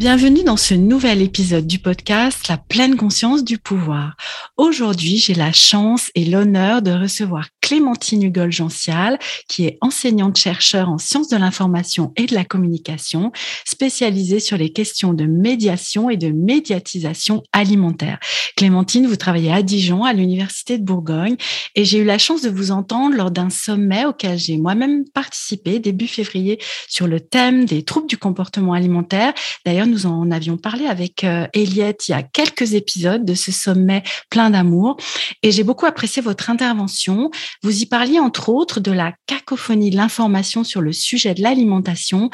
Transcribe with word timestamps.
Bienvenue 0.00 0.44
dans 0.44 0.56
ce 0.56 0.72
nouvel 0.72 1.20
épisode 1.20 1.66
du 1.66 1.78
podcast 1.78 2.48
La 2.48 2.56
pleine 2.56 2.96
conscience 2.96 3.44
du 3.44 3.58
pouvoir. 3.58 4.16
Aujourd'hui, 4.56 5.18
j'ai 5.18 5.34
la 5.34 5.52
chance 5.52 6.10
et 6.14 6.24
l'honneur 6.24 6.80
de 6.80 6.90
recevoir 6.90 7.48
Clémentine 7.60 8.22
Hugol-Gential, 8.22 9.18
qui 9.46 9.66
est 9.66 9.76
enseignante-chercheur 9.82 10.88
en 10.88 10.96
sciences 10.96 11.28
de 11.28 11.36
l'information 11.36 12.14
et 12.16 12.24
de 12.24 12.34
la 12.34 12.46
communication, 12.46 13.30
spécialisée 13.66 14.40
sur 14.40 14.56
les 14.56 14.72
questions 14.72 15.12
de 15.12 15.26
médiation 15.26 16.08
et 16.08 16.16
de 16.16 16.30
médiatisation 16.30 17.42
alimentaire. 17.52 18.18
Clémentine, 18.56 19.06
vous 19.06 19.16
travaillez 19.16 19.52
à 19.52 19.62
Dijon, 19.62 20.04
à 20.04 20.14
l'Université 20.14 20.78
de 20.78 20.82
Bourgogne, 20.82 21.36
et 21.74 21.84
j'ai 21.84 21.98
eu 21.98 22.04
la 22.04 22.18
chance 22.18 22.40
de 22.40 22.48
vous 22.48 22.70
entendre 22.70 23.14
lors 23.16 23.30
d'un 23.30 23.50
sommet 23.50 24.06
auquel 24.06 24.38
j'ai 24.38 24.56
moi-même 24.56 25.04
participé 25.10 25.78
début 25.78 26.08
février 26.08 26.58
sur 26.88 27.06
le 27.06 27.20
thème 27.20 27.66
des 27.66 27.84
troubles 27.84 28.08
du 28.08 28.16
comportement 28.16 28.72
alimentaire. 28.72 29.34
D'ailleurs, 29.66 29.89
nous 29.90 30.06
en 30.06 30.30
avions 30.30 30.56
parlé 30.56 30.86
avec 30.86 31.24
euh, 31.24 31.46
Eliette 31.52 32.08
il 32.08 32.12
y 32.12 32.14
a 32.14 32.22
quelques 32.22 32.74
épisodes 32.74 33.24
de 33.24 33.34
ce 33.34 33.52
sommet 33.52 34.02
plein 34.30 34.50
d'amour, 34.50 34.96
et 35.42 35.50
j'ai 35.50 35.64
beaucoup 35.64 35.86
apprécié 35.86 36.22
votre 36.22 36.50
intervention. 36.50 37.30
Vous 37.62 37.82
y 37.82 37.86
parliez 37.86 38.18
entre 38.18 38.48
autres 38.48 38.80
de 38.80 38.92
la 38.92 39.12
cacophonie 39.26 39.90
de 39.90 39.96
l'information 39.96 40.64
sur 40.64 40.80
le 40.80 40.92
sujet 40.92 41.34
de 41.34 41.42
l'alimentation 41.42 42.30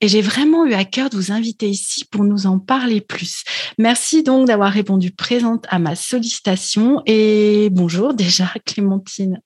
et 0.00 0.08
j'ai 0.08 0.20
vraiment 0.20 0.66
eu 0.66 0.74
à 0.74 0.84
cœur 0.84 1.10
de 1.10 1.16
vous 1.16 1.32
inviter 1.32 1.68
ici 1.68 2.04
pour 2.04 2.24
nous 2.24 2.46
en 2.46 2.58
parler 2.58 3.00
plus. 3.00 3.44
Merci 3.78 4.22
donc 4.22 4.46
d'avoir 4.46 4.72
répondu 4.72 5.10
présente 5.10 5.66
à 5.68 5.78
ma 5.78 5.94
sollicitation 5.94 7.02
et 7.06 7.68
bonjour 7.70 8.14
déjà 8.14 8.52
Clémentine. 8.66 9.40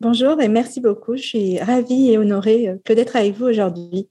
Bonjour 0.00 0.40
et 0.40 0.48
merci 0.48 0.80
beaucoup. 0.80 1.16
Je 1.16 1.22
suis 1.22 1.58
ravie 1.58 2.10
et 2.10 2.18
honorée 2.18 2.68
euh, 2.68 2.94
d'être 2.94 3.16
avec 3.16 3.34
vous 3.34 3.46
aujourd'hui. 3.46 4.08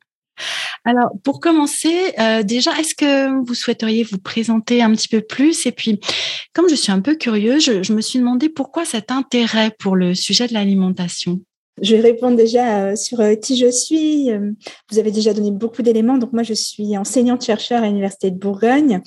Alors, 0.83 1.11
pour 1.23 1.39
commencer, 1.39 2.13
euh, 2.19 2.41
déjà, 2.41 2.71
est-ce 2.79 2.95
que 2.95 3.45
vous 3.45 3.53
souhaiteriez 3.53 4.03
vous 4.03 4.17
présenter 4.17 4.81
un 4.81 4.91
petit 4.91 5.07
peu 5.07 5.21
plus? 5.21 5.67
Et 5.67 5.71
puis, 5.71 5.99
comme 6.53 6.67
je 6.69 6.75
suis 6.75 6.91
un 6.91 7.01
peu 7.01 7.15
curieuse, 7.15 7.83
je, 7.83 7.93
me 7.93 8.01
suis 8.01 8.17
demandé 8.17 8.49
pourquoi 8.49 8.83
cet 8.83 9.11
intérêt 9.11 9.71
pour 9.77 9.95
le 9.95 10.15
sujet 10.15 10.47
de 10.47 10.53
l'alimentation? 10.53 11.39
Je 11.81 11.95
vais 11.95 12.01
répondre 12.01 12.35
déjà 12.35 12.85
euh, 12.85 12.95
sur 12.95 13.19
euh, 13.19 13.35
qui 13.35 13.57
je 13.57 13.69
suis. 13.69 14.29
Vous 14.91 14.97
avez 14.97 15.11
déjà 15.11 15.33
donné 15.33 15.51
beaucoup 15.51 15.83
d'éléments. 15.83 16.17
Donc, 16.17 16.33
moi, 16.33 16.41
je 16.41 16.53
suis 16.53 16.97
enseignante-chercheur 16.97 17.83
à 17.83 17.87
l'Université 17.87 18.31
de 18.31 18.39
Bourgogne. 18.39 19.01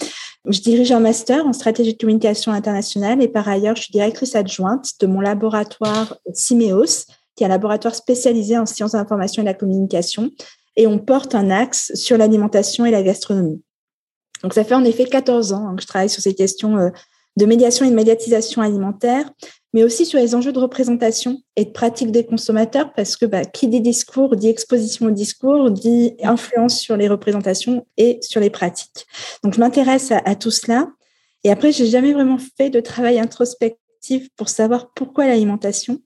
Je 0.48 0.60
dirige 0.60 0.92
un 0.92 1.00
master 1.00 1.44
en 1.44 1.52
stratégie 1.52 1.94
de 1.94 1.98
communication 1.98 2.52
internationale 2.52 3.20
et 3.20 3.28
par 3.28 3.48
ailleurs, 3.48 3.74
je 3.74 3.82
suis 3.82 3.92
directrice 3.92 4.36
adjointe 4.36 4.92
de 5.00 5.06
mon 5.08 5.20
laboratoire 5.20 6.18
CIMEOS, 6.34 7.06
qui 7.34 7.42
est 7.42 7.46
un 7.46 7.48
laboratoire 7.48 7.96
spécialisé 7.96 8.56
en 8.56 8.66
sciences 8.66 8.92
de 8.92 8.98
l'information 8.98 9.42
et 9.42 9.44
de 9.44 9.50
la 9.50 9.54
communication 9.54 10.30
et 10.76 10.86
on 10.86 10.98
porte 10.98 11.34
un 11.34 11.50
axe 11.50 11.92
sur 11.94 12.16
l'alimentation 12.18 12.84
et 12.84 12.90
la 12.90 13.02
gastronomie. 13.02 13.62
Donc, 14.42 14.54
ça 14.54 14.64
fait 14.64 14.74
en 14.74 14.84
effet 14.84 15.06
14 15.06 15.52
ans 15.52 15.74
que 15.74 15.82
je 15.82 15.86
travaille 15.86 16.10
sur 16.10 16.22
ces 16.22 16.34
questions 16.34 16.76
euh, 16.76 16.90
de 17.36 17.46
médiation 17.46 17.86
et 17.86 17.90
de 17.90 17.94
médiatisation 17.94 18.62
alimentaire, 18.62 19.30
mais 19.72 19.82
aussi 19.82 20.06
sur 20.06 20.18
les 20.18 20.34
enjeux 20.34 20.52
de 20.52 20.58
représentation 20.58 21.40
et 21.56 21.64
de 21.64 21.70
pratique 21.70 22.12
des 22.12 22.26
consommateurs, 22.26 22.92
parce 22.94 23.16
que 23.16 23.26
bah, 23.26 23.44
qui 23.44 23.68
dit 23.68 23.80
discours 23.80 24.36
dit 24.36 24.48
exposition 24.48 25.06
au 25.06 25.10
discours, 25.10 25.70
dit 25.70 26.14
influence 26.22 26.78
sur 26.78 26.96
les 26.96 27.08
représentations 27.08 27.86
et 27.96 28.18
sur 28.20 28.40
les 28.40 28.50
pratiques. 28.50 29.06
Donc, 29.42 29.54
je 29.54 29.60
m'intéresse 29.60 30.12
à, 30.12 30.18
à, 30.24 30.34
tout 30.34 30.50
cela. 30.50 30.88
Et 31.42 31.50
après, 31.50 31.72
j'ai 31.72 31.86
jamais 31.86 32.12
vraiment 32.12 32.38
fait 32.56 32.70
de 32.70 32.80
travail 32.80 33.18
introspectif 33.18 34.28
pour 34.36 34.48
savoir 34.48 34.92
pourquoi 34.94 35.26
l'alimentation, 35.26 36.00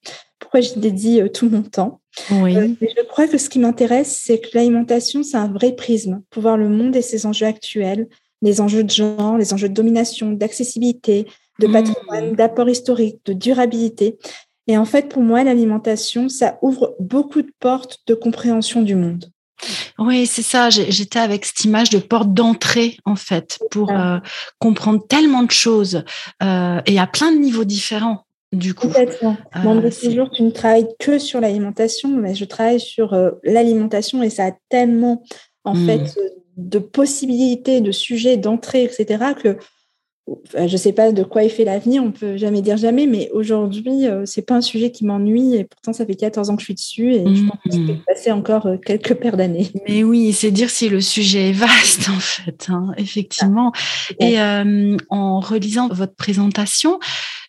pourquoi 0.48 0.60
j'y 0.62 0.78
dédie 0.80 1.20
euh, 1.20 1.28
tout 1.28 1.50
mon 1.50 1.60
temps. 1.62 2.00
Oui. 2.30 2.56
Euh, 2.56 2.68
je 2.80 3.04
crois 3.04 3.28
que 3.28 3.36
ce 3.36 3.50
qui 3.50 3.58
m'intéresse, 3.58 4.22
c'est 4.24 4.40
que 4.40 4.48
l'alimentation, 4.54 5.22
c'est 5.22 5.36
un 5.36 5.48
vrai 5.48 5.72
prisme 5.72 6.22
pour 6.30 6.40
voir 6.40 6.56
le 6.56 6.70
monde 6.70 6.96
et 6.96 7.02
ses 7.02 7.26
enjeux 7.26 7.44
actuels, 7.44 8.08
les 8.40 8.62
enjeux 8.62 8.82
de 8.82 8.90
genre, 8.90 9.36
les 9.36 9.52
enjeux 9.52 9.68
de 9.68 9.74
domination, 9.74 10.32
d'accessibilité, 10.32 11.26
de 11.60 11.66
mmh. 11.66 11.72
patrimoine, 11.72 12.32
d'apport 12.32 12.70
historique, 12.70 13.18
de 13.26 13.34
durabilité. 13.34 14.16
Et 14.68 14.78
en 14.78 14.86
fait, 14.86 15.10
pour 15.10 15.22
moi, 15.22 15.44
l'alimentation, 15.44 16.30
ça 16.30 16.58
ouvre 16.62 16.96
beaucoup 16.98 17.42
de 17.42 17.52
portes 17.60 17.98
de 18.06 18.14
compréhension 18.14 18.80
du 18.80 18.94
monde. 18.94 19.30
Oui, 19.98 20.26
c'est 20.26 20.42
ça. 20.42 20.70
J'étais 20.70 21.18
avec 21.18 21.44
cette 21.44 21.64
image 21.64 21.90
de 21.90 21.98
porte 21.98 22.32
d'entrée, 22.32 22.96
en 23.04 23.16
fait, 23.16 23.58
pour 23.70 23.90
euh, 23.90 24.18
comprendre 24.58 25.06
tellement 25.06 25.42
de 25.42 25.50
choses 25.50 26.04
euh, 26.42 26.80
et 26.86 26.98
à 26.98 27.06
plein 27.06 27.32
de 27.32 27.38
niveaux 27.38 27.64
différents 27.64 28.24
du 28.52 28.74
coup. 28.74 28.88
Complètement. 28.88 29.36
Euh, 29.56 29.90
toujours, 29.90 30.30
tu 30.30 30.42
ne 30.42 30.50
travailles 30.50 30.88
que 30.98 31.18
sur 31.18 31.40
l'alimentation, 31.40 32.08
mais 32.08 32.34
je 32.34 32.44
travaille 32.44 32.80
sur 32.80 33.12
euh, 33.12 33.32
l'alimentation 33.44 34.22
et 34.22 34.30
ça 34.30 34.46
a 34.46 34.52
tellement, 34.68 35.22
en 35.64 35.74
mmh. 35.74 35.86
fait, 35.86 36.18
euh, 36.18 36.28
de 36.56 36.78
possibilités, 36.78 37.80
de 37.80 37.92
sujets, 37.92 38.36
d'entrée, 38.36 38.84
etc., 38.84 39.32
que 39.40 39.58
je 40.54 40.60
ne 40.62 40.76
sais 40.76 40.92
pas 40.92 41.12
de 41.12 41.22
quoi 41.22 41.44
est 41.44 41.48
fait 41.48 41.64
l'avenir, 41.64 42.02
on 42.02 42.12
peut 42.12 42.36
jamais 42.36 42.62
dire 42.62 42.76
jamais, 42.76 43.06
mais 43.06 43.30
aujourd'hui, 43.32 44.04
ce 44.04 44.22
c'est 44.26 44.42
pas 44.42 44.54
un 44.54 44.60
sujet 44.60 44.92
qui 44.92 45.04
m'ennuie 45.04 45.56
et 45.56 45.64
pourtant, 45.64 45.92
ça 45.92 46.06
fait 46.06 46.14
14 46.14 46.50
ans 46.50 46.54
que 46.54 46.60
je 46.60 46.66
suis 46.66 46.74
dessus 46.74 47.12
et 47.12 47.24
je 47.34 47.44
pense 47.44 47.58
que 47.64 47.72
ça 47.72 47.78
peut 47.78 47.98
passer 48.06 48.30
encore 48.30 48.68
quelques 48.86 49.14
paires 49.14 49.36
d'années. 49.36 49.68
Mais 49.88 50.04
oui, 50.04 50.32
c'est 50.32 50.52
dire 50.52 50.70
si 50.70 50.88
le 50.88 51.00
sujet 51.00 51.48
est 51.48 51.52
vaste, 51.52 52.08
en 52.08 52.20
fait, 52.20 52.66
hein, 52.68 52.92
effectivement. 52.96 53.72
Ah, 54.20 54.24
et 54.24 54.38
en 55.08 55.40
relisant 55.40 55.88
votre 55.88 56.14
présentation, 56.14 57.00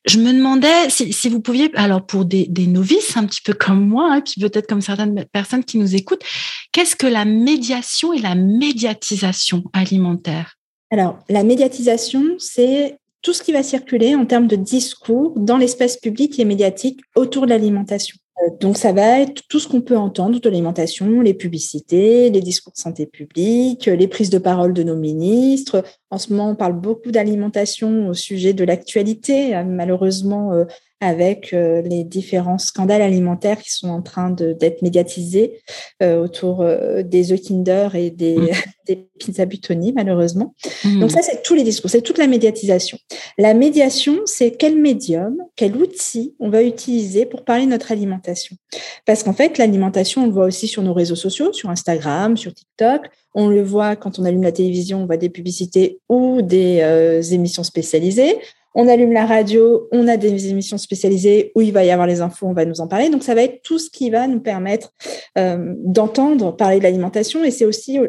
je 0.06 0.18
me 0.18 0.32
demandais 0.32 0.90
si, 0.90 1.30
vous 1.30 1.42
pouviez, 1.42 1.72
alors 1.76 2.06
pour 2.06 2.26
des, 2.26 2.48
novices 2.68 3.18
un 3.18 3.26
petit 3.26 3.42
peu 3.42 3.54
comme 3.54 3.88
moi, 3.88 4.10
et 4.14 4.18
hein, 4.18 4.22
puis 4.22 4.42
peut-être 4.42 4.68
comme 4.68 4.82
certaines 4.82 5.26
personnes 5.26 5.64
qui 5.64 5.78
nous 5.78 5.96
écoutent, 5.96 6.24
qu'est-ce 6.72 6.96
que 6.96 7.08
la 7.08 7.26
médiation 7.26 8.14
et 8.14 8.20
la 8.20 8.36
médiatisation 8.36 9.64
alimentaire? 9.74 10.59
Alors, 10.92 11.20
la 11.30 11.44
médiatisation, 11.44 12.24
c'est 12.40 12.98
tout 13.22 13.34
ce 13.34 13.44
qui 13.44 13.52
va 13.52 13.64
circuler 13.64 14.16
en 14.16 14.26
termes 14.26 14.48
de 14.48 14.56
discours 14.56 15.34
dans 15.38 15.58
l'espace 15.58 15.98
public 15.98 16.40
et 16.40 16.46
médiatique 16.46 17.02
autour 17.16 17.46
de 17.46 17.50
l'alimentation. 17.50 18.18
Euh, 18.42 18.50
donc, 18.60 18.78
ça 18.78 18.94
va 18.94 19.20
être 19.20 19.44
tout 19.50 19.60
ce 19.60 19.68
qu'on 19.68 19.82
peut 19.82 19.98
entendre 19.98 20.40
de 20.40 20.50
l'alimentation, 20.50 21.22
les 21.22 21.34
publicités, 21.34 22.30
les 22.30 22.42
discours 22.42 22.74
de 22.74 22.80
santé 22.80 23.06
publique, 23.06 23.86
les 23.86 24.08
prises 24.08 24.30
de 24.30 24.38
parole 24.38 24.74
de 24.74 24.84
nos 24.84 24.96
ministres. 24.96 25.84
En 26.10 26.18
ce 26.18 26.32
moment, 26.32 26.50
on 26.50 26.56
parle 26.56 26.80
beaucoup 26.80 27.12
d'alimentation 27.12 28.08
au 28.08 28.14
sujet 28.14 28.54
de 28.54 28.64
l'actualité. 28.64 29.56
Euh, 29.56 29.64
malheureusement, 29.64 30.54
euh, 30.54 30.66
avec 31.02 31.54
euh, 31.54 31.82
les 31.82 32.04
différents 32.04 32.58
scandales 32.58 33.02
alimentaires 33.02 33.62
qui 33.62 33.72
sont 33.72 33.88
en 33.88 34.02
train 34.02 34.30
d'être 34.32 34.82
médiatisés 34.82 35.62
euh, 36.04 36.22
autour 36.22 36.62
euh, 36.62 37.04
des 37.04 37.32
œufs 37.32 37.42
Kinder 37.42 37.90
et 37.96 38.10
des, 38.10 38.36
mmh. 38.36 38.48
des 38.88 39.08
pizzas 39.18 39.46
Butoni, 39.46 39.94
malheureusement. 39.94 40.56
Mmh. 40.84 41.00
Donc 41.00 41.12
ça, 41.12 41.22
c'est 41.22 41.42
tous 41.42 41.56
les 41.56 41.64
discours, 41.64 41.90
c'est 41.90 42.02
toute 42.02 42.18
la 42.18 42.28
médiatisation. 42.28 42.98
La 43.38 43.54
médiation, 43.54 44.20
c'est 44.26 44.52
quel 44.52 44.76
médium, 44.76 45.38
quel 45.56 45.78
outil 45.78 46.36
on 46.40 46.50
va 46.50 46.64
utiliser 46.64 47.26
pour 47.26 47.46
parler 47.46 47.66
de 47.66 47.72
notre 47.72 47.94
alimentation? 47.94 48.58
Parce 49.06 49.24
qu'en 49.24 49.34
fait, 49.34 49.58
l'alimentation, 49.58 50.24
on 50.24 50.28
le 50.28 50.34
voit 50.34 50.46
aussi 50.46 50.68
sur 50.68 50.84
nos 50.84 50.94
réseaux 50.94 51.16
sociaux, 51.16 51.54
sur 51.54 51.70
Instagram, 51.70 52.36
sur 52.36 52.54
TikTok. 52.54 53.10
On 53.36 53.48
le 53.48 53.64
voit 53.64 53.96
quand 53.96 54.20
on 54.20 54.26
allume 54.26 54.44
la 54.44 54.52
télévision, 54.52 55.04
on 55.04 55.06
voit 55.06 55.18
des 55.18 55.30
publicités 55.30 56.00
ou 56.10 56.42
des 56.42 57.22
émissions 57.32 57.64
spécialisées 57.64 58.38
on 58.76 58.88
allume 58.88 59.12
la 59.12 59.26
radio, 59.26 59.88
on 59.92 60.08
a 60.08 60.18
des 60.18 60.50
émissions 60.50 60.78
spécialisées 60.78 61.52
où 61.56 61.62
il 61.62 61.74
va 61.74 61.84
y 61.84 61.92
avoir 61.92 62.08
les 62.08 62.22
infos, 62.22 62.48
on 62.48 62.54
va 62.54 62.66
nous 62.66 62.82
en 62.82 62.88
parler. 62.88 63.10
Donc, 63.10 63.24
ça 63.24 63.34
va 63.34 63.44
être 63.44 63.62
tout 63.64 63.80
ce 63.80 63.90
qui 63.90 64.10
va 64.10 64.28
nous 64.28 64.40
permettre 64.40 64.94
euh, 65.38 65.74
d'entendre 65.78 66.56
parler 66.56 66.78
de 66.78 66.84
l'alimentation. 66.84 67.44
Et 67.44 67.52
c'est 67.52 67.66
aussi, 67.66 68.00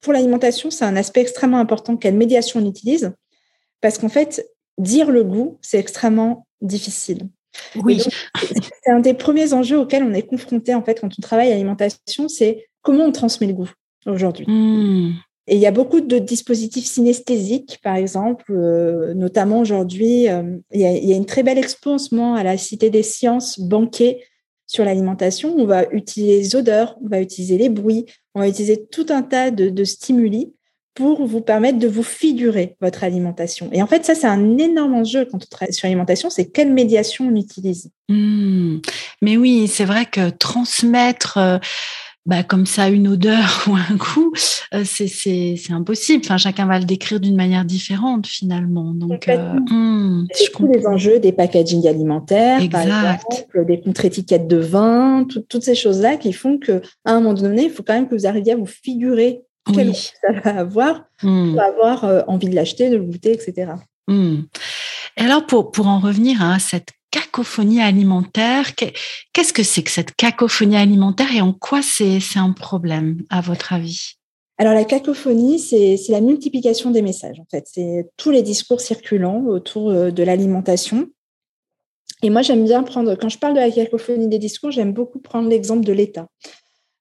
pour 0.00 0.12
l'alimentation, 0.12 0.70
c'est 0.70 0.84
un 0.84 0.96
aspect 0.96 1.20
extrêmement 1.20 1.58
important 1.58 1.96
quelle 1.96 2.14
médiation 2.14 2.60
on 2.60 2.66
utilise. 2.66 3.12
Parce 3.80 3.98
qu'en 3.98 4.08
fait, 4.08 4.46
dire 4.78 5.10
le 5.10 5.24
goût, 5.24 5.58
c'est 5.60 5.78
extrêmement 5.78 6.46
difficile. 6.60 7.28
Oui. 7.76 8.02
C'est 8.40 8.90
un 8.90 9.00
des 9.00 9.14
premiers 9.14 9.52
enjeux 9.52 9.78
auxquels 9.78 10.02
on 10.02 10.12
est 10.12 10.26
confronté 10.26 10.74
en 10.74 10.82
fait 10.82 11.00
quand 11.00 11.08
on 11.18 11.22
travaille 11.22 11.48
à 11.48 11.50
l'alimentation, 11.50 12.28
c'est 12.28 12.68
comment 12.82 13.04
on 13.04 13.12
transmet 13.12 13.46
le 13.46 13.54
goût 13.54 13.70
aujourd'hui. 14.06 14.44
Hmm. 14.46 15.12
Et 15.48 15.54
il 15.54 15.60
y 15.60 15.66
a 15.66 15.70
beaucoup 15.70 16.00
de 16.00 16.18
dispositifs 16.18 16.86
synesthésiques, 16.86 17.78
par 17.82 17.94
exemple, 17.94 18.46
euh, 18.50 19.14
notamment 19.14 19.60
aujourd'hui, 19.60 20.28
euh, 20.28 20.42
il, 20.72 20.80
y 20.80 21.12
a 21.12 21.16
une 21.16 21.26
très 21.26 21.44
belle 21.44 21.58
expo 21.58 21.92
en 21.92 21.98
ce 21.98 22.14
moment 22.14 22.34
à 22.34 22.42
la 22.42 22.58
Cité 22.58 22.90
des 22.90 23.04
Sciences, 23.04 23.60
banquet 23.60 24.24
sur 24.66 24.84
l'alimentation. 24.84 25.54
On 25.56 25.64
va 25.64 25.84
utiliser 25.92 26.38
les 26.38 26.56
odeurs, 26.56 26.96
on 27.04 27.08
va 27.08 27.20
utiliser 27.20 27.58
les 27.58 27.68
bruits, 27.68 28.06
on 28.34 28.40
va 28.40 28.48
utiliser 28.48 28.86
tout 28.86 29.06
un 29.10 29.22
tas 29.22 29.52
de, 29.52 29.84
stimuli 29.84 30.52
pour 30.94 31.24
vous 31.26 31.42
permettre 31.42 31.78
de 31.78 31.86
vous 31.86 32.02
figurer 32.02 32.76
votre 32.80 33.04
alimentation. 33.04 33.68
Et 33.70 33.82
en 33.82 33.86
fait, 33.86 34.04
ça, 34.04 34.14
c'est 34.14 34.26
un 34.26 34.58
énorme 34.58 34.94
enjeu 34.94 35.26
quand 35.26 35.36
on 35.36 35.46
travaille 35.48 35.74
sur 35.74 35.86
l'alimentation, 35.86 36.28
c'est 36.28 36.46
quelle 36.46 36.72
médiation 36.72 37.28
on 37.28 37.36
utilise. 37.36 37.90
Hmm. 38.08 38.78
Mais 39.22 39.36
oui, 39.36 39.68
c'est 39.68 39.84
vrai 39.84 40.06
que 40.06 40.30
transmettre... 40.30 41.38
Euh, 41.38 41.58
bah, 42.26 42.42
comme 42.42 42.66
ça 42.66 42.88
une 42.88 43.08
odeur 43.08 43.64
ou 43.68 43.74
un 43.74 43.96
goût, 43.96 44.32
euh, 44.74 44.82
c'est 44.84 45.56
impossible. 45.70 46.22
Enfin, 46.24 46.36
chacun 46.36 46.66
va 46.66 46.78
le 46.78 46.84
décrire 46.84 47.20
d'une 47.20 47.36
manière 47.36 47.64
différente 47.64 48.26
finalement. 48.26 48.92
Donc, 48.92 49.28
euh, 49.28 49.54
hmm, 49.70 50.26
tous 50.52 50.66
les 50.66 50.86
enjeux 50.86 51.20
des 51.20 51.32
packaging 51.32 51.86
alimentaires, 51.86 52.60
par 52.70 52.82
exemple, 52.82 53.64
des 53.66 53.80
contre-étiquettes 53.80 54.48
de 54.48 54.58
vin, 54.58 55.26
toutes 55.48 55.62
ces 55.62 55.74
choses-là 55.74 56.16
qui 56.16 56.32
font 56.32 56.58
que 56.58 56.82
à 57.04 57.12
un 57.12 57.20
moment 57.20 57.34
donné, 57.34 57.64
il 57.64 57.70
faut 57.70 57.82
quand 57.82 57.94
même 57.94 58.08
que 58.08 58.14
vous 58.14 58.26
arriviez 58.26 58.52
à 58.52 58.56
vous 58.56 58.66
figurer 58.66 59.42
quel 59.72 59.88
goût 59.88 59.94
ça 59.94 60.32
va 60.32 60.60
avoir 60.60 61.04
hmm. 61.22 61.52
pour 61.52 61.62
avoir 61.62 62.04
euh, 62.04 62.22
envie 62.26 62.48
de 62.48 62.54
l'acheter, 62.54 62.90
de 62.90 62.96
le 62.96 63.04
goûter, 63.04 63.32
etc. 63.32 63.72
Hmm. 64.08 64.42
Et 65.16 65.22
alors, 65.22 65.46
pour, 65.46 65.70
pour 65.70 65.86
en 65.86 65.98
revenir 65.98 66.42
à 66.42 66.58
cette 66.58 66.90
cacophonie 67.16 67.80
alimentaire. 67.80 68.74
Qu'est-ce 69.32 69.52
que 69.52 69.62
c'est 69.62 69.82
que 69.82 69.90
cette 69.90 70.14
cacophonie 70.14 70.76
alimentaire 70.76 71.34
et 71.34 71.40
en 71.40 71.52
quoi 71.52 71.80
c'est 71.82 72.20
un 72.36 72.52
problème, 72.52 73.22
à 73.30 73.40
votre 73.40 73.72
avis? 73.72 74.14
Alors 74.58 74.74
la 74.74 74.84
cacophonie, 74.84 75.58
c'est 75.58 75.98
la 76.08 76.20
multiplication 76.20 76.90
des 76.90 77.02
messages, 77.02 77.38
en 77.40 77.46
fait. 77.50 77.66
C'est 77.70 78.06
tous 78.16 78.30
les 78.30 78.42
discours 78.42 78.80
circulants 78.80 79.44
autour 79.46 79.90
euh, 79.90 80.10
de 80.10 80.22
l'alimentation. 80.22 81.08
Et 82.22 82.30
moi, 82.30 82.42
j'aime 82.42 82.64
bien 82.64 82.82
prendre, 82.82 83.14
quand 83.14 83.28
je 83.28 83.38
parle 83.38 83.54
de 83.54 83.60
la 83.60 83.70
cacophonie 83.70 84.28
des 84.28 84.38
discours, 84.38 84.70
j'aime 84.70 84.92
beaucoup 84.92 85.18
prendre 85.18 85.48
l'exemple 85.50 85.84
de 85.84 85.92
l'État, 85.92 86.26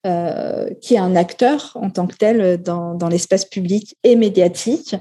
euh, 0.05 0.69
qui 0.81 0.95
est 0.95 0.99
un 0.99 1.15
acteur 1.15 1.71
en 1.75 1.89
tant 1.89 2.07
que 2.07 2.15
tel 2.15 2.61
dans, 2.61 2.93
dans 2.93 3.07
l'espace 3.07 3.45
public 3.45 3.95
et 4.03 4.17
médiatique, 4.17 4.95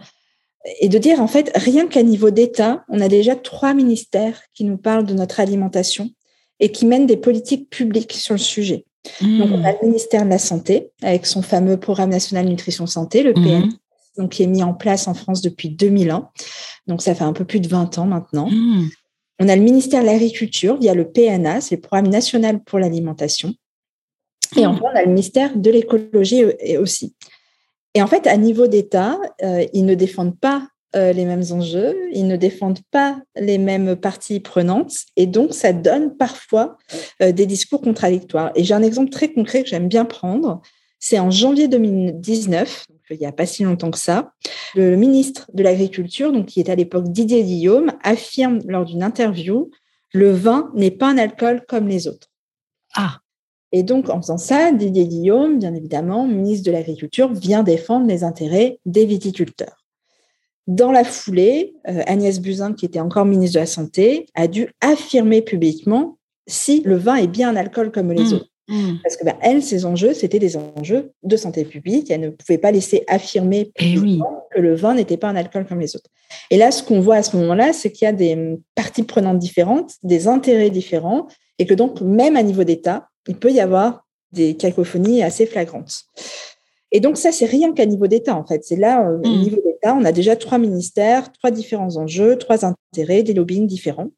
et 0.80 0.88
de 0.88 0.98
dire 0.98 1.20
en 1.20 1.26
fait, 1.26 1.50
rien 1.54 1.86
qu'à 1.86 2.02
niveau 2.02 2.30
d'État, 2.30 2.84
on 2.88 3.00
a 3.00 3.08
déjà 3.08 3.36
trois 3.36 3.74
ministères 3.74 4.40
qui 4.54 4.64
nous 4.64 4.78
parlent 4.78 5.04
de 5.04 5.14
notre 5.14 5.40
alimentation 5.40 6.10
et 6.60 6.70
qui 6.70 6.86
mènent 6.86 7.06
des 7.06 7.16
politiques 7.16 7.68
publiques 7.70 8.12
sur 8.12 8.34
le 8.34 8.40
sujet. 8.40 8.84
Donc, 9.20 9.50
on 9.52 9.62
a 9.64 9.72
le 9.72 9.86
ministère 9.86 10.24
de 10.24 10.30
la 10.30 10.38
Santé 10.38 10.90
avec 11.02 11.26
son 11.26 11.42
fameux 11.42 11.76
Programme 11.76 12.10
national 12.10 12.46
nutrition 12.46 12.86
santé, 12.86 13.22
le 13.22 13.34
PN, 13.34 13.70
donc, 14.16 14.30
qui 14.30 14.42
est 14.42 14.46
mis 14.46 14.62
en 14.62 14.72
place 14.72 15.08
en 15.08 15.14
France 15.14 15.42
depuis 15.42 15.68
2001. 15.68 16.30
Donc, 16.86 17.02
ça 17.02 17.14
fait 17.14 17.24
un 17.24 17.34
peu 17.34 17.44
plus 17.44 17.60
de 17.60 17.68
20 17.68 17.98
ans 17.98 18.06
maintenant. 18.06 18.48
On 19.40 19.48
a 19.48 19.56
le 19.56 19.62
ministère 19.62 20.00
de 20.00 20.06
l'Agriculture 20.06 20.78
via 20.78 20.94
le 20.94 21.10
PNA, 21.10 21.60
c'est 21.60 21.74
le 21.74 21.80
Programme 21.82 22.08
national 22.08 22.62
pour 22.64 22.78
l'alimentation. 22.78 23.52
Et 24.56 24.64
enfin, 24.64 24.80
on 24.82 24.96
a 24.96 25.02
le 25.02 25.08
ministère 25.08 25.54
de 25.54 25.70
l'écologie 25.70 26.44
aussi. 26.78 27.14
Et 27.94 28.02
en 28.02 28.06
fait, 28.06 28.26
à 28.26 28.36
niveau 28.36 28.66
d'État, 28.66 29.18
euh, 29.42 29.64
ils 29.72 29.86
ne 29.86 29.94
défendent 29.94 30.38
pas 30.38 30.68
euh, 30.96 31.12
les 31.12 31.24
mêmes 31.24 31.44
enjeux, 31.50 31.96
ils 32.12 32.26
ne 32.26 32.36
défendent 32.36 32.82
pas 32.90 33.20
les 33.36 33.58
mêmes 33.58 33.96
parties 33.96 34.40
prenantes, 34.40 34.94
et 35.16 35.26
donc 35.26 35.54
ça 35.54 35.72
donne 35.72 36.16
parfois 36.16 36.76
euh, 37.22 37.32
des 37.32 37.46
discours 37.46 37.80
contradictoires. 37.80 38.52
Et 38.54 38.64
j'ai 38.64 38.74
un 38.74 38.82
exemple 38.82 39.10
très 39.10 39.32
concret 39.32 39.62
que 39.62 39.68
j'aime 39.68 39.88
bien 39.88 40.04
prendre. 40.04 40.60
C'est 41.00 41.18
en 41.18 41.30
janvier 41.30 41.68
2019, 41.68 42.86
donc 42.88 42.98
il 43.10 43.18
n'y 43.18 43.26
a 43.26 43.32
pas 43.32 43.46
si 43.46 43.64
longtemps 43.64 43.90
que 43.90 43.98
ça, 43.98 44.32
le 44.74 44.96
ministre 44.96 45.50
de 45.52 45.62
l'Agriculture, 45.62 46.32
donc 46.32 46.46
qui 46.46 46.60
est 46.60 46.70
à 46.70 46.74
l'époque 46.74 47.08
Didier 47.08 47.42
Guillaume, 47.42 47.92
affirme 48.02 48.60
lors 48.66 48.84
d'une 48.84 49.02
interview 49.02 49.70
le 50.14 50.32
vin 50.32 50.70
n'est 50.74 50.92
pas 50.92 51.08
un 51.08 51.18
alcool 51.18 51.64
comme 51.68 51.88
les 51.88 52.06
autres. 52.06 52.30
Ah. 52.94 53.18
Et 53.76 53.82
donc, 53.82 54.08
en 54.08 54.22
faisant 54.22 54.38
ça, 54.38 54.70
Didier 54.70 55.04
Guillaume, 55.04 55.58
bien 55.58 55.74
évidemment, 55.74 56.28
ministre 56.28 56.64
de 56.64 56.70
l'Agriculture, 56.70 57.32
vient 57.32 57.64
défendre 57.64 58.06
les 58.06 58.22
intérêts 58.22 58.78
des 58.86 59.04
viticulteurs. 59.04 59.84
Dans 60.68 60.92
la 60.92 61.02
foulée, 61.02 61.74
euh, 61.88 62.00
Agnès 62.06 62.40
Buzyn, 62.40 62.74
qui 62.74 62.86
était 62.86 63.00
encore 63.00 63.24
ministre 63.24 63.54
de 63.54 63.58
la 63.58 63.66
Santé, 63.66 64.26
a 64.36 64.46
dû 64.46 64.68
affirmer 64.80 65.42
publiquement 65.42 66.18
si 66.46 66.82
le 66.84 66.94
vin 66.94 67.16
est 67.16 67.26
bien 67.26 67.50
un 67.50 67.56
alcool 67.56 67.90
comme 67.90 68.12
les 68.12 68.22
mmh, 68.22 68.34
autres. 68.34 68.48
Mmh. 68.68 68.92
Parce 69.02 69.16
que 69.16 69.24
ben, 69.24 69.34
elle, 69.40 69.60
ses 69.60 69.84
enjeux, 69.86 70.14
c'était 70.14 70.38
des 70.38 70.56
enjeux 70.56 71.10
de 71.24 71.36
santé 71.36 71.64
publique. 71.64 72.12
Elle 72.12 72.20
ne 72.20 72.30
pouvait 72.30 72.58
pas 72.58 72.70
laisser 72.70 73.02
affirmer 73.08 73.72
eh 73.80 73.96
que 73.96 74.60
le 74.60 74.76
vin 74.76 74.94
n'était 74.94 75.16
pas 75.16 75.26
un 75.26 75.36
alcool 75.36 75.66
comme 75.66 75.80
les 75.80 75.96
autres. 75.96 76.10
Et 76.48 76.58
là, 76.58 76.70
ce 76.70 76.84
qu'on 76.84 77.00
voit 77.00 77.16
à 77.16 77.22
ce 77.24 77.36
moment-là, 77.38 77.72
c'est 77.72 77.90
qu'il 77.90 78.04
y 78.04 78.08
a 78.08 78.12
des 78.12 78.56
parties 78.76 79.02
prenantes 79.02 79.40
différentes, 79.40 79.94
des 80.04 80.28
intérêts 80.28 80.70
différents, 80.70 81.26
et 81.58 81.66
que 81.66 81.74
donc, 81.74 82.00
même 82.02 82.36
à 82.36 82.42
niveau 82.44 82.62
d'État, 82.62 83.08
il 83.28 83.36
peut 83.36 83.50
y 83.50 83.60
avoir 83.60 84.06
des 84.32 84.56
cacophonies 84.56 85.22
assez 85.22 85.46
flagrantes. 85.46 86.04
Et 86.92 87.00
donc 87.00 87.16
ça, 87.16 87.32
c'est 87.32 87.46
rien 87.46 87.72
qu'à 87.72 87.86
niveau 87.86 88.06
d'État, 88.06 88.36
en 88.36 88.46
fait. 88.46 88.64
C'est 88.64 88.76
là, 88.76 89.08
euh, 89.08 89.18
au 89.18 89.28
hmm. 89.28 89.42
niveau 89.42 89.56
d'État, 89.64 89.96
on 89.98 90.04
a 90.04 90.12
déjà 90.12 90.36
trois 90.36 90.58
ministères, 90.58 91.32
trois 91.32 91.50
différents 91.50 91.96
enjeux, 91.96 92.36
trois 92.38 92.64
intérêts, 92.64 93.22
des 93.22 93.34
lobbying 93.34 93.66
différents. 93.66 94.10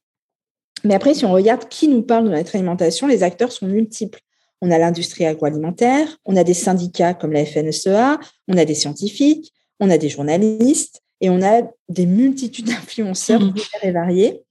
Mais 0.84 0.94
après, 0.94 1.14
si 1.14 1.24
on 1.24 1.32
regarde 1.32 1.68
qui 1.68 1.88
nous 1.88 2.02
parle 2.02 2.26
de 2.26 2.30
notre 2.30 2.54
alimentation, 2.54 3.06
les 3.06 3.22
acteurs 3.22 3.50
sont 3.50 3.66
multiples. 3.66 4.20
On 4.62 4.70
a 4.70 4.78
l'industrie 4.78 5.26
agroalimentaire, 5.26 6.18
on 6.24 6.36
a 6.36 6.44
des 6.44 6.54
syndicats 6.54 7.14
comme 7.14 7.32
la 7.32 7.44
FNSEA, 7.44 8.18
on 8.48 8.56
a 8.56 8.64
des 8.64 8.74
scientifiques, 8.74 9.52
on 9.80 9.90
a 9.90 9.98
des 9.98 10.08
journalistes 10.08 11.02
et 11.20 11.30
on 11.30 11.42
a 11.42 11.62
des 11.88 12.06
multitudes 12.06 12.66
d'influenceurs 12.68 13.40
divers 13.40 13.84
et 13.84 13.92
variés. 13.92 14.42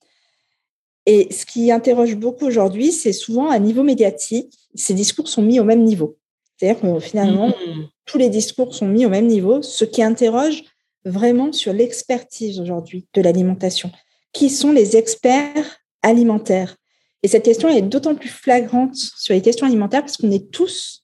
Et 1.06 1.32
ce 1.32 1.46
qui 1.46 1.72
interroge 1.72 2.16
beaucoup 2.16 2.46
aujourd'hui, 2.46 2.92
c'est 2.92 3.14
souvent 3.14 3.50
à 3.50 3.60
niveau 3.60 3.84
médiatique, 3.84 4.54
ces 4.74 4.94
discours 4.94 5.28
sont 5.28 5.42
mis 5.42 5.60
au 5.60 5.64
même 5.64 5.84
niveau. 5.84 6.18
C'est-à-dire 6.58 6.82
que 6.82 7.00
finalement, 7.00 7.50
mm-hmm. 7.50 7.88
tous 8.06 8.18
les 8.18 8.30
discours 8.30 8.74
sont 8.74 8.88
mis 8.88 9.06
au 9.06 9.10
même 9.10 9.28
niveau, 9.28 9.62
ce 9.62 9.86
qui 9.86 10.02
interroge 10.02 10.64
vraiment 11.04 11.52
sur 11.52 11.74
l'expertise 11.74 12.60
aujourd'hui 12.60 13.08
de 13.14 13.22
l'alimentation. 13.22 13.92
Qui 14.34 14.50
sont 14.50 14.72
les 14.72 14.98
experts 14.98 15.78
alimentaires? 16.02 16.76
Et 17.24 17.28
cette 17.28 17.46
question 17.46 17.70
est 17.70 17.82
d'autant 17.82 18.16
plus 18.16 18.30
flagrante 18.30 18.96
sur 18.96 19.34
les 19.34 19.42
questions 19.42 19.66
alimentaires 19.66 20.02
parce 20.02 20.18
qu'on 20.18 20.32
est 20.32 20.52
tous 20.52 21.04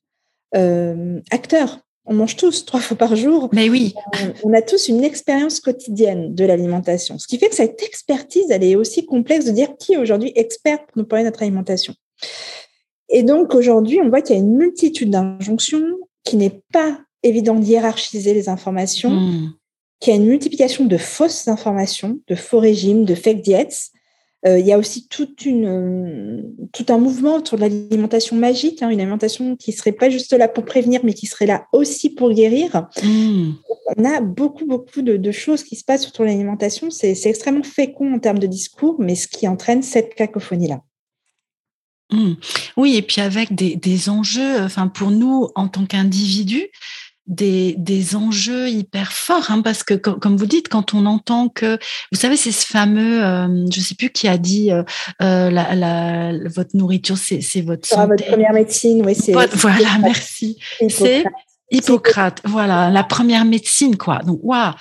euh, 0.55 1.19
acteurs 1.31 1.79
on 2.05 2.13
mange 2.13 2.35
tous 2.35 2.65
trois 2.65 2.79
fois 2.79 2.97
par 2.97 3.15
jour. 3.15 3.49
Mais 3.53 3.69
oui. 3.69 3.93
On, 4.43 4.53
a 4.53 4.61
tous 4.61 4.87
une 4.87 5.03
expérience 5.03 5.59
quotidienne 5.59 6.33
de 6.33 6.45
l'alimentation. 6.45 7.19
Ce 7.19 7.27
qui 7.27 7.37
fait 7.37 7.49
que 7.49 7.55
cette 7.55 7.81
expertise, 7.83 8.49
elle 8.49 8.63
est 8.63 8.75
aussi 8.75 9.05
complexe 9.05 9.45
de 9.45 9.51
dire 9.51 9.75
qui 9.77 9.93
est 9.93 9.97
aujourd'hui 9.97 10.31
expert 10.35 10.85
pour 10.85 10.97
nous 10.97 11.05
parler 11.05 11.23
de 11.23 11.29
notre 11.29 11.43
alimentation. 11.43 11.93
Et 13.09 13.23
donc 13.23 13.53
aujourd'hui, 13.53 13.99
on 14.01 14.09
voit 14.09 14.21
qu'il 14.21 14.35
y 14.35 14.39
a 14.39 14.41
une 14.41 14.55
multitude 14.55 15.11
d'injonctions, 15.11 15.85
qui 16.23 16.37
n'est 16.37 16.61
pas 16.71 16.99
évident 17.23 17.55
de 17.55 17.65
hiérarchiser 17.65 18.33
les 18.33 18.49
informations, 18.49 19.11
hmm. 19.11 19.53
qu'il 19.99 20.13
y 20.13 20.17
a 20.17 20.19
une 20.19 20.27
multiplication 20.27 20.85
de 20.85 20.97
fausses 20.97 21.47
informations, 21.47 22.19
de 22.27 22.35
faux 22.35 22.59
régimes, 22.59 23.05
de 23.05 23.15
fake 23.15 23.41
diets, 23.41 23.67
euh, 23.67 24.00
il 24.43 24.65
y 24.65 24.73
a 24.73 24.77
aussi 24.79 25.07
toute 25.07 25.45
une, 25.45 25.65
euh, 25.65 26.41
tout 26.73 26.85
un 26.89 26.97
mouvement 26.97 27.35
autour 27.35 27.57
de 27.59 27.63
l'alimentation 27.63 28.35
magique, 28.35 28.81
hein, 28.81 28.89
une 28.89 28.99
alimentation 28.99 29.55
qui 29.55 29.71
serait 29.71 29.91
pas 29.91 30.09
juste 30.09 30.33
là 30.33 30.47
pour 30.47 30.65
prévenir, 30.65 31.01
mais 31.03 31.13
qui 31.13 31.27
serait 31.27 31.45
là 31.45 31.67
aussi 31.71 32.09
pour 32.09 32.33
guérir. 32.33 32.87
Mmh. 33.03 33.51
On 33.97 34.05
a 34.05 34.19
beaucoup, 34.21 34.65
beaucoup 34.65 35.03
de, 35.03 35.31
choses 35.31 35.63
qui 35.63 35.75
se 35.75 35.83
passent 35.83 36.07
autour 36.07 36.25
de 36.25 36.31
l'alimentation. 36.31 36.89
C'est 36.89 37.25
extrêmement 37.25 37.63
fécond 37.63 38.13
en 38.13 38.19
termes 38.19 38.39
de 38.39 38.47
discours, 38.47 38.95
mais 38.99 39.15
ce 39.15 39.27
qui 39.27 39.47
entraîne 39.47 39.83
cette 39.83 40.15
cacophonie-là. 40.15 40.81
Mmh. 42.11 42.33
Oui, 42.77 42.95
et 42.95 43.01
puis 43.03 43.21
avec 43.21 43.53
des, 43.53 43.75
des 43.75 44.09
enjeux, 44.09 44.59
enfin 44.61 44.87
pour 44.87 45.11
nous 45.11 45.49
en 45.55 45.67
tant 45.67 45.85
qu'individus, 45.85 46.67
des, 47.31 47.75
des, 47.77 48.15
enjeux 48.15 48.69
hyper 48.69 49.11
forts, 49.13 49.49
hein, 49.49 49.61
parce 49.61 49.83
que 49.83 49.93
comme 49.93 50.35
vous 50.35 50.45
dites, 50.45 50.67
quand 50.67 50.93
on 50.93 51.05
entend 51.05 51.47
que, 51.47 51.79
vous 52.11 52.19
savez, 52.19 52.35
c'est 52.35 52.51
ce 52.51 52.65
fameux, 52.65 53.23
euh, 53.23 53.65
je 53.73 53.79
sais 53.79 53.95
plus 53.95 54.09
qui 54.09 54.27
a 54.27 54.37
dit, 54.37 54.71
euh, 54.71 54.83
euh 55.21 55.49
la, 55.49 55.73
la, 55.75 56.31
votre 56.49 56.75
nourriture, 56.75 57.17
c'est 57.17 57.61
votre 57.61 57.87
santé. 57.87 58.07
votre 58.07 58.27
première 58.27 58.53
médecine, 58.53 59.03
oui, 59.05 59.15
c'est. 59.15 59.31
Voilà, 59.31 59.97
merci. 60.01 60.59
C'est 60.89 61.23
Hippocrate, 61.71 62.41
voilà, 62.43 62.89
la 62.89 63.03
première 63.03 63.45
médecine, 63.45 63.95
quoi. 63.95 64.19
Donc, 64.19 64.39
waouh, 64.43 64.73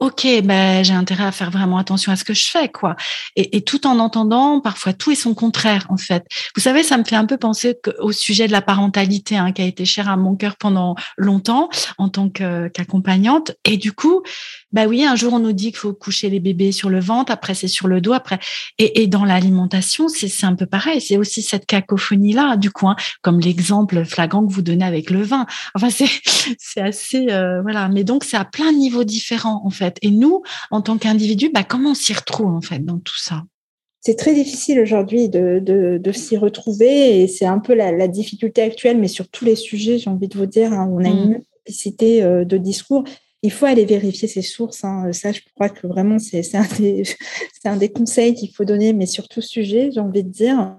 ok, 0.00 0.26
ben 0.44 0.84
j'ai 0.84 0.92
intérêt 0.92 1.24
à 1.24 1.32
faire 1.32 1.50
vraiment 1.50 1.78
attention 1.78 2.12
à 2.12 2.16
ce 2.16 2.24
que 2.24 2.34
je 2.34 2.46
fais, 2.46 2.68
quoi. 2.68 2.96
Et, 3.36 3.62
tout 3.62 3.86
en 3.86 3.98
entendant 3.98 4.60
parfois 4.60 4.92
tout 4.92 5.10
et 5.12 5.14
son 5.14 5.34
contraire, 5.34 5.86
en 5.88 5.96
fait. 5.96 6.24
Vous 6.54 6.60
savez, 6.62 6.82
ça 6.82 6.98
me 6.98 7.04
fait 7.04 7.16
un 7.16 7.24
peu 7.24 7.36
penser 7.38 7.78
au 8.00 8.12
sujet 8.12 8.46
de 8.46 8.52
la 8.52 8.60
parentalité, 8.60 9.36
hein, 9.36 9.52
qui 9.52 9.62
a 9.62 9.64
été 9.64 9.84
cher 9.84 10.08
à 10.08 10.16
mon 10.16 10.36
cœur 10.36 10.56
pendant 10.56 10.96
longtemps 11.16 11.68
en 11.98 12.08
tant 12.08 12.28
qu'accompagnante. 12.28 13.52
Et 13.64 13.76
du 13.76 13.92
coup, 13.92 14.22
bah 14.72 14.86
oui, 14.86 15.04
un 15.04 15.14
jour 15.14 15.32
on 15.32 15.38
nous 15.38 15.52
dit 15.52 15.70
qu'il 15.70 15.78
faut 15.78 15.94
coucher 15.94 16.28
les 16.28 16.40
bébés 16.40 16.72
sur 16.72 16.90
le 16.90 17.00
ventre, 17.00 17.30
après 17.32 17.54
c'est 17.54 17.68
sur 17.68 17.86
le 17.86 18.00
dos, 18.00 18.12
après. 18.12 18.40
Et, 18.78 19.06
dans 19.06 19.24
l'alimentation, 19.24 20.08
c'est 20.08 20.44
un 20.44 20.54
peu 20.54 20.66
pareil. 20.66 21.00
C'est 21.00 21.16
aussi 21.16 21.42
cette 21.42 21.66
cacophonie 21.66 22.32
là, 22.32 22.56
du 22.56 22.70
coup, 22.70 22.88
hein, 22.88 22.96
comme 23.22 23.38
l'exemple 23.38 24.04
flagrant 24.04 24.44
que 24.44 24.52
vous 24.52 24.62
donnez 24.62 24.84
avec 24.84 25.10
le 25.10 25.22
vin. 25.22 25.46
Enfin, 25.74 25.88
c'est 25.90 26.80
assez 26.80 27.28
euh, 27.30 27.62
voilà. 27.62 27.88
Mais 27.88 28.02
donc 28.02 28.24
c'est 28.24 28.36
à 28.36 28.44
plein 28.44 28.72
de 28.72 28.78
niveaux 28.78 29.04
différents 29.04 29.62
en 29.64 29.70
fait. 29.70 29.83
Et 30.02 30.10
nous, 30.10 30.42
en 30.70 30.80
tant 30.80 30.98
qu'individus, 30.98 31.50
bah, 31.50 31.64
comment 31.64 31.90
on 31.90 31.94
s'y 31.94 32.12
retrouve 32.12 32.46
en 32.46 32.60
fait 32.60 32.84
dans 32.84 32.98
tout 32.98 33.18
ça? 33.18 33.44
C'est 34.00 34.16
très 34.16 34.34
difficile 34.34 34.80
aujourd'hui 34.80 35.30
de, 35.30 35.62
de, 35.64 36.12
s'y 36.12 36.36
retrouver 36.36 37.22
et 37.22 37.26
c'est 37.26 37.46
un 37.46 37.58
peu 37.58 37.72
la, 37.72 38.06
difficulté 38.06 38.60
actuelle, 38.60 38.98
mais 38.98 39.08
sur 39.08 39.28
tous 39.28 39.46
les 39.46 39.56
sujets, 39.56 39.98
j'ai 39.98 40.10
envie 40.10 40.28
de 40.28 40.36
vous 40.36 40.44
dire, 40.44 40.74
hein, 40.74 40.86
on 40.92 41.02
a 41.02 41.08
une 41.08 41.24
mmh. 41.24 41.28
multiplicité 41.28 42.22
euh, 42.22 42.44
de 42.44 42.58
discours. 42.58 43.04
Il 43.42 43.50
faut 43.50 43.64
aller 43.64 43.86
vérifier 43.86 44.28
ses 44.28 44.42
sources. 44.42 44.84
Hein. 44.84 45.10
Ça, 45.12 45.32
je 45.32 45.40
crois 45.54 45.70
que 45.70 45.86
vraiment, 45.86 46.18
c'est 46.18 46.54
un, 46.54 46.66
des, 46.78 47.02
un 47.64 47.76
des 47.76 47.88
conseils 47.88 48.34
qu'il 48.34 48.50
faut 48.50 48.66
donner, 48.66 48.92
mais 48.92 49.06
sur 49.06 49.26
tout 49.26 49.40
sujet, 49.40 49.90
j'ai 49.90 50.00
envie 50.00 50.22
de 50.22 50.30
dire. 50.30 50.76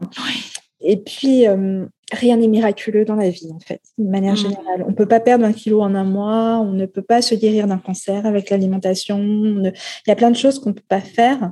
Et 0.81 0.97
puis, 0.97 1.47
euh, 1.47 1.87
rien 2.11 2.37
n'est 2.37 2.47
miraculeux 2.47 3.05
dans 3.05 3.15
la 3.15 3.29
vie, 3.29 3.51
en 3.53 3.59
fait, 3.59 3.81
de 3.97 4.09
manière 4.09 4.33
mmh. 4.33 4.37
générale. 4.37 4.83
On 4.85 4.91
ne 4.91 4.95
peut 4.95 5.07
pas 5.07 5.19
perdre 5.19 5.45
un 5.45 5.53
kilo 5.53 5.81
en 5.81 5.95
un 5.95 6.03
mois, 6.03 6.59
on 6.59 6.71
ne 6.71 6.85
peut 6.85 7.01
pas 7.01 7.21
se 7.21 7.35
guérir 7.35 7.67
d'un 7.67 7.77
cancer 7.77 8.25
avec 8.25 8.49
l'alimentation. 8.49 9.19
Il 9.19 9.73
y 10.07 10.11
a 10.11 10.15
plein 10.15 10.31
de 10.31 10.35
choses 10.35 10.59
qu'on 10.59 10.69
ne 10.69 10.75
peut 10.75 10.83
pas 10.87 11.01
faire. 11.01 11.51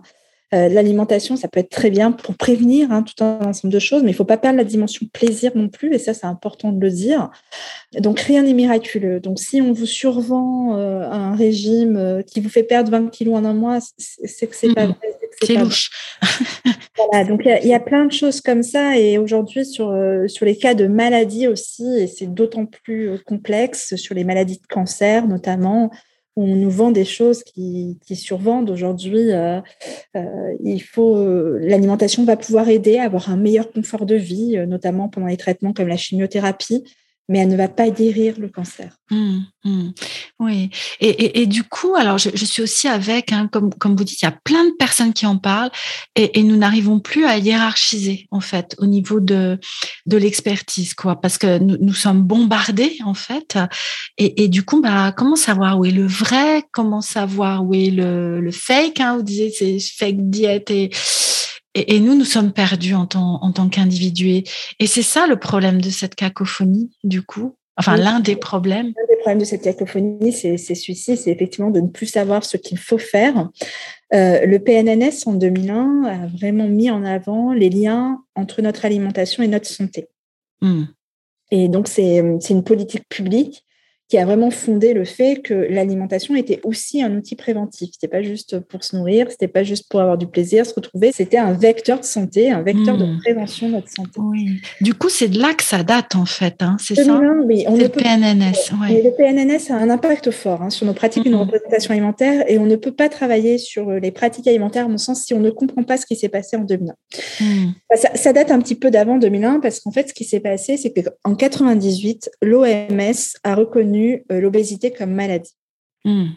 Euh, 0.54 0.70
l'alimentation, 0.70 1.36
ça 1.36 1.48
peut 1.48 1.60
être 1.60 1.70
très 1.70 1.90
bien 1.90 2.12
pour 2.12 2.36
prévenir 2.36 2.92
hein, 2.92 3.04
tout 3.04 3.24
un 3.24 3.40
ensemble 3.40 3.74
de 3.74 3.80
choses, 3.80 4.04
mais 4.04 4.10
il 4.10 4.14
ne 4.14 4.18
faut 4.18 4.24
pas 4.24 4.38
perdre 4.38 4.58
la 4.58 4.64
dimension 4.64 5.08
plaisir 5.12 5.52
non 5.56 5.68
plus, 5.68 5.94
et 5.96 6.00
ça, 6.00 6.14
c'est 6.14 6.28
important 6.28 6.72
de 6.72 6.80
le 6.80 6.92
dire. 6.92 7.32
Donc, 8.00 8.20
rien 8.20 8.44
n'est 8.44 8.54
miraculeux. 8.54 9.20
Donc, 9.20 9.40
si 9.40 9.62
on 9.62 9.72
vous 9.72 9.88
survend 9.88 10.78
euh, 10.78 11.10
un 11.10 11.36
régime 11.36 11.98
euh, 11.98 12.22
qui 12.22 12.40
vous 12.40 12.50
fait 12.50 12.64
perdre 12.64 12.92
20 12.92 13.10
kilos 13.10 13.36
en 13.36 13.46
un 13.46 13.54
mois, 13.54 13.80
c'est 13.98 14.48
que 14.48 14.56
c'est 14.56 14.74
pas 14.74 14.86
mmh. 14.86 14.96
vrai. 15.00 15.20
C'est 15.42 15.56
louche. 15.56 15.90
voilà, 16.98 17.26
donc 17.26 17.42
il 17.46 17.68
y, 17.68 17.74
a 17.74 17.80
plein 17.80 18.06
de 18.06 18.12
choses 18.12 18.40
comme 18.40 18.62
ça, 18.62 18.98
et 19.00 19.18
aujourd'hui, 19.18 19.66
sur, 19.66 19.92
sur 20.28 20.46
les 20.46 20.56
cas 20.56 20.76
de 20.76 20.86
maladies 20.86 21.48
aussi, 21.48 21.86
et 21.98 22.08
c'est 22.08 22.32
d'autant 22.32 22.68
plus 22.68 23.18
complexe, 23.26 23.96
sur 23.96 24.14
les 24.14 24.24
maladies 24.24 24.60
de 24.60 24.68
cancer 24.68 25.28
notamment, 25.28 25.90
on 26.36 26.56
nous 26.56 26.70
vend 26.70 26.92
des 26.92 27.06
choses 27.06 27.44
qui, 27.44 27.98
survendent 28.16 28.70
aujourd'hui. 28.70 29.32
Euh, 29.32 29.60
euh, 30.16 30.56
il 30.64 30.82
faut 30.82 31.16
euh, 31.16 31.60
l'alimentation 31.62 32.26
va 32.26 32.38
pouvoir 32.38 32.70
aider 32.70 32.98
à 32.98 33.04
avoir 33.04 33.30
un 33.30 33.38
meilleur 33.38 33.72
confort 33.72 34.06
de 34.06 34.16
vie, 34.16 34.58
notamment 34.68 35.10
pendant 35.10 35.28
les 35.28 35.38
traitements 35.38 35.74
comme 35.74 35.88
la 35.88 35.98
chimiothérapie 35.98 36.84
mais 37.30 37.40
elle 37.40 37.50
ne 37.50 37.56
va 37.56 37.70
pas 37.70 37.90
guérir 37.90 38.36
le 38.38 38.50
cancer. 38.50 38.98
Mmh, 39.10 39.40
mmh. 39.64 39.90
Oui, 40.40 40.70
et, 41.00 41.46
du 41.46 41.64
coup, 41.64 41.96
alors 41.96 42.18
je, 42.18 42.46
suis 42.46 42.62
aussi 42.62 42.88
avec, 42.88 43.32
hein, 43.32 43.50
comme, 43.52 43.72
vous 43.96 44.04
dites, 44.04 44.22
il 44.22 44.26
y 44.26 44.28
a 44.28 44.38
plein 44.44 44.66
de 44.66 44.74
personnes 44.78 45.14
qui 45.14 45.26
en 45.26 45.38
parlent 45.38 45.72
et, 46.16 46.44
nous 46.44 46.58
n'arrivons 46.58 47.00
plus 47.00 47.26
à 47.26 47.38
hiérarchiser 47.38 48.28
en 48.32 48.42
fait 48.42 48.76
au 48.80 48.86
niveau 48.86 49.20
de, 49.20 49.60
de 50.06 50.18
l'expertise, 50.18 50.94
quoi, 50.94 51.20
parce 51.22 51.38
que 51.38 51.60
nous, 51.60 51.94
sommes 51.94 52.24
bombardés 52.24 52.98
en 53.06 53.14
fait. 53.14 53.58
Et, 54.18 54.48
du 54.50 54.64
coup, 54.64 54.82
bah, 54.82 55.14
comment 55.16 55.36
savoir 55.36 55.80
où 55.80 55.86
est 55.86 55.92
le 55.92 56.08
vrai 56.08 56.64
Comment 56.72 57.02
savoir 57.02 57.64
où 57.64 57.74
est 57.74 57.92
le, 57.92 58.52
fake 58.52 59.00
hein, 59.00 59.18
Vous 59.18 59.24
disiez 59.24 59.52
c'est 59.52 59.80
fake 59.80 60.30
diète 60.30 60.72
et 60.72 60.90
et, 61.76 62.00
nous, 62.00 62.16
nous 62.16 62.26
sommes 62.26 62.52
perdus 62.52 62.94
en 62.94 63.06
tant, 63.06 63.40
en 63.42 63.52
tant 63.52 63.68
qu'individus. 63.70 64.44
Et 64.80 64.88
c'est 64.88 65.02
ça 65.02 65.28
le 65.28 65.38
problème 65.38 65.82
de 65.82 65.90
cette 65.90 66.16
cacophonie, 66.16 66.92
du 67.04 67.24
coup. 67.24 67.56
Enfin, 67.76 67.98
l'un 67.98 68.20
des 68.20 68.36
problèmes. 68.36 68.94
L'un 68.96 69.08
des 69.10 69.18
problèmes 69.18 69.40
de 69.40 69.46
cette 69.46 69.64
cacophonie, 69.64 70.32
c'est 70.32 70.58
celui-ci, 70.58 71.18
c'est 71.18 71.32
effectivement 71.32 71.72
de 71.72 71.82
ne 71.82 71.88
plus 71.88 72.06
savoir 72.06 72.46
ce 72.46 72.58
qu'il 72.58 72.78
faut 72.78 73.00
faire. 73.00 73.50
Euh, 74.14 74.46
le 74.46 74.60
PNNS, 74.60 75.24
en 75.26 75.34
2001, 75.34 76.04
a 76.04 76.28
vraiment 76.28 76.68
mis 76.68 76.92
en 76.92 77.04
avant 77.04 77.52
les 77.52 77.72
liens 77.72 78.24
entre 78.36 78.62
notre 78.62 78.86
alimentation 78.86 79.42
et 79.42 79.48
notre 79.48 79.68
santé. 79.68 80.08
Mmh. 80.62 80.84
Et 81.50 81.68
donc, 81.68 81.88
c'est 81.88 82.18
une 82.18 82.64
politique 82.64 83.10
publique 83.10 83.66
qui 84.10 84.18
a 84.18 84.26
vraiment 84.26 84.52
fondé 84.52 84.94
le 84.94 85.06
fait 85.06 85.42
que 85.42 85.54
l'alimentation 85.54 86.36
était 86.36 86.60
aussi 86.64 87.02
un 87.02 87.16
outil 87.16 87.36
préventif. 87.36 87.90
C'était 87.94 88.08
pas 88.08 88.22
juste 88.22 88.60
pour 88.60 88.84
se 88.84 88.96
nourrir, 88.96 89.28
c'était 89.32 89.48
pas 89.48 89.64
juste 89.64 89.90
pour 89.90 90.02
avoir 90.02 90.18
du 90.18 90.28
plaisir, 90.28 90.66
se 90.66 90.74
retrouver. 90.74 91.12
C'était 91.14 91.38
un 91.38 91.54
vecteur 91.54 92.00
de 92.00 92.06
santé, 92.06 92.52
un 92.52 92.62
vecteur 92.62 92.98
de 92.98 93.06
hmm. 93.06 93.20
prévention 93.20 93.70
de 93.70 93.74
notre 93.74 93.90
santé. 93.90 94.12
Oui. 94.18 94.62
Du 94.82 94.94
coup, 94.94 95.10
c'est 95.10 95.30
de 95.30 95.40
là 95.40 95.54
que 95.54 95.64
ça 95.64 95.84
date 95.84 96.16
en 96.16 96.26
fait. 96.26 96.56
Hein, 96.60 96.78
c'est 96.80 96.96
ça? 96.96 97.20
Oui, 97.46 97.66
on 97.68 97.76
le 97.76 97.88
PNNS. 97.88 98.72
Le 98.90 99.10
PNNS 99.16 99.72
a 99.72 99.78
un 99.78 99.90
impact 99.90 100.32
fort 100.32 100.62
hein, 100.62 100.70
sur 100.70 100.86
nos 100.86 100.94
pratiques 100.94 101.26
et 101.26 101.30
nos 101.30 101.40
représentations 101.40 101.92
alimentaires, 101.92 102.44
et 102.48 102.58
on 102.60 102.66
ne 102.66 102.76
peut 102.76 102.92
pas 102.92 103.10
travailler 103.10 103.58
sur 103.58 103.90
les 103.92 104.12
pratiques 104.12 104.48
alimentaires, 104.48 104.86
à 104.86 104.90
mon 104.90 104.98
sens, 104.98 105.24
si 105.24 105.34
on 105.34 105.40
ne 105.40 105.50
comprend 105.50 105.84
pas 105.84 105.98
ce 105.98 106.06
qui 106.06 106.16
s'est 106.16 106.30
passé 106.30 106.58
en 106.58 106.64
2001. 106.64 106.94
Hmm. 107.40 107.72
Ça, 107.96 108.10
ça, 108.16 108.34
date 108.34 108.52
un 108.52 108.60
petit 108.60 108.76
peu 108.76 108.92
d'avant 108.92 109.18
2001 109.18 109.60
parce 109.60 109.80
qu'en 109.80 109.92
fait, 109.92 110.10
ce 110.10 110.14
qui 110.14 110.24
s'est 110.24 110.40
passé, 110.40 110.78
c'est 110.78 110.92
qu'en 110.94 111.36
98, 111.36 112.30
l'OMS 112.42 113.14
a 113.44 113.56
reconnu 113.56 113.93
euh, 113.96 114.40
l'obésité 114.40 114.92
comme 114.92 115.12
maladie. 115.12 115.54
Hmm. 116.06 116.32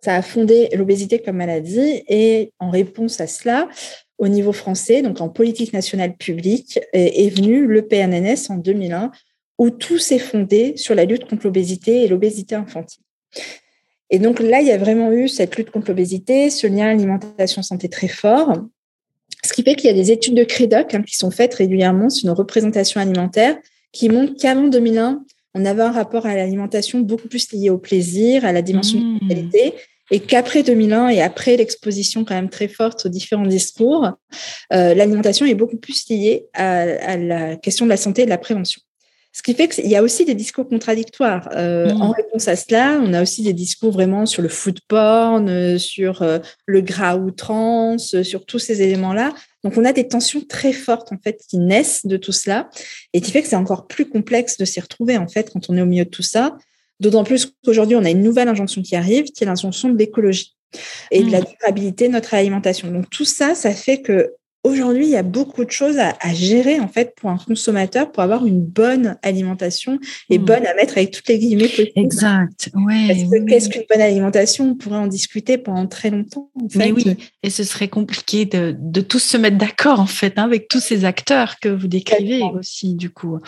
Ça 0.00 0.16
a 0.16 0.22
fondé 0.22 0.68
l'obésité 0.74 1.20
comme 1.20 1.36
maladie 1.36 2.02
et 2.08 2.52
en 2.58 2.70
réponse 2.70 3.20
à 3.20 3.26
cela, 3.26 3.68
au 4.18 4.28
niveau 4.28 4.52
français, 4.52 5.02
donc 5.02 5.20
en 5.20 5.28
politique 5.28 5.72
nationale 5.72 6.16
publique, 6.16 6.80
est, 6.92 7.28
venu 7.28 7.66
le 7.66 7.86
PNNS 7.86 8.50
en 8.50 8.56
2001 8.56 9.12
où 9.58 9.70
tout 9.70 9.98
s'est 9.98 10.18
fondé 10.18 10.76
sur 10.76 10.96
la 10.96 11.04
lutte 11.04 11.28
contre 11.28 11.46
l'obésité 11.46 12.02
et 12.02 12.08
l'obésité 12.08 12.56
infantile. 12.56 13.04
Et 14.10 14.18
donc 14.18 14.40
là, 14.40 14.60
il 14.60 14.66
y 14.66 14.72
a 14.72 14.78
vraiment 14.78 15.12
eu 15.12 15.28
cette 15.28 15.56
lutte 15.56 15.70
contre 15.70 15.88
l'obésité, 15.88 16.50
ce 16.50 16.66
lien 16.66 16.88
alimentation-santé 16.88 17.88
très 17.88 18.08
fort, 18.08 18.56
ce 19.44 19.52
qui 19.52 19.62
fait 19.62 19.74
qu'il 19.74 19.86
y 19.88 19.92
a 19.92 19.96
des 19.96 20.10
études 20.10 20.34
de 20.34 20.44
CREDOC 20.44 20.94
hein, 20.94 21.02
qui 21.02 21.16
sont 21.16 21.30
faites 21.30 21.54
régulièrement 21.54 22.10
sur 22.10 22.28
nos 22.28 22.34
représentations 22.34 23.00
alimentaires 23.00 23.56
qui 23.92 24.08
montrent 24.08 24.34
qu'avant 24.40 24.68
2001, 24.68 25.24
on 25.54 25.64
avait 25.64 25.82
un 25.82 25.92
rapport 25.92 26.26
à 26.26 26.34
l'alimentation 26.34 27.00
beaucoup 27.00 27.28
plus 27.28 27.52
lié 27.52 27.70
au 27.70 27.78
plaisir, 27.78 28.44
à 28.44 28.52
la 28.52 28.62
dimension 28.62 28.98
de 28.98 29.24
mmh. 29.24 29.28
qualité, 29.28 29.74
et 30.10 30.20
qu'après 30.20 30.62
2001 30.62 31.08
et 31.08 31.22
après 31.22 31.56
l'exposition 31.56 32.24
quand 32.24 32.34
même 32.34 32.50
très 32.50 32.68
forte 32.68 33.06
aux 33.06 33.08
différents 33.08 33.46
discours, 33.46 34.10
euh, 34.72 34.94
l'alimentation 34.94 35.46
est 35.46 35.54
beaucoup 35.54 35.76
plus 35.76 36.08
liée 36.08 36.46
à, 36.54 37.16
la 37.16 37.56
question 37.56 37.86
de 37.86 37.90
la 37.90 37.96
santé 37.96 38.22
et 38.22 38.24
de 38.24 38.30
la 38.30 38.38
prévention. 38.38 38.80
Ce 39.34 39.42
qui 39.42 39.54
fait 39.54 39.68
qu'il 39.68 39.88
y 39.88 39.96
a 39.96 40.02
aussi 40.02 40.26
des 40.26 40.34
discours 40.34 40.68
contradictoires. 40.68 41.48
Euh, 41.54 41.94
mmh. 41.94 42.02
En 42.02 42.10
réponse 42.10 42.48
à 42.48 42.56
cela, 42.56 43.00
on 43.02 43.14
a 43.14 43.22
aussi 43.22 43.42
des 43.42 43.54
discours 43.54 43.90
vraiment 43.90 44.26
sur 44.26 44.42
le 44.42 44.48
food 44.50 44.80
porn, 44.88 45.48
euh, 45.48 45.78
sur 45.78 46.22
le 46.66 46.80
gras 46.82 47.16
outrance, 47.16 48.20
sur 48.22 48.44
tous 48.44 48.58
ces 48.58 48.82
éléments-là. 48.82 49.32
Donc, 49.64 49.76
on 49.76 49.84
a 49.84 49.92
des 49.92 50.08
tensions 50.08 50.40
très 50.40 50.72
fortes, 50.72 51.12
en 51.12 51.18
fait, 51.22 51.40
qui 51.48 51.58
naissent 51.58 52.04
de 52.06 52.16
tout 52.16 52.32
cela 52.32 52.68
et 53.12 53.20
qui 53.20 53.30
fait 53.30 53.42
que 53.42 53.48
c'est 53.48 53.56
encore 53.56 53.86
plus 53.86 54.08
complexe 54.08 54.58
de 54.58 54.64
s'y 54.64 54.80
retrouver, 54.80 55.16
en 55.18 55.28
fait, 55.28 55.50
quand 55.52 55.70
on 55.70 55.76
est 55.76 55.82
au 55.82 55.86
milieu 55.86 56.04
de 56.04 56.10
tout 56.10 56.22
ça. 56.22 56.56
D'autant 57.00 57.24
plus 57.24 57.52
qu'aujourd'hui, 57.64 57.96
on 57.96 58.04
a 58.04 58.10
une 58.10 58.22
nouvelle 58.22 58.48
injonction 58.48 58.82
qui 58.82 58.96
arrive, 58.96 59.24
qui 59.24 59.44
est 59.44 59.46
l'injonction 59.46 59.88
de 59.88 59.98
l'écologie 59.98 60.56
et 61.10 61.22
de 61.22 61.30
la 61.30 61.40
mmh. 61.40 61.46
durabilité 61.58 62.08
de 62.08 62.12
notre 62.12 62.34
alimentation. 62.34 62.90
Donc, 62.90 63.10
tout 63.10 63.24
ça, 63.24 63.54
ça 63.54 63.72
fait 63.72 64.00
que 64.00 64.32
aujourd'hui, 64.64 65.06
il 65.06 65.10
y 65.10 65.16
a 65.16 65.22
beaucoup 65.22 65.64
de 65.64 65.70
choses 65.70 65.98
à, 65.98 66.14
gérer 66.34 66.78
en 66.80 66.88
fait 66.88 67.14
pour 67.16 67.30
un 67.30 67.36
consommateur 67.36 68.10
pour 68.12 68.22
avoir 68.22 68.46
une 68.46 68.60
bonne 68.60 69.16
alimentation 69.22 69.98
et 70.30 70.38
hmm. 70.38 70.44
bonne 70.44 70.66
à 70.66 70.74
mettre 70.74 70.96
avec 70.98 71.10
toutes 71.10 71.28
les 71.28 71.38
guillemets 71.38 71.68
possibles. 71.68 71.90
Exact. 71.96 72.70
Ouais. 72.74 73.26
qu'est-ce 73.48 73.68
qu'une 73.68 73.84
bonne 73.90 74.00
alimentation? 74.00 74.70
On 74.70 74.74
pourrait 74.74 74.98
en 74.98 75.06
discuter 75.06 75.58
pendant 75.58 75.86
très 75.86 76.10
longtemps. 76.10 76.50
En 76.54 76.68
fait. 76.68 76.78
Mais 76.78 76.92
oui, 76.92 77.16
et 77.42 77.50
ce 77.50 77.64
serait 77.64 77.88
compliqué 77.88 78.44
de, 78.44 78.74
de 78.78 79.00
tous 79.00 79.18
se 79.18 79.36
mettre 79.36 79.58
d'accord 79.58 80.00
en 80.00 80.06
fait 80.06 80.34
hein, 80.38 80.44
avec 80.44 80.68
tous 80.68 80.80
ces 80.80 81.04
acteurs 81.04 81.56
que 81.60 81.68
vous 81.68 81.88
décrivez 81.88 82.42
aussi 82.54 82.94
du 82.94 83.10
coup. 83.10 83.38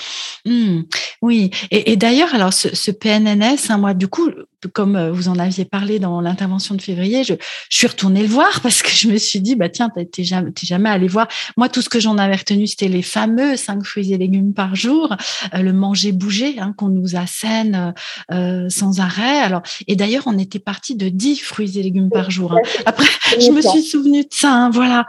Hmm. 0.45 0.83
Oui. 1.23 1.51
Et, 1.71 1.97
d'ailleurs, 1.97 2.35
alors 2.35 2.53
ce, 2.53 2.75
ce 2.75 2.91
PNNS, 2.91 3.71
hein, 3.71 3.79
moi 3.79 3.95
du 3.95 4.09
coup, 4.09 4.31
comme 4.69 4.97
euh, 4.97 5.13
vous 5.13 5.29
en 5.29 5.39
aviez 5.39 5.65
parlé 5.65 5.99
dans 5.99 6.21
l'intervention 6.21 6.75
de 6.75 6.83
février, 6.83 7.25
je, 7.25 7.35
suis 7.71 7.87
retournée 7.87 8.23
le 8.23 8.29
voir 8.29 8.61
parce 8.63 8.83
que 8.83 8.91
je 8.91 9.09
me 9.09 9.17
suis 9.17 9.41
dit, 9.41 9.57
bah 9.57 9.69
tiens, 9.69 9.91
t'es 9.91 10.25
jamais, 10.25 10.51
jamais 10.63 10.91
allé 10.91 11.09
voir. 11.09 11.29
Moi, 11.57 11.69
tout 11.69 11.83
ce 11.83 11.89
que 11.89 12.01
j'en 12.01 12.19
avais 12.19 12.37
retenu, 12.37 12.67
c'était 12.67 12.89
les 12.89 13.03
fameux 13.03 13.57
cinq 13.57 13.85
fruits 13.85 14.13
et 14.13 14.19
légumes 14.19 14.55
par 14.55 14.75
jour, 14.75 15.15
euh, 15.55 15.59
le 15.59 15.73
manger 15.73 16.13
bouger 16.13 16.57
hein, 16.59 16.75
qu'on 16.77 16.89
nous 16.89 17.17
assène 17.17 17.95
euh, 18.33 18.69
sans 18.69 19.01
arrêt. 19.01 19.39
Alors, 19.41 19.63
et 19.87 19.97
d'ailleurs, 19.97 20.25
on 20.27 20.39
était 20.39 20.59
parti 20.59 20.95
de 20.95 21.09
10 21.09 21.39
fruits 21.39 21.79
et 21.79 21.83
légumes 21.83 22.11
par 22.11 22.31
jour. 22.31 22.53
Hein. 22.53 22.61
Après, 22.87 23.07
je 23.39 23.51
me 23.51 23.61
suis 23.61 23.83
souvenu 23.83 24.23
de 24.23 24.29
ça. 24.31 24.53
Hein, 24.53 24.71
voilà, 24.71 25.07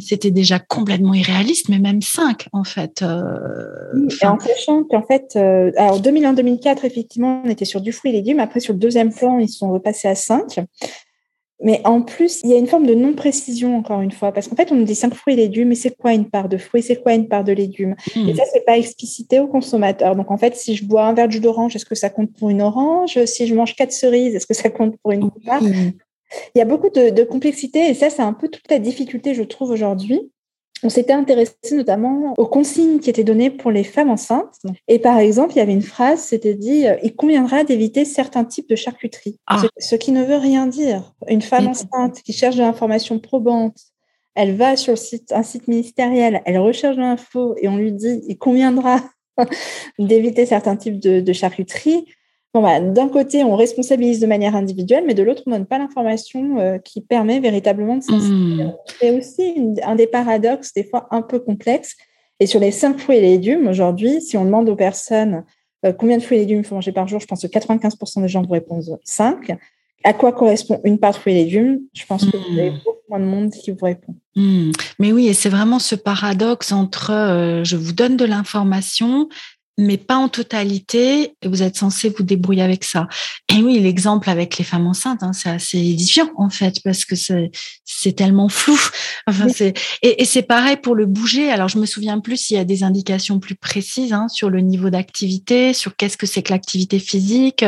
c'était 0.00 0.30
déjà 0.30 0.58
complètement 0.58 1.14
irréaliste, 1.14 1.68
mais 1.68 1.78
même 1.78 2.02
5 2.02 2.48
en 2.52 2.64
fait. 2.64 3.02
et 3.02 4.26
en 4.26 4.38
sachant 4.38 4.84
qu'en 4.84 5.02
fait, 5.02 5.36
alors 5.36 6.00
2001-2004, 6.00 6.84
effectivement, 6.84 7.42
on 7.44 7.48
était 7.48 7.64
sur 7.64 7.80
du 7.80 7.92
fruit 7.92 8.10
et 8.10 8.14
légumes. 8.14 8.40
Après, 8.40 8.60
sur 8.60 8.74
deuxième 8.78 9.12
plan, 9.12 9.38
ils 9.38 9.48
sont 9.48 9.70
repassés 9.70 10.08
à 10.08 10.14
5. 10.14 10.60
Mais 11.60 11.80
en 11.84 12.02
plus, 12.02 12.40
il 12.44 12.50
y 12.50 12.54
a 12.54 12.56
une 12.56 12.68
forme 12.68 12.86
de 12.86 12.94
non-précision, 12.94 13.76
encore 13.76 14.00
une 14.00 14.12
fois, 14.12 14.30
parce 14.30 14.46
qu'en 14.46 14.54
fait, 14.54 14.70
on 14.70 14.76
nous 14.76 14.84
dit 14.84 14.94
cinq 14.94 15.12
fruits 15.12 15.34
et 15.34 15.36
légumes, 15.36 15.68
mais 15.68 15.74
c'est 15.74 15.96
quoi 15.96 16.12
une 16.12 16.30
part 16.30 16.48
de 16.48 16.56
fruits, 16.56 16.84
c'est 16.84 17.02
quoi 17.02 17.14
une 17.14 17.26
part 17.26 17.42
de 17.42 17.52
légumes 17.52 17.96
Et 18.14 18.34
ça, 18.34 18.44
c'est 18.52 18.64
pas 18.64 18.78
explicité 18.78 19.40
au 19.40 19.48
consommateur. 19.48 20.14
Donc, 20.14 20.30
en 20.30 20.36
fait, 20.36 20.54
si 20.54 20.76
je 20.76 20.84
bois 20.84 21.06
un 21.06 21.14
verre 21.14 21.26
de 21.26 21.32
jus 21.32 21.40
d'orange, 21.40 21.74
est-ce 21.74 21.84
que 21.84 21.96
ça 21.96 22.10
compte 22.10 22.32
pour 22.38 22.50
une 22.50 22.62
orange? 22.62 23.24
Si 23.24 23.48
je 23.48 23.54
mange 23.56 23.74
quatre 23.74 23.90
cerises, 23.90 24.36
est-ce 24.36 24.46
que 24.46 24.54
ça 24.54 24.70
compte 24.70 24.96
pour 25.02 25.10
une 25.10 25.32
part 25.44 25.60
Il 25.64 25.94
y 26.54 26.60
a 26.60 26.64
beaucoup 26.64 26.90
de, 26.90 27.10
de 27.10 27.22
complexité, 27.24 27.88
et 27.88 27.94
ça, 27.94 28.08
c'est 28.08 28.22
un 28.22 28.34
peu 28.34 28.48
toute 28.48 28.70
la 28.70 28.78
difficulté, 28.78 29.34
je 29.34 29.42
trouve, 29.42 29.70
aujourd'hui 29.70 30.30
on 30.82 30.88
s'était 30.88 31.12
intéressé 31.12 31.54
notamment 31.72 32.34
aux 32.36 32.46
consignes 32.46 33.00
qui 33.00 33.10
étaient 33.10 33.24
données 33.24 33.50
pour 33.50 33.70
les 33.70 33.84
femmes 33.84 34.10
enceintes. 34.10 34.60
Et 34.86 34.98
par 34.98 35.18
exemple, 35.18 35.52
il 35.54 35.58
y 35.58 35.60
avait 35.60 35.72
une 35.72 35.82
phrase, 35.82 36.20
c'était 36.20 36.54
dit 36.54 36.86
euh, 36.86 36.96
il 37.02 37.14
conviendra 37.16 37.64
d'éviter 37.64 38.04
certains 38.04 38.44
types 38.44 38.68
de 38.68 38.76
charcuterie. 38.76 39.38
Ah. 39.46 39.62
Ce, 39.78 39.94
qui 39.96 40.12
ne 40.12 40.24
veut 40.24 40.36
rien 40.36 40.66
dire. 40.66 41.14
Une 41.28 41.42
femme 41.42 41.68
enceinte 41.68 42.22
qui 42.22 42.32
cherche 42.32 42.56
de 42.56 42.62
l'information 42.62 43.18
probante, 43.18 43.76
elle 44.34 44.56
va 44.56 44.76
sur 44.76 44.92
le 44.92 44.96
site, 44.96 45.32
un 45.32 45.42
site 45.42 45.66
ministériel, 45.68 46.42
elle 46.44 46.58
recherche 46.58 46.96
de 46.96 47.00
l'info 47.00 47.56
et 47.60 47.68
on 47.68 47.76
lui 47.76 47.92
dit 47.92 48.22
il 48.28 48.38
conviendra 48.38 49.00
d'éviter 49.98 50.46
certains 50.46 50.76
types 50.76 51.00
de, 51.00 51.20
de 51.20 51.32
charcuterie. 51.32 52.06
Bah, 52.54 52.80
d'un 52.80 53.08
côté, 53.08 53.44
on 53.44 53.54
responsabilise 53.56 54.20
de 54.20 54.26
manière 54.26 54.56
individuelle, 54.56 55.04
mais 55.06 55.14
de 55.14 55.22
l'autre, 55.22 55.42
on 55.46 55.50
ne 55.50 55.56
donne 55.56 55.66
pas 55.66 55.78
l'information 55.78 56.58
euh, 56.58 56.78
qui 56.78 57.00
permet 57.00 57.40
véritablement 57.40 57.96
de 57.96 58.02
s'inspirer. 58.02 58.64
Mmh. 58.64 58.74
C'est 59.00 59.10
aussi 59.16 59.54
un 59.84 59.94
des 59.94 60.06
paradoxes, 60.06 60.72
des 60.72 60.84
fois 60.84 61.06
un 61.10 61.22
peu 61.22 61.38
complexes. 61.38 61.96
Et 62.40 62.46
sur 62.46 62.60
les 62.60 62.70
cinq 62.70 62.98
fruits 62.98 63.18
et 63.18 63.20
légumes, 63.20 63.66
aujourd'hui, 63.68 64.20
si 64.20 64.36
on 64.36 64.44
demande 64.44 64.68
aux 64.68 64.76
personnes 64.76 65.44
euh, 65.84 65.92
combien 65.92 66.16
de 66.16 66.22
fruits 66.22 66.38
et 66.38 66.40
légumes 66.40 66.60
il 66.60 66.64
faut 66.64 66.74
manger 66.74 66.92
par 66.92 67.06
jour, 67.06 67.20
je 67.20 67.26
pense 67.26 67.42
que 67.42 67.46
95% 67.46 68.22
des 68.22 68.28
gens 68.28 68.42
vous 68.42 68.52
répondent 68.52 68.98
5. 69.04 69.56
À 70.04 70.12
quoi 70.12 70.32
correspond 70.32 70.80
une 70.84 70.98
part 70.98 71.12
de 71.12 71.16
fruits 71.16 71.34
et 71.34 71.44
légumes? 71.44 71.80
Je 71.92 72.06
pense 72.06 72.24
que 72.24 72.36
vous 72.36 72.58
avez 72.58 72.70
mmh. 72.70 72.80
beaucoup 72.84 72.98
moins 73.08 73.20
de 73.20 73.24
monde 73.24 73.50
qui 73.50 73.70
vous 73.72 73.84
répond. 73.84 74.14
Mmh. 74.36 74.70
Mais 74.98 75.12
oui, 75.12 75.28
et 75.28 75.34
c'est 75.34 75.48
vraiment 75.48 75.78
ce 75.78 75.94
paradoxe 75.94 76.72
entre 76.72 77.12
euh, 77.12 77.64
je 77.64 77.76
vous 77.76 77.92
donne 77.92 78.16
de 78.16 78.24
l'information, 78.24 79.28
mais 79.78 79.96
pas 79.96 80.16
en 80.16 80.28
totalité. 80.28 81.34
Et 81.40 81.48
vous 81.48 81.62
êtes 81.62 81.76
censé 81.76 82.10
vous 82.10 82.24
débrouiller 82.24 82.62
avec 82.62 82.84
ça. 82.84 83.06
Et 83.48 83.62
oui, 83.62 83.78
l'exemple 83.78 84.28
avec 84.28 84.58
les 84.58 84.64
femmes 84.64 84.86
enceintes, 84.86 85.22
hein, 85.22 85.32
c'est 85.32 85.48
assez 85.48 85.78
édifiant 85.78 86.30
en 86.36 86.50
fait 86.50 86.82
parce 86.84 87.04
que 87.04 87.14
c'est 87.16 88.12
tellement 88.12 88.48
flou. 88.48 88.78
Enfin, 89.26 89.48
c'est 89.48 89.74
et, 90.02 90.22
et 90.22 90.24
c'est 90.24 90.42
pareil 90.42 90.76
pour 90.76 90.94
le 90.94 91.06
bouger. 91.06 91.50
Alors 91.50 91.68
je 91.68 91.78
me 91.78 91.86
souviens 91.86 92.18
plus 92.18 92.36
s'il 92.36 92.56
y 92.56 92.60
a 92.60 92.64
des 92.64 92.82
indications 92.82 93.38
plus 93.38 93.54
précises 93.54 94.12
hein, 94.12 94.26
sur 94.28 94.50
le 94.50 94.60
niveau 94.60 94.90
d'activité, 94.90 95.72
sur 95.72 95.94
qu'est-ce 95.96 96.16
que 96.16 96.26
c'est 96.26 96.42
que 96.42 96.52
l'activité 96.52 96.98
physique. 96.98 97.64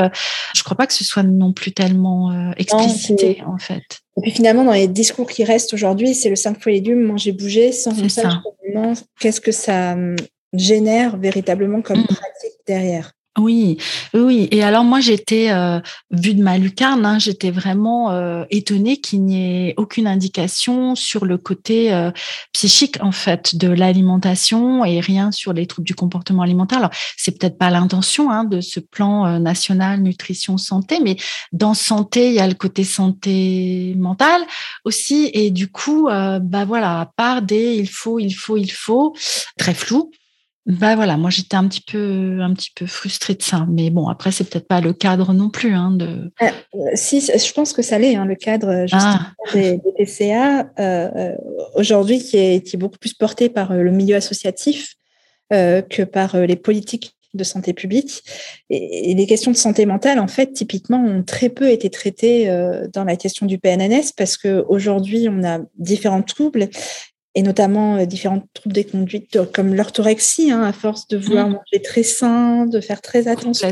Je 0.57 0.63
crois 0.63 0.77
pas 0.77 0.87
que 0.87 0.95
ce 0.95 1.05
soit 1.05 1.23
non 1.23 1.53
plus 1.53 1.73
tellement 1.73 2.33
euh, 2.33 2.51
explicité 2.57 3.43
en 3.47 3.59
fait. 3.59 4.01
Et 4.17 4.23
puis 4.23 4.33
finalement, 4.33 4.65
dans 4.65 4.73
les 4.73 4.89
discours 4.89 5.31
qui 5.31 5.45
restent 5.45 5.73
aujourd'hui, 5.73 6.15
c'est 6.15 6.29
le 6.29 6.37
5 6.37 6.61
fois 6.61 6.73
légumes, 6.73 7.03
manger, 7.03 7.33
bouger, 7.33 7.73
sans 7.73 7.95
ça. 8.09 8.43
Qu'est-ce 9.21 9.41
que 9.41 9.53
ça 9.53 9.97
génère 10.53 11.17
véritablement 11.17 11.83
comme 11.83 12.01
mmh. 12.01 12.07
pratique 12.07 12.59
derrière. 12.67 13.13
Oui, 13.39 13.79
oui. 14.13 14.49
Et 14.51 14.63
alors 14.65 14.83
moi 14.83 14.99
j'étais 14.99 15.51
euh, 15.51 15.81
vue 16.11 16.35
de 16.35 16.43
ma 16.43 16.59
lucarne, 16.59 17.07
hein, 17.07 17.21
j'étais 17.21 17.53
vraiment 17.53 18.11
euh, 18.11 18.45
étonnée 18.51 18.97
qu'il 18.97 19.25
n'y 19.25 19.69
ait 19.69 19.75
aucune 19.77 20.09
indication 20.09 20.97
sur 20.97 21.25
le 21.25 21.39
côté 21.39 21.95
euh, 21.95 22.11
psychique 22.53 22.97
en 23.01 23.13
fait 23.13 23.55
de 23.55 23.69
l'alimentation 23.69 24.85
et 24.85 24.99
rien 24.99 25.31
sur 25.31 25.53
les 25.53 25.67
troubles 25.67 25.87
du 25.87 25.95
comportement 25.95 26.43
alimentaire. 26.43 26.79
Alors 26.79 26.91
c'est 27.17 27.39
peut-être 27.39 27.57
pas 27.57 27.71
l'intention 27.71 28.31
hein, 28.33 28.43
de 28.43 28.61
ce 28.61 28.81
plan 28.81 29.27
euh, 29.27 29.39
national 29.39 30.03
nutrition 30.03 30.59
santé, 30.59 30.99
mais 31.01 31.17
dans 31.53 31.75
santé 31.75 32.29
il 32.31 32.35
y 32.35 32.41
a 32.41 32.49
le 32.49 32.55
côté 32.55 32.83
santé 32.83 33.95
mentale 33.97 34.43
aussi 34.85 35.31
et 35.33 35.53
du 35.53 35.69
coup 35.71 36.09
bah 36.09 36.65
voilà 36.67 37.01
à 37.01 37.07
part 37.07 37.43
des 37.43 37.77
il 37.77 37.89
faut 37.89 38.19
il 38.19 38.33
faut 38.33 38.57
il 38.57 38.73
faut 38.73 39.15
très 39.57 39.75
flou 39.75 40.11
bah 40.67 40.95
voilà, 40.95 41.17
moi 41.17 41.31
j'étais 41.31 41.57
un 41.57 41.67
petit 41.67 41.81
peu 41.81 42.39
un 42.43 42.53
petit 42.53 42.71
peu 42.75 42.87
frustrée 42.87 43.35
de 43.35 43.43
ça, 43.43 43.67
mais 43.71 43.89
bon 43.89 44.09
après 44.09 44.31
c'est 44.31 44.45
peut-être 44.45 44.69
pas 44.69 44.83
le 44.83 44.93
cadre 44.93 45.33
non 45.33 45.49
plus 45.49 45.73
hein, 45.73 45.91
de. 45.91 46.31
Euh, 46.43 46.51
si, 46.95 47.21
je 47.21 47.53
pense 47.53 47.73
que 47.73 47.81
ça 47.81 47.99
l'est 47.99 48.15
hein, 48.15 48.27
le 48.27 48.35
cadre 48.35 48.87
ah. 48.93 49.33
des, 49.55 49.81
TCA 49.99 50.71
euh, 50.79 51.35
aujourd'hui 51.75 52.19
qui 52.19 52.37
est, 52.37 52.67
qui 52.67 52.77
est 52.77 52.79
beaucoup 52.79 52.99
plus 52.99 53.15
porté 53.15 53.49
par 53.49 53.73
euh, 53.73 53.83
le 53.83 53.91
milieu 53.91 54.17
associatif 54.17 54.95
que 55.51 56.05
par 56.05 56.37
les 56.37 56.55
politiques 56.55 57.17
de 57.35 57.43
santé 57.43 57.73
publique. 57.73 58.23
Et, 58.69 59.15
les 59.15 59.27
questions 59.27 59.51
de 59.51 59.57
santé 59.57 59.85
mentale, 59.85 60.21
en 60.21 60.29
fait, 60.29 60.53
typiquement, 60.53 61.05
ont 61.05 61.25
très 61.25 61.49
peu 61.49 61.69
été 61.71 61.91
traitées 61.91 62.47
dans 62.93 63.03
la 63.03 63.17
question 63.17 63.47
du 63.47 63.59
PNNS 63.59 64.13
parce 64.17 64.37
qu'aujourd'hui, 64.37 65.27
on 65.29 65.43
a 65.43 65.59
différents 65.77 66.23
troubles 66.23 66.69
et 67.41 67.43
notamment 67.43 67.97
euh, 67.97 68.05
différents 68.05 68.47
troubles 68.53 68.75
des 68.75 68.85
conduites 68.85 69.37
euh, 69.37 69.47
comme 69.51 69.75
l'orthorexie, 69.75 70.51
hein, 70.51 70.63
à 70.63 70.75
force 70.75 71.09
de 71.09 71.17
vouloir 71.17 71.49
mmh. 71.49 71.53
manger 71.53 71.83
très 71.83 72.03
sain, 72.03 72.67
de 72.67 72.81
faire 72.83 73.01
très 73.01 73.29
attention. 73.29 73.71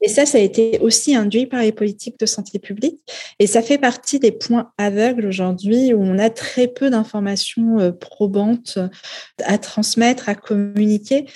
Et 0.00 0.08
ça, 0.08 0.26
ça 0.26 0.38
a 0.38 0.40
été 0.40 0.78
aussi 0.80 1.16
induit 1.16 1.46
par 1.46 1.60
les 1.60 1.72
politiques 1.72 2.20
de 2.20 2.26
santé 2.26 2.60
publique. 2.60 3.00
Et 3.40 3.48
ça 3.48 3.62
fait 3.62 3.78
partie 3.78 4.20
des 4.20 4.30
points 4.30 4.70
aveugles 4.78 5.26
aujourd'hui 5.26 5.92
où 5.92 6.00
on 6.00 6.18
a 6.20 6.30
très 6.30 6.68
peu 6.68 6.88
d'informations 6.88 7.80
euh, 7.80 7.90
probantes 7.90 8.78
à 9.42 9.58
transmettre, 9.58 10.28
à 10.28 10.36
communiquer. 10.36 11.26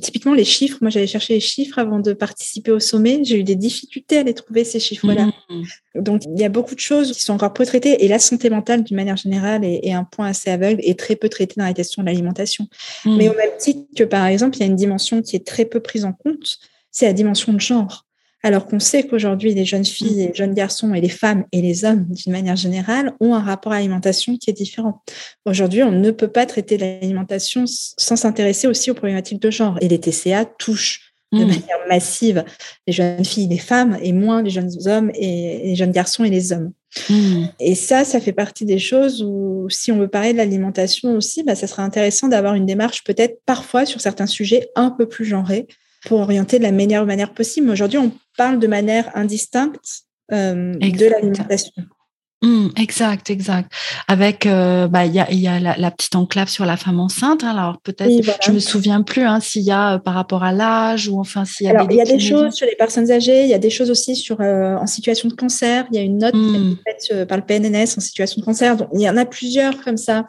Typiquement, 0.00 0.34
les 0.34 0.44
chiffres, 0.44 0.78
moi 0.82 0.90
j'allais 0.90 1.08
chercher 1.08 1.34
les 1.34 1.40
chiffres 1.40 1.80
avant 1.80 1.98
de 1.98 2.12
participer 2.12 2.70
au 2.70 2.78
sommet. 2.78 3.24
J'ai 3.24 3.40
eu 3.40 3.44
des 3.44 3.56
difficultés 3.56 4.18
à 4.18 4.22
les 4.22 4.34
trouver, 4.34 4.62
ces 4.62 4.78
chiffres-là. 4.78 5.26
Mmh. 5.50 5.62
Donc, 5.96 6.22
il 6.24 6.40
y 6.40 6.44
a 6.44 6.48
beaucoup 6.48 6.74
de 6.74 6.80
choses 6.80 7.12
qui 7.12 7.22
sont 7.22 7.34
encore 7.34 7.52
peu 7.52 7.66
traitées. 7.66 8.04
Et 8.04 8.08
la 8.08 8.18
santé 8.20 8.50
mentale, 8.50 8.84
d'une 8.84 8.96
manière 8.96 9.16
générale, 9.16 9.64
est, 9.64 9.80
est 9.82 9.92
un 9.92 10.04
point 10.04 10.28
assez 10.28 10.50
aveugle 10.50 10.80
et 10.82 10.94
très 10.94 11.16
peu 11.16 11.23
traité 11.28 11.54
dans 11.56 11.64
la 11.64 11.74
question 11.74 12.02
de 12.02 12.06
l'alimentation. 12.06 12.66
Hmm. 13.04 13.16
Mais 13.16 13.28
au 13.28 13.34
même 13.34 13.56
titre 13.58 13.82
que, 13.96 14.04
par 14.04 14.26
exemple, 14.26 14.56
il 14.56 14.60
y 14.60 14.62
a 14.64 14.66
une 14.66 14.76
dimension 14.76 15.22
qui 15.22 15.36
est 15.36 15.46
très 15.46 15.64
peu 15.64 15.80
prise 15.80 16.04
en 16.04 16.12
compte, 16.12 16.58
c'est 16.90 17.06
la 17.06 17.12
dimension 17.12 17.52
de 17.52 17.60
genre. 17.60 18.04
Alors 18.44 18.66
qu'on 18.66 18.78
sait 18.78 19.04
qu'aujourd'hui, 19.04 19.54
les 19.54 19.64
jeunes 19.64 19.86
filles, 19.86 20.26
les 20.26 20.34
jeunes 20.34 20.52
garçons 20.52 20.92
et 20.92 21.00
les 21.00 21.08
femmes 21.08 21.44
et 21.50 21.62
les 21.62 21.86
hommes, 21.86 22.04
d'une 22.10 22.30
manière 22.30 22.56
générale, 22.56 23.14
ont 23.18 23.34
un 23.34 23.40
rapport 23.40 23.72
à 23.72 23.76
l'alimentation 23.76 24.36
qui 24.36 24.50
est 24.50 24.54
différent. 24.54 25.02
Aujourd'hui, 25.46 25.82
on 25.82 25.90
ne 25.90 26.10
peut 26.10 26.28
pas 26.28 26.44
traiter 26.44 26.76
l'alimentation 26.76 27.64
sans 27.66 28.16
s'intéresser 28.16 28.66
aussi 28.66 28.90
aux 28.90 28.94
problématiques 28.94 29.40
de 29.40 29.50
genre. 29.50 29.78
Et 29.80 29.88
les 29.88 29.98
TCA 29.98 30.44
touchent 30.44 31.13
de 31.34 31.44
hmm. 31.44 31.48
manière 31.48 31.78
massive 31.88 32.44
les 32.86 32.92
jeunes 32.92 33.24
filles, 33.24 33.48
les 33.48 33.58
femmes, 33.58 33.98
et 34.02 34.12
moins 34.12 34.42
les 34.42 34.50
jeunes 34.50 34.70
hommes 34.86 35.10
et 35.14 35.60
les 35.64 35.74
jeunes 35.74 35.92
garçons 35.92 36.24
et 36.24 36.30
les 36.30 36.52
hommes. 36.52 36.72
Hmm. 37.08 37.46
Et 37.60 37.74
ça, 37.74 38.04
ça 38.04 38.20
fait 38.20 38.32
partie 38.32 38.64
des 38.64 38.78
choses 38.78 39.22
où, 39.22 39.66
si 39.68 39.90
on 39.92 39.98
veut 39.98 40.08
parler 40.08 40.32
de 40.32 40.38
l'alimentation 40.38 41.16
aussi, 41.16 41.42
bah, 41.42 41.54
ça 41.54 41.66
serait 41.66 41.82
intéressant 41.82 42.28
d'avoir 42.28 42.54
une 42.54 42.66
démarche 42.66 43.04
peut-être 43.04 43.40
parfois 43.46 43.84
sur 43.84 44.00
certains 44.00 44.26
sujets 44.26 44.68
un 44.76 44.90
peu 44.90 45.06
plus 45.06 45.24
genrés 45.24 45.66
pour 46.06 46.20
orienter 46.20 46.58
de 46.58 46.62
la 46.62 46.72
meilleure 46.72 47.06
manière 47.06 47.32
possible. 47.32 47.70
Aujourd'hui, 47.70 47.98
on 47.98 48.12
parle 48.36 48.58
de 48.58 48.66
manière 48.66 49.10
indistincte 49.16 50.02
euh, 50.32 50.74
de 50.74 51.06
l'alimentation. 51.06 51.72
Mmh, 52.44 52.68
exact, 52.76 53.30
exact. 53.30 53.72
Avec, 54.06 54.44
euh, 54.44 54.86
bah, 54.86 55.06
il 55.06 55.14
y 55.14 55.20
a, 55.20 55.32
y 55.32 55.48
a 55.48 55.58
la, 55.58 55.90
petite 55.90 56.14
enclave 56.14 56.48
sur 56.48 56.66
la 56.66 56.76
femme 56.76 57.00
enceinte. 57.00 57.42
Hein, 57.42 57.56
alors 57.56 57.78
peut-être, 57.82 58.10
je 58.44 58.52
me 58.52 58.58
souviens 58.58 59.00
plus 59.00 59.22
hein, 59.22 59.40
s'il 59.40 59.62
y 59.62 59.70
a 59.70 59.94
euh, 59.94 59.98
par 59.98 60.12
rapport 60.12 60.44
à 60.44 60.52
l'âge 60.52 61.08
ou 61.08 61.18
enfin 61.18 61.46
s'il 61.46 61.66
y 61.66 61.70
a. 61.70 61.72
Alors 61.72 61.90
il 61.90 61.96
y 61.96 62.02
a 62.02 62.04
des 62.04 62.20
choses 62.20 62.52
sur 62.52 62.66
les 62.66 62.76
personnes 62.76 63.10
âgées. 63.10 63.44
Il 63.44 63.48
y 63.48 63.54
a 63.54 63.58
des 63.58 63.70
choses 63.70 63.90
aussi 63.90 64.14
sur 64.14 64.42
euh, 64.42 64.76
en 64.76 64.86
situation 64.86 65.28
de 65.30 65.34
cancer. 65.34 65.86
Il 65.90 65.96
y 65.96 65.98
a 65.98 66.02
une 66.02 66.18
note 66.18 66.34
mmh. 66.34 66.76
faite 66.86 67.26
par 67.26 67.38
le 67.38 67.44
PNNS 67.44 67.96
en 67.96 68.00
situation 68.00 68.40
de 68.40 68.44
cancer. 68.44 68.76
Donc 68.76 68.88
il 68.92 69.00
y 69.00 69.08
en 69.08 69.16
a 69.16 69.24
plusieurs 69.24 69.82
comme 69.82 69.96
ça. 69.96 70.26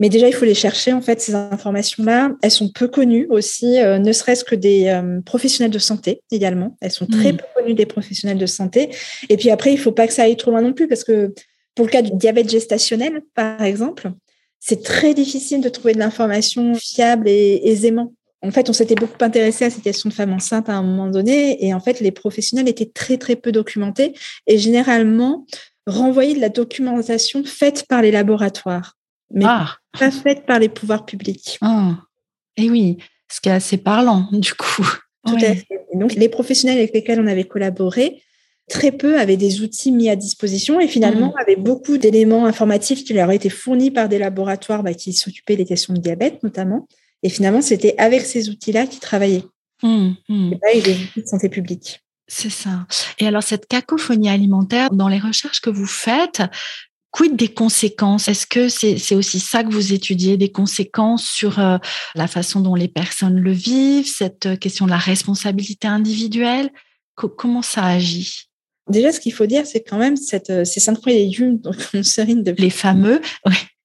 Mais 0.00 0.08
déjà, 0.08 0.26
il 0.26 0.34
faut 0.34 0.44
les 0.44 0.54
chercher, 0.54 0.92
en 0.92 1.00
fait, 1.00 1.20
ces 1.20 1.34
informations-là. 1.34 2.32
Elles 2.42 2.50
sont 2.50 2.70
peu 2.70 2.88
connues 2.88 3.26
aussi, 3.30 3.78
euh, 3.78 3.98
ne 3.98 4.12
serait-ce 4.12 4.44
que 4.44 4.54
des 4.54 4.88
euh, 4.88 5.20
professionnels 5.20 5.70
de 5.70 5.78
santé 5.78 6.22
également. 6.30 6.76
Elles 6.80 6.90
sont 6.90 7.06
très 7.06 7.32
hmm. 7.32 7.36
peu 7.36 7.44
connues 7.56 7.74
des 7.74 7.86
professionnels 7.86 8.38
de 8.38 8.46
santé. 8.46 8.90
Et 9.28 9.36
puis 9.36 9.50
après, 9.50 9.70
il 9.70 9.76
ne 9.76 9.80
faut 9.80 9.92
pas 9.92 10.06
que 10.06 10.12
ça 10.12 10.24
aille 10.24 10.36
trop 10.36 10.50
loin 10.50 10.62
non 10.62 10.72
plus, 10.72 10.88
parce 10.88 11.04
que 11.04 11.32
pour 11.74 11.86
le 11.86 11.90
cas 11.90 12.02
du 12.02 12.10
diabète 12.12 12.50
gestationnel, 12.50 13.22
par 13.34 13.62
exemple, 13.62 14.10
c'est 14.60 14.82
très 14.82 15.14
difficile 15.14 15.60
de 15.60 15.68
trouver 15.68 15.94
de 15.94 15.98
l'information 15.98 16.74
fiable 16.74 17.28
et 17.28 17.60
aisément. 17.64 18.12
En 18.42 18.50
fait, 18.50 18.68
on 18.68 18.72
s'était 18.72 18.96
beaucoup 18.96 19.22
intéressé 19.22 19.66
à 19.66 19.70
cette 19.70 19.84
question 19.84 20.08
de 20.08 20.14
femmes 20.14 20.32
enceintes 20.32 20.68
à 20.68 20.74
un 20.74 20.82
moment 20.82 21.08
donné, 21.08 21.64
et 21.64 21.72
en 21.74 21.80
fait, 21.80 22.00
les 22.00 22.10
professionnels 22.10 22.68
étaient 22.68 22.90
très, 22.92 23.18
très 23.18 23.36
peu 23.36 23.52
documentés 23.52 24.14
et 24.46 24.58
généralement 24.58 25.46
renvoyaient 25.86 26.34
de 26.34 26.40
la 26.40 26.48
documentation 26.48 27.44
faite 27.44 27.86
par 27.88 28.02
les 28.02 28.10
laboratoires 28.10 28.96
mais 29.32 29.44
ah. 29.46 29.76
pas 29.98 30.10
faite 30.10 30.46
par 30.46 30.58
les 30.58 30.68
pouvoirs 30.68 31.04
publics. 31.04 31.58
Ah. 31.60 31.96
Et 32.56 32.70
oui, 32.70 32.98
ce 33.30 33.40
qui 33.40 33.48
est 33.48 33.52
assez 33.52 33.78
parlant, 33.78 34.28
du 34.32 34.54
coup. 34.54 34.86
Tout 35.26 35.36
à 35.36 35.54
fait. 35.54 35.66
donc, 35.94 36.14
les 36.14 36.28
professionnels 36.28 36.78
avec 36.78 36.92
lesquels 36.92 37.20
on 37.20 37.26
avait 37.28 37.44
collaboré, 37.44 38.22
très 38.68 38.90
peu 38.90 39.18
avaient 39.18 39.36
des 39.36 39.60
outils 39.62 39.92
mis 39.92 40.08
à 40.08 40.16
disposition 40.16 40.80
et 40.80 40.88
finalement 40.88 41.28
mmh. 41.28 41.40
avaient 41.40 41.56
beaucoup 41.56 41.98
d'éléments 41.98 42.46
informatifs 42.46 43.04
qui 43.04 43.12
leur 43.12 43.30
étaient 43.30 43.48
fournis 43.48 43.90
par 43.90 44.08
des 44.08 44.18
laboratoires 44.18 44.82
bah, 44.82 44.94
qui 44.94 45.12
s'occupaient 45.12 45.56
des 45.56 45.64
questions 45.64 45.94
de 45.94 46.00
diabète 46.00 46.42
notamment. 46.42 46.88
Et 47.22 47.28
finalement, 47.28 47.60
c'était 47.60 47.94
avec 47.98 48.22
ces 48.22 48.48
outils-là 48.48 48.86
qu'ils 48.86 49.00
travaillaient. 49.00 49.44
Mmh, 49.82 50.12
mmh. 50.28 50.50
pas 50.60 50.68
avec 50.72 50.84
des 50.84 50.92
outils 50.92 51.22
de 51.22 51.26
santé 51.26 51.48
publique. 51.48 52.00
C'est 52.28 52.50
ça. 52.50 52.86
Et 53.18 53.26
alors, 53.26 53.42
cette 53.42 53.66
cacophonie 53.66 54.30
alimentaire, 54.30 54.90
dans 54.90 55.08
les 55.08 55.18
recherches 55.18 55.60
que 55.60 55.70
vous 55.70 55.86
faites, 55.86 56.42
quid 57.12 57.36
des 57.36 57.48
conséquences? 57.48 58.26
Est-ce 58.28 58.46
que 58.46 58.68
c'est 58.68 59.14
aussi 59.14 59.38
ça 59.38 59.62
que 59.62 59.70
vous 59.70 59.92
étudiez, 59.92 60.36
des 60.36 60.50
conséquences 60.50 61.24
sur 61.24 61.58
euh, 61.58 61.78
la 62.14 62.26
façon 62.26 62.60
dont 62.60 62.74
les 62.74 62.88
personnes 62.88 63.38
le 63.38 63.52
vivent, 63.52 64.08
cette 64.08 64.58
question 64.58 64.86
de 64.86 64.90
la 64.90 64.98
responsabilité 64.98 65.86
individuelle? 65.86 66.70
Comment 67.14 67.62
ça 67.62 67.84
agit? 67.84 68.48
Déjà, 68.88 69.12
ce 69.12 69.20
qu'il 69.20 69.32
faut 69.32 69.46
dire, 69.46 69.64
c'est 69.66 69.82
quand 69.82 69.98
même 69.98 70.16
cette, 70.16 70.50
euh, 70.50 70.64
ces 70.64 70.80
légumes, 71.06 71.58
donc 71.58 71.76
on 71.94 72.02
serine 72.02 72.42
de 72.42 72.52
les 72.52 72.70
fameux, 72.70 73.20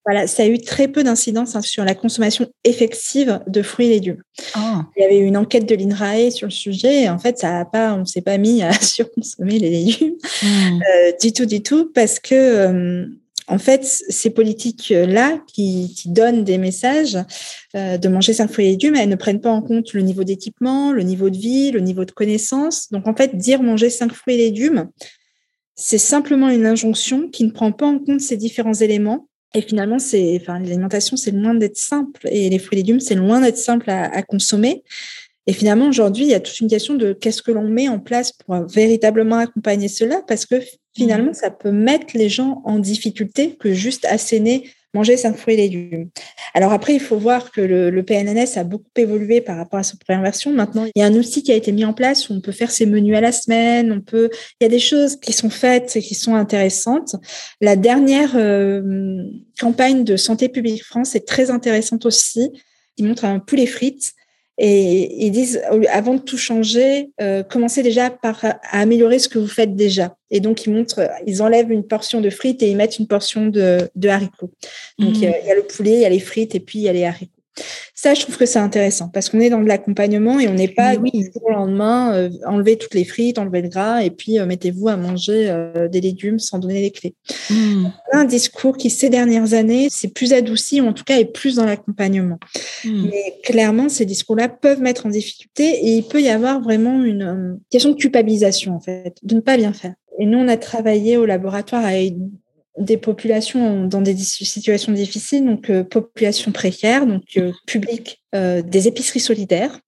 voilà, 0.07 0.25
ça 0.25 0.43
a 0.43 0.45
eu 0.45 0.57
très 0.57 0.87
peu 0.87 1.03
d'incidence 1.03 1.57
hein, 1.57 1.61
sur 1.61 1.83
la 1.83 1.93
consommation 1.93 2.47
effective 2.63 3.41
de 3.45 3.61
fruits 3.61 3.87
et 3.87 3.89
légumes. 3.89 4.23
Ah. 4.53 4.85
Il 4.95 5.03
y 5.03 5.05
avait 5.05 5.19
eu 5.19 5.25
une 5.25 5.35
enquête 5.35 5.67
de 5.67 5.75
l'INRAE 5.75 6.31
sur 6.31 6.47
le 6.47 6.51
sujet 6.51 7.03
et 7.03 7.09
en 7.09 7.19
fait, 7.19 7.37
ça 7.37 7.59
a 7.59 7.65
pas, 7.65 7.93
on 7.93 8.05
s'est 8.05 8.21
pas 8.21 8.37
mis 8.37 8.63
à 8.63 8.71
surconsommer 8.81 9.59
les 9.59 9.69
légumes 9.69 10.15
hmm. 10.41 10.79
euh, 10.81 11.11
du 11.21 11.33
tout, 11.33 11.45
du 11.45 11.61
tout, 11.61 11.91
parce 11.93 12.19
que 12.19 12.33
euh, 12.33 13.05
en 13.49 13.57
fait, 13.57 13.83
ces 13.83 14.29
politiques-là 14.29 15.41
qui, 15.45 15.93
qui, 15.93 16.07
donnent 16.07 16.45
des 16.45 16.57
messages 16.57 17.17
euh, 17.75 17.97
de 17.97 18.07
manger 18.07 18.31
cinq 18.31 18.49
fruits 18.49 18.67
et 18.67 18.69
légumes, 18.69 18.95
elles 18.95 19.09
ne 19.09 19.15
prennent 19.15 19.41
pas 19.41 19.51
en 19.51 19.61
compte 19.61 19.91
le 19.91 20.03
niveau 20.03 20.23
d'équipement, 20.23 20.93
le 20.93 21.03
niveau 21.03 21.29
de 21.29 21.37
vie, 21.37 21.71
le 21.71 21.81
niveau 21.81 22.05
de 22.05 22.11
connaissance. 22.11 22.89
Donc, 22.93 23.09
en 23.09 23.13
fait, 23.13 23.35
dire 23.35 23.61
manger 23.61 23.89
cinq 23.89 24.13
fruits 24.13 24.35
et 24.35 24.37
légumes, 24.37 24.87
c'est 25.75 25.97
simplement 25.97 26.49
une 26.49 26.65
injonction 26.65 27.27
qui 27.27 27.43
ne 27.43 27.51
prend 27.51 27.73
pas 27.73 27.87
en 27.87 27.99
compte 27.99 28.21
ces 28.21 28.37
différents 28.37 28.73
éléments 28.73 29.26
et 29.53 29.61
finalement, 29.61 29.99
c'est, 29.99 30.37
enfin, 30.41 30.59
l'alimentation, 30.59 31.17
c'est 31.17 31.31
loin 31.31 31.55
d'être 31.55 31.77
simple. 31.77 32.27
Et 32.29 32.49
les 32.49 32.59
fruits 32.59 32.79
et 32.79 32.81
légumes, 32.81 32.99
c'est 32.99 33.15
loin 33.15 33.39
d'être 33.41 33.57
simple 33.57 33.89
à, 33.89 34.21
consommer. 34.23 34.83
Et 35.47 35.53
finalement, 35.53 35.87
aujourd'hui, 35.87 36.25
il 36.25 36.29
y 36.29 36.33
a 36.33 36.41
toute 36.41 36.59
une 36.59 36.67
question 36.67 36.95
de 36.95 37.13
qu'est-ce 37.13 37.41
que 37.41 37.51
l'on 37.51 37.67
met 37.67 37.87
en 37.87 37.99
place 37.99 38.33
pour 38.33 38.55
véritablement 38.67 39.37
accompagner 39.37 39.87
cela, 39.87 40.21
parce 40.27 40.45
que 40.45 40.55
finalement, 40.95 41.31
mmh. 41.31 41.35
ça 41.35 41.51
peut 41.51 41.71
mettre 41.71 42.07
les 42.15 42.27
gens 42.27 42.61
en 42.65 42.79
difficulté 42.79 43.55
que 43.55 43.73
juste 43.73 44.05
asséner 44.05 44.69
manger 44.97 45.15
cinq 45.15 45.37
fruits 45.37 45.53
et 45.53 45.57
légumes. 45.57 46.09
Alors 46.53 46.71
après, 46.71 46.95
il 46.95 46.99
faut 46.99 47.17
voir 47.17 47.51
que 47.51 47.61
le, 47.61 48.03
PNNS 48.03 48.57
a 48.57 48.63
beaucoup 48.63 48.89
évolué 48.95 49.41
par 49.41 49.57
rapport 49.57 49.79
à 49.79 49.83
sa 49.83 49.95
première 49.97 50.23
version. 50.23 50.51
Maintenant, 50.51 50.85
il 50.85 50.99
y 50.99 51.03
a 51.03 51.05
un 51.05 51.13
outil 51.13 51.43
qui 51.43 51.51
a 51.51 51.55
été 51.55 51.71
mis 51.71 51.85
en 51.85 51.93
place 51.93 52.29
où 52.29 52.33
on 52.33 52.41
peut 52.41 52.51
faire 52.51 52.71
ses 52.71 52.85
menus 52.85 53.15
à 53.15 53.21
la 53.21 53.31
semaine. 53.31 53.91
On 53.91 54.01
peut, 54.01 54.29
il 54.59 54.63
y 54.63 54.65
a 54.65 54.69
des 54.69 54.79
choses 54.79 55.17
qui 55.17 55.33
sont 55.33 55.51
faites 55.51 55.95
et 55.95 56.01
qui 56.01 56.15
sont 56.15 56.35
intéressantes. 56.35 57.15
La 57.61 57.75
dernière 57.75 58.31
euh, 58.35 59.23
campagne 59.59 60.03
de 60.03 60.17
Santé 60.17 60.49
publique 60.49 60.83
France 60.83 61.15
est 61.15 61.27
très 61.27 61.51
intéressante 61.51 62.05
aussi. 62.05 62.49
Il 62.97 63.05
montre 63.05 63.25
un 63.25 63.39
poulet 63.39 63.67
frites 63.67 64.13
et 64.59 65.25
ils 65.25 65.31
disent, 65.31 65.61
avant 65.89 66.15
de 66.15 66.19
tout 66.19 66.37
changer, 66.37 67.11
euh, 67.21 67.43
commencez 67.43 67.83
déjà 67.83 68.09
par 68.09 68.43
à 68.43 68.57
améliorer 68.71 69.19
ce 69.19 69.29
que 69.29 69.37
vous 69.37 69.47
faites 69.47 69.75
déjà. 69.75 70.15
Et 70.31 70.39
donc, 70.39 70.65
ils 70.65 70.73
montrent, 70.73 71.09
ils 71.27 71.43
enlèvent 71.43 71.71
une 71.71 71.85
portion 71.85 72.21
de 72.21 72.29
frites 72.31 72.63
et 72.63 72.69
ils 72.69 72.75
mettent 72.75 72.97
une 72.97 73.07
portion 73.07 73.47
de, 73.47 73.87
de 73.95 74.09
haricots. 74.09 74.51
Donc, 74.97 75.15
il 75.15 75.21
y, 75.21 75.27
a, 75.27 75.39
il 75.39 75.45
y, 75.45 75.51
a 75.51 75.55
le 75.55 75.61
poulet, 75.61 75.93
il 75.93 76.01
y 76.01 76.05
a 76.05 76.09
les 76.09 76.19
frites 76.19 76.55
et 76.55 76.59
puis 76.59 76.79
il 76.79 76.83
y 76.83 76.89
a 76.89 76.93
les 76.93 77.05
haricots. 77.05 77.36
Ça, 77.99 78.13
je 78.13 78.21
trouve 78.21 78.37
que 78.37 78.45
c'est 78.45 78.59
intéressant 78.59 79.09
parce 79.09 79.29
qu'on 79.29 79.39
est 79.39 79.49
dans 79.49 79.59
de 79.59 79.67
l'accompagnement 79.67 80.39
et 80.39 80.47
on 80.47 80.53
n'est 80.53 80.67
pas 80.67 80.95
oui. 80.95 81.09
du 81.11 81.23
jour 81.23 81.43
au 81.45 81.51
lendemain 81.51 82.13
euh, 82.13 82.29
enlever 82.45 82.77
toutes 82.77 82.93
les 82.93 83.05
frites, 83.05 83.39
enlever 83.39 83.61
le 83.63 83.69
gras 83.69 84.03
et 84.03 84.11
puis 84.11 84.39
euh, 84.39 84.45
mettez-vous 84.45 84.87
à 84.87 84.97
manger 84.97 85.49
euh, 85.49 85.87
des 85.87 85.99
légumes 85.99 86.37
sans 86.37 86.59
donner 86.59 86.81
les 86.81 86.91
clés. 86.91 87.15
Mmh. 87.49 87.87
Un 88.13 88.25
discours 88.25 88.77
qui 88.77 88.89
ces 88.89 89.09
dernières 89.09 89.53
années 89.53 89.87
c'est 89.89 90.09
plus 90.09 90.33
adouci 90.33 90.79
ou 90.79 90.87
en 90.87 90.93
tout 90.93 91.03
cas 91.03 91.17
est 91.17 91.25
plus 91.25 91.55
dans 91.55 91.65
l'accompagnement. 91.65 92.37
Mmh. 92.85 93.09
Mais 93.09 93.39
clairement, 93.43 93.89
ces 93.89 94.05
discours-là 94.05 94.47
peuvent 94.47 94.81
mettre 94.81 95.07
en 95.07 95.09
difficulté 95.09 95.63
et 95.63 95.97
il 95.97 96.03
peut 96.03 96.21
y 96.21 96.29
avoir 96.29 96.61
vraiment 96.61 97.03
une 97.03 97.59
question 97.71 97.89
de 97.89 97.95
culpabilisation 97.95 98.75
en 98.75 98.79
fait, 98.79 99.15
de 99.23 99.35
ne 99.35 99.41
pas 99.41 99.57
bien 99.57 99.73
faire. 99.73 99.93
Et 100.19 100.25
nous, 100.25 100.37
on 100.37 100.47
a 100.47 100.57
travaillé 100.57 101.17
au 101.17 101.25
laboratoire 101.25 101.85
à 101.85 101.95
des 102.77 102.97
populations 102.97 103.85
dans 103.85 104.01
des 104.01 104.15
situations 104.15 104.91
difficiles, 104.91 105.45
donc 105.45 105.69
euh, 105.69 105.83
population 105.83 106.51
précaire, 106.51 107.05
donc 107.05 107.23
euh, 107.37 107.51
public, 107.65 108.21
euh, 108.35 108.61
des 108.61 108.87
épiceries 108.87 109.19
solidaires, 109.19 109.79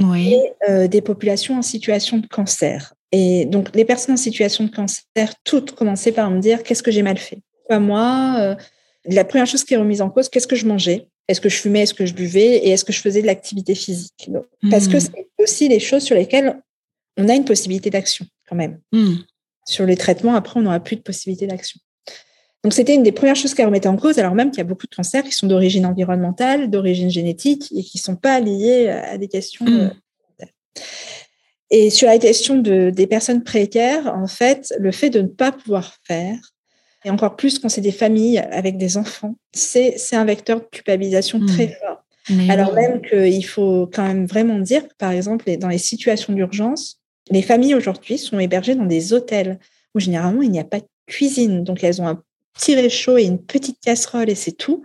oui. 0.00 0.36
et 0.68 0.88
des 0.88 1.00
populations 1.00 1.56
en 1.56 1.62
situation 1.62 2.18
de 2.18 2.26
cancer. 2.26 2.94
Et 3.12 3.44
donc 3.46 3.74
les 3.74 3.84
personnes 3.84 4.14
en 4.14 4.18
situation 4.18 4.64
de 4.64 4.70
cancer, 4.70 5.04
toutes 5.44 5.72
commençaient 5.72 6.12
par 6.12 6.30
me 6.30 6.40
dire 6.40 6.62
qu'est-ce 6.62 6.82
que 6.82 6.90
j'ai 6.90 7.02
mal 7.02 7.18
fait? 7.18 7.38
Pas 7.68 7.78
moi. 7.78 8.56
la 9.04 9.24
première 9.24 9.46
chose 9.46 9.64
qui 9.64 9.74
est 9.74 9.76
remise 9.76 10.02
en 10.02 10.10
cause, 10.10 10.28
qu'est-ce 10.28 10.46
que 10.46 10.56
je 10.56 10.66
mangeais? 10.66 11.08
Est-ce 11.28 11.40
que 11.40 11.48
je 11.48 11.56
fumais? 11.56 11.82
Est-ce 11.82 11.94
que 11.94 12.06
je 12.06 12.14
buvais? 12.14 12.56
Et 12.56 12.70
est-ce 12.70 12.84
que 12.84 12.92
je 12.92 13.00
faisais 13.00 13.22
de 13.22 13.26
l'activité 13.26 13.74
physique? 13.74 14.30
Parce 14.70 14.88
que 14.88 14.96
hmm. 14.96 15.00
c'est 15.00 15.26
aussi 15.38 15.68
les 15.68 15.80
choses 15.80 16.02
sur 16.02 16.16
lesquelles 16.16 16.60
on 17.16 17.28
a 17.28 17.34
une 17.34 17.44
possibilité 17.44 17.90
d'action 17.90 18.26
quand 18.48 18.56
même. 18.56 18.80
Hmm. 18.90 19.14
Sur 19.64 19.86
les 19.86 19.96
traitements, 19.96 20.34
après, 20.34 20.58
on 20.58 20.64
n'aura 20.64 20.80
plus 20.80 20.96
de 20.96 21.02
possibilité 21.02 21.46
d'action. 21.46 21.78
Donc, 22.62 22.72
c'était 22.72 22.94
une 22.94 23.02
des 23.02 23.12
premières 23.12 23.34
choses 23.34 23.54
qu'elle 23.54 23.66
remettait 23.66 23.88
en 23.88 23.96
cause, 23.96 24.18
alors 24.18 24.34
même 24.34 24.50
qu'il 24.50 24.58
y 24.58 24.60
a 24.60 24.64
beaucoup 24.64 24.86
de 24.86 24.94
cancers 24.94 25.24
qui 25.24 25.32
sont 25.32 25.48
d'origine 25.48 25.84
environnementale, 25.84 26.70
d'origine 26.70 27.10
génétique 27.10 27.72
et 27.72 27.82
qui 27.82 27.98
ne 27.98 28.02
sont 28.02 28.16
pas 28.16 28.38
liés 28.38 28.88
à 28.88 29.18
des 29.18 29.28
questions. 29.28 29.64
Mmh. 29.64 29.90
Euh, 30.40 30.46
et 31.70 31.90
sur 31.90 32.06
la 32.06 32.18
question 32.18 32.58
de, 32.58 32.90
des 32.90 33.06
personnes 33.06 33.42
précaires, 33.42 34.14
en 34.14 34.26
fait, 34.26 34.72
le 34.78 34.92
fait 34.92 35.10
de 35.10 35.22
ne 35.22 35.26
pas 35.26 35.50
pouvoir 35.50 35.94
faire, 36.04 36.36
et 37.04 37.10
encore 37.10 37.34
plus 37.34 37.58
quand 37.58 37.68
c'est 37.68 37.80
des 37.80 37.92
familles 37.92 38.38
avec 38.38 38.76
des 38.76 38.96
enfants, 38.96 39.34
c'est 39.52 39.96
un 40.12 40.24
vecteur 40.24 40.60
de 40.60 40.66
culpabilisation 40.70 41.40
mmh. 41.40 41.46
très 41.46 41.68
fort. 41.68 42.04
alors 42.48 42.74
même 42.74 43.02
qu'il 43.02 43.44
faut 43.44 43.90
quand 43.92 44.06
même 44.06 44.26
vraiment 44.26 44.60
dire 44.60 44.86
que, 44.86 44.94
par 44.98 45.10
exemple, 45.10 45.56
dans 45.56 45.68
les 45.68 45.78
situations 45.78 46.32
d'urgence, 46.32 47.00
les 47.30 47.42
familles 47.42 47.74
aujourd'hui 47.74 48.18
sont 48.18 48.38
hébergées 48.38 48.74
dans 48.74 48.86
des 48.86 49.12
hôtels 49.12 49.58
où 49.94 50.00
généralement 50.00 50.42
il 50.42 50.50
n'y 50.50 50.60
a 50.60 50.64
pas 50.64 50.80
de 50.80 50.86
cuisine. 51.06 51.64
Donc 51.64 51.82
elles 51.82 52.00
ont 52.00 52.06
un 52.06 52.22
petit 52.54 52.74
réchaud 52.74 53.18
et 53.18 53.24
une 53.24 53.42
petite 53.42 53.78
casserole 53.80 54.30
et 54.30 54.34
c'est 54.34 54.52
tout. 54.52 54.82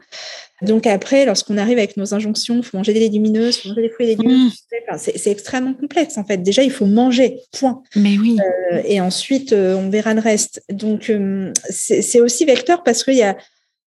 Donc 0.64 0.88
après, 0.88 1.26
lorsqu'on 1.26 1.58
arrive 1.58 1.78
avec 1.78 1.98
nos 1.98 2.16
injonctions, 2.16 2.58
il 2.58 2.64
faut 2.64 2.78
manger 2.78 2.94
des 2.94 3.00
légumineuses, 3.00 3.58
il 3.58 3.62
faut 3.62 3.70
manger 3.70 3.82
des 3.84 3.90
fruits 3.90 4.08
et 4.08 4.16
légumes, 4.16 4.48
mmh. 4.48 4.98
c'est 4.98 5.30
extrêmement 5.30 5.76
complexe 5.76 6.18
en 6.18 6.24
fait. 6.24 6.38
Déjà, 6.38 6.64
il 6.64 6.72
faut 6.72 6.88
manger, 6.88 7.40
point. 7.52 7.84
Mais 7.96 8.18
oui. 8.18 8.38
Euh, 8.74 8.82
et 8.84 9.00
ensuite, 9.00 9.54
euh, 9.54 9.76
on 9.76 9.90
verra 9.90 10.16
le 10.16 10.22
reste. 10.22 10.64
Donc 10.72 11.12
euh, 11.12 11.52
c'est 11.70 12.22
aussi 12.22 12.46
vecteur 12.46 12.82
parce 12.84 13.04
qu'il 13.04 13.16
y 13.16 13.24
a, 13.24 13.38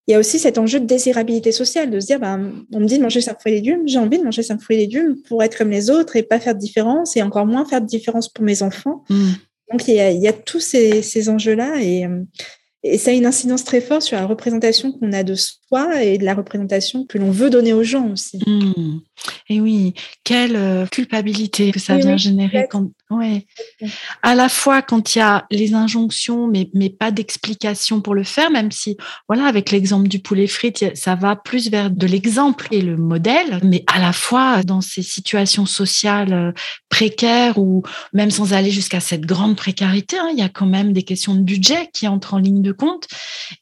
il 0.07 0.13
y 0.13 0.15
a 0.15 0.19
aussi 0.21 0.39
cet 0.39 0.59
enjeu 0.59 0.79
de 0.79 0.87
désirabilité 0.87 1.51
sociale, 1.51 1.91
de 1.91 1.99
se 1.99 2.07
dire, 2.07 2.21
ben, 2.21 2.53
on 2.73 2.81
me 2.81 2.87
dit 2.87 2.99
de 2.99 3.03
manger 3.03 3.21
cinq 3.21 3.41
fruits 3.41 3.53
et 3.53 3.57
légumes, 3.57 3.83
j'ai 3.87 3.99
envie 3.99 4.19
de 4.19 4.25
manger 4.25 4.45
cinq 4.45 4.61
fruits 4.61 4.77
et 4.77 4.81
légumes 4.81 5.17
pour 5.29 5.43
être 5.43 5.59
comme 5.59 5.71
les 5.71 5.91
autres 5.91 6.15
et 6.15 6.23
pas 6.23 6.39
faire 6.39 6.55
de 6.55 6.61
différence 6.61 7.17
et 7.17 7.23
encore 7.23 7.47
moins 7.47 7.65
faire 7.65 7.81
de 7.81 7.87
différence 7.87 8.29
pour 8.29 8.45
mes 8.45 8.63
enfants. 8.63 9.03
Mmh. 9.09 9.31
Donc 9.73 9.89
il 9.89 9.95
y, 9.95 10.01
a, 10.01 10.11
il 10.11 10.21
y 10.21 10.29
a, 10.29 10.33
tous 10.33 10.61
ces, 10.61 11.03
ces 11.03 11.29
enjeux-là 11.29 11.81
et, 11.81 12.07
et 12.83 12.99
ça 12.99 13.11
a 13.11 13.15
une 13.15 13.27
incidence 13.27 13.65
très 13.65 13.81
forte 13.81 14.03
sur 14.03 14.17
la 14.17 14.27
représentation 14.27 14.93
qu'on 14.93 15.13
a 15.13 15.23
de 15.23 15.35
soi 15.35 16.03
et 16.03 16.19
de 16.19 16.25
la 16.25 16.35
représentation 16.35 17.05
que 17.05 17.19
l'on 17.19 17.31
veut 17.31 17.51
donner 17.51 17.73
aux 17.73 17.83
gens 17.83 18.11
aussi. 18.11 18.39
Mmh. 18.47 19.01
Et 19.49 19.61
oui, 19.61 19.95
quelle 20.25 20.57
euh, 20.57 20.87
culpabilité 20.87 21.73
que 21.73 21.81
ça 21.81 21.97
vient 21.97 22.17
générer 22.17 22.67
quand, 22.71 22.91
ouais. 23.11 23.47
À 24.23 24.35
la 24.35 24.49
fois 24.49 24.83
quand 24.83 25.15
il 25.15 25.19
y 25.19 25.23
a 25.23 25.47
les 25.51 25.75
injonctions, 25.75 26.47
mais, 26.47 26.71
mais 26.75 26.91
pas 26.91 27.11
d'explication 27.11 28.01
pour 28.01 28.15
le 28.15 28.25
faire, 28.25 28.51
même 28.51 28.71
si, 28.71 28.97
voilà, 29.29 29.47
avec 29.47 29.71
l'exemple 29.71 30.09
du 30.09 30.21
poulet 30.21 30.47
frites, 30.47 30.85
ça 30.95 31.15
va 31.15 31.37
plus 31.37 31.71
vers 31.71 31.91
de 31.91 32.07
l'exemple 32.07 32.69
et 32.71 32.81
le 32.81 32.97
modèle, 32.97 33.61
mais 33.63 33.85
à 33.87 33.99
la 34.01 34.13
fois 34.13 34.63
dans 34.63 34.81
ces 34.81 35.03
situations 35.03 35.67
sociales 35.67 36.33
euh, 36.33 36.53
précaires 36.89 37.59
ou 37.59 37.83
même 38.13 38.31
sans 38.31 38.53
aller 38.53 38.71
jusqu'à 38.71 39.01
cette 39.01 39.27
grande 39.27 39.57
précarité, 39.57 40.17
hein, 40.19 40.29
il 40.33 40.39
y 40.39 40.43
a 40.43 40.49
quand 40.49 40.67
même 40.67 40.93
des 40.93 41.03
questions 41.03 41.35
de 41.35 41.41
budget 41.41 41.89
qui 41.93 42.09
entrent 42.09 42.35
en 42.35 42.39
ligne 42.39 42.63
de 42.63 42.73
compte. 42.73 43.07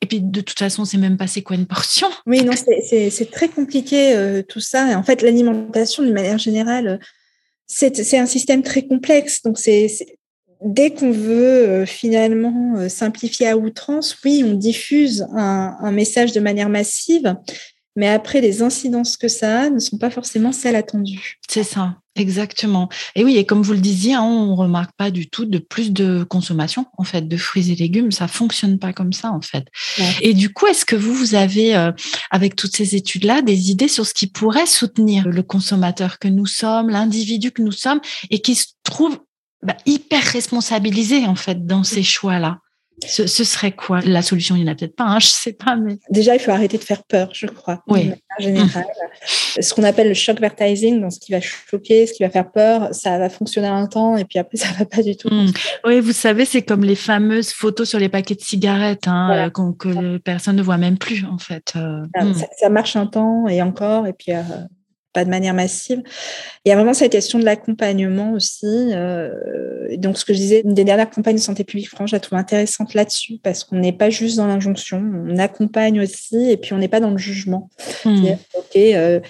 Et 0.02 0.06
puis, 0.06 0.20
de 0.20 0.40
toute 0.40 0.58
façon, 0.58 0.84
c'est 0.84 0.98
même 0.98 1.16
pas 1.16 1.26
c'est 1.26 1.42
quoi 1.42 1.56
une 1.56 1.66
portion. 1.66 2.08
Oui, 2.26 2.44
non, 2.44 2.52
c'est 2.54 3.30
très 3.30 3.48
compliqué 3.48 4.14
euh, 4.14 4.42
tout 4.42 4.60
ça. 4.60 4.98
En 4.98 5.02
fait, 5.02 5.22
l'alimentation 5.22 5.47
d'une 5.52 6.12
manière 6.12 6.38
générale, 6.38 7.00
c'est 7.66 8.18
un 8.18 8.26
système 8.26 8.62
très 8.62 8.82
complexe. 8.82 9.42
Dès 10.64 10.90
qu'on 10.90 11.12
veut 11.12 11.68
euh, 11.68 11.86
finalement 11.86 12.74
euh, 12.76 12.88
simplifier 12.88 13.48
à 13.48 13.56
outrance, 13.56 14.16
oui, 14.24 14.42
on 14.44 14.54
diffuse 14.54 15.26
un, 15.32 15.92
message 15.92 16.32
de 16.32 16.40
manière 16.40 16.68
massive, 16.68 17.36
mais 17.94 18.08
après, 18.08 18.40
les 18.40 18.62
incidences 18.62 19.16
que 19.16 19.28
ça 19.28 19.62
a 19.62 19.70
ne 19.70 19.78
sont 19.78 19.98
pas 19.98 20.10
forcément 20.10 20.52
celles 20.52 20.76
attendues. 20.76 21.38
C'est 21.48 21.62
ça. 21.62 21.96
Exactement. 22.18 22.88
Et 23.14 23.24
oui, 23.24 23.36
et 23.36 23.46
comme 23.46 23.62
vous 23.62 23.72
le 23.72 23.78
disiez, 23.78 24.14
hein, 24.14 24.22
on 24.22 24.50
ne 24.50 24.56
remarque 24.56 24.90
pas 24.96 25.10
du 25.10 25.30
tout 25.30 25.44
de 25.44 25.58
plus 25.58 25.92
de 25.92 26.24
consommation 26.24 26.86
en 26.98 27.04
fait 27.04 27.28
de 27.28 27.36
fruits 27.36 27.70
et 27.70 27.76
légumes. 27.76 28.10
Ça 28.10 28.26
fonctionne 28.26 28.78
pas 28.78 28.92
comme 28.92 29.12
ça 29.12 29.30
en 29.30 29.40
fait. 29.40 29.66
Et 30.20 30.34
du 30.34 30.52
coup, 30.52 30.66
est-ce 30.66 30.84
que 30.84 30.96
vous 30.96 31.14
vous 31.14 31.34
avez, 31.34 31.76
euh, 31.76 31.92
avec 32.30 32.56
toutes 32.56 32.76
ces 32.76 32.96
études-là, 32.96 33.42
des 33.42 33.70
idées 33.70 33.88
sur 33.88 34.04
ce 34.04 34.14
qui 34.14 34.26
pourrait 34.26 34.66
soutenir 34.66 35.28
le 35.28 35.42
consommateur 35.42 36.18
que 36.18 36.28
nous 36.28 36.46
sommes, 36.46 36.90
l'individu 36.90 37.52
que 37.52 37.62
nous 37.62 37.72
sommes, 37.72 38.00
et 38.30 38.40
qui 38.40 38.56
se 38.56 38.66
trouve 38.82 39.18
bah, 39.62 39.76
hyper 39.86 40.22
responsabilisé 40.22 41.24
en 41.26 41.36
fait 41.36 41.66
dans 41.66 41.84
ces 41.84 42.02
choix-là? 42.02 42.58
Ce, 43.06 43.26
serait 43.26 43.72
quoi 43.72 44.00
la 44.00 44.22
solution? 44.22 44.56
Il 44.56 44.64
n'y 44.64 44.68
en 44.68 44.72
a 44.72 44.74
peut-être 44.74 44.96
pas, 44.96 45.04
hein, 45.04 45.18
je 45.18 45.26
ne 45.26 45.30
sais 45.30 45.52
pas. 45.52 45.76
Mais... 45.76 45.98
Déjà, 46.10 46.34
il 46.34 46.40
faut 46.40 46.50
arrêter 46.50 46.78
de 46.78 46.82
faire 46.82 47.02
peur, 47.04 47.30
je 47.32 47.46
crois. 47.46 47.82
Oui. 47.86 48.12
En 48.38 48.42
général. 48.42 48.84
Ce 49.60 49.74
qu'on 49.74 49.84
appelle 49.84 50.08
le 50.08 50.14
shock 50.14 50.36
advertising, 50.36 51.00
donc 51.00 51.12
ce 51.12 51.20
qui 51.20 51.32
va 51.32 51.40
choquer, 51.40 52.06
ce 52.06 52.12
qui 52.12 52.22
va 52.22 52.30
faire 52.30 52.50
peur, 52.50 52.88
ça 52.92 53.18
va 53.18 53.28
fonctionner 53.28 53.68
un 53.68 53.86
temps 53.86 54.16
et 54.16 54.24
puis 54.24 54.38
après, 54.38 54.56
ça 54.56 54.70
ne 54.70 54.78
va 54.78 54.84
pas 54.84 55.02
du 55.02 55.16
tout. 55.16 55.28
Mmh. 55.28 55.52
Oui, 55.84 56.00
vous 56.00 56.12
savez, 56.12 56.44
c'est 56.44 56.62
comme 56.62 56.84
les 56.84 56.96
fameuses 56.96 57.52
photos 57.52 57.88
sur 57.88 57.98
les 57.98 58.08
paquets 58.08 58.34
de 58.34 58.40
cigarettes 58.40 59.06
hein, 59.06 59.50
que 59.78 60.18
personne 60.18 60.56
ne 60.56 60.62
voit 60.62 60.78
même 60.78 60.98
plus, 60.98 61.24
en 61.24 61.38
fait. 61.38 61.74
Euh, 61.76 62.04
mmh. 62.20 62.34
ça, 62.58 62.68
marche 62.68 62.96
un 62.96 63.06
temps 63.06 63.46
et 63.48 63.62
encore, 63.62 64.06
et 64.06 64.12
puis 64.12 64.32
euh, 64.32 64.42
pas 65.12 65.24
de 65.24 65.30
manière 65.30 65.54
massive. 65.54 66.02
Il 66.64 66.68
y 66.68 66.72
a 66.72 66.76
vraiment 66.76 66.94
cette 66.94 67.12
question 67.12 67.38
de 67.38 67.44
l'accompagnement 67.44 68.32
aussi. 68.32 68.66
Euh, 68.66 69.30
donc, 69.96 70.18
ce 70.18 70.24
que 70.24 70.32
je 70.32 70.38
disais, 70.38 70.62
une 70.64 70.74
des 70.74 70.84
dernières 70.84 71.10
campagnes 71.10 71.36
de 71.36 71.40
santé 71.40 71.64
publique 71.64 71.88
France, 71.88 72.10
je 72.10 72.16
la 72.16 72.20
trouve 72.20 72.38
intéressante 72.38 72.94
là-dessus 72.94 73.38
parce 73.42 73.64
qu'on 73.64 73.76
n'est 73.76 73.92
pas 73.92 74.10
juste 74.10 74.36
dans 74.36 74.46
l'injonction, 74.46 74.98
on 74.98 75.38
accompagne 75.38 76.00
aussi 76.00 76.50
et 76.50 76.56
puis 76.56 76.72
on 76.74 76.78
n'est 76.78 76.88
pas 76.88 77.00
dans 77.00 77.10
le 77.10 77.18
jugement. 77.18 77.70
Hmm. 78.04 78.26
OK, 78.54 78.76
euh, 78.76 79.20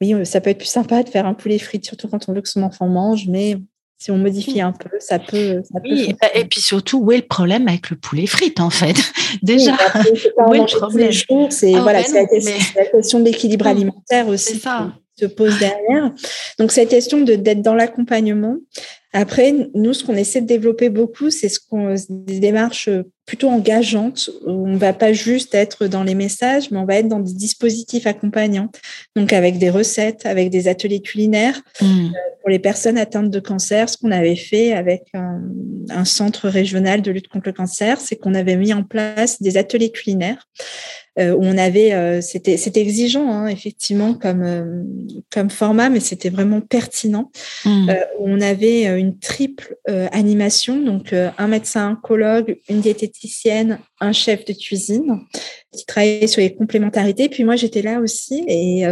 oui, 0.00 0.26
ça 0.26 0.40
peut 0.40 0.50
être 0.50 0.58
plus 0.58 0.66
sympa 0.66 1.02
de 1.02 1.08
faire 1.08 1.26
un 1.26 1.34
poulet 1.34 1.58
frit, 1.58 1.80
surtout 1.82 2.08
quand 2.08 2.28
on 2.28 2.32
veut 2.32 2.42
que 2.42 2.48
son 2.48 2.62
enfant 2.62 2.88
mange, 2.88 3.26
mais 3.28 3.56
si 3.96 4.10
on 4.10 4.18
modifie 4.18 4.60
un 4.60 4.72
peu, 4.72 4.90
ça 4.98 5.18
peut. 5.18 5.62
oui, 5.84 6.14
et 6.34 6.44
puis 6.44 6.60
surtout, 6.60 6.98
où 6.98 7.12
est 7.12 7.18
le 7.18 7.26
problème 7.26 7.68
avec 7.68 7.88
le 7.88 7.96
poulet 7.96 8.26
frites, 8.26 8.60
en 8.60 8.68
fait? 8.68 8.96
Déjà, 9.42 9.72
où 10.46 10.54
est 10.54 10.58
le 10.58 10.78
problème? 10.78 11.10
C'est 11.50 11.74
ah 11.74 11.80
voilà, 11.80 12.02
la, 12.02 12.26
question 12.86 13.20
de 13.20 13.24
l'équilibre 13.24 13.66
alimentaire 13.66 14.28
aussi. 14.28 14.58
Ça 14.58 14.92
se 15.18 15.26
pose 15.26 15.58
derrière. 15.58 16.12
Donc, 16.58 16.72
cette 16.72 16.88
question 16.88 17.20
de 17.20 17.34
d'être 17.34 17.62
dans 17.62 17.74
l'accompagnement. 17.74 18.56
Après, 19.12 19.54
nous, 19.74 19.92
ce 19.92 20.02
qu'on 20.02 20.16
essaie 20.16 20.40
de 20.40 20.46
développer 20.46 20.88
beaucoup, 20.88 21.30
c'est 21.30 21.48
ce 21.48 21.60
qu'on 21.60 21.94
des 22.08 22.40
démarches 22.40 22.90
plutôt 23.26 23.48
engageantes 23.48 24.28
où 24.44 24.68
on 24.68 24.76
va 24.76 24.92
pas 24.92 25.12
juste 25.12 25.54
être 25.54 25.86
dans 25.86 26.02
les 26.02 26.16
messages, 26.16 26.72
mais 26.72 26.78
on 26.78 26.84
va 26.84 26.96
être 26.96 27.06
dans 27.06 27.20
des 27.20 27.32
dispositifs 27.32 28.08
accompagnants. 28.08 28.70
Donc, 29.14 29.32
avec 29.32 29.58
des 29.58 29.70
recettes, 29.70 30.26
avec 30.26 30.50
des 30.50 30.66
ateliers 30.66 31.00
culinaires 31.00 31.62
mmh. 31.80 31.84
euh, 31.84 32.18
pour 32.40 32.50
les 32.50 32.58
personnes 32.58 32.98
atteintes 32.98 33.30
de 33.30 33.40
cancer. 33.40 33.88
Ce 33.88 33.96
qu'on 33.96 34.10
avait 34.10 34.36
fait 34.36 34.72
avec 34.72 35.04
un, 35.14 35.42
un 35.90 36.04
centre 36.04 36.48
régional 36.48 37.00
de 37.00 37.12
lutte 37.12 37.28
contre 37.28 37.48
le 37.48 37.52
cancer, 37.52 38.00
c'est 38.00 38.16
qu'on 38.16 38.34
avait 38.34 38.56
mis 38.56 38.72
en 38.72 38.82
place 38.82 39.40
des 39.40 39.56
ateliers 39.56 39.92
culinaires 39.92 40.48
euh, 41.18 41.32
où 41.32 41.44
on 41.44 41.56
avait, 41.56 41.92
euh, 41.92 42.20
c'était, 42.20 42.56
c'était 42.56 42.80
exigeant 42.80 43.30
hein, 43.30 43.46
effectivement 43.46 44.14
comme 44.14 44.42
euh, 44.42 44.82
comme 45.32 45.48
format, 45.48 45.88
mais 45.88 46.00
c'était 46.00 46.28
vraiment 46.28 46.60
pertinent. 46.60 47.30
Mmh. 47.64 47.90
où 48.18 48.28
on 48.28 48.40
avait 48.40 48.84
une 48.98 49.18
triple 49.18 49.76
animation, 49.86 50.80
donc 50.80 51.12
un 51.12 51.46
médecin 51.46 51.92
oncologue, 51.92 52.58
une 52.68 52.80
diététicienne, 52.80 53.78
un 54.00 54.12
chef 54.12 54.44
de 54.44 54.52
cuisine 54.52 55.20
qui 55.72 55.86
travaillait 55.86 56.26
sur 56.26 56.40
les 56.40 56.54
complémentarités. 56.54 57.28
Puis 57.28 57.44
moi 57.44 57.56
j'étais 57.56 57.82
là 57.82 58.00
aussi 58.00 58.44
et 58.48 58.84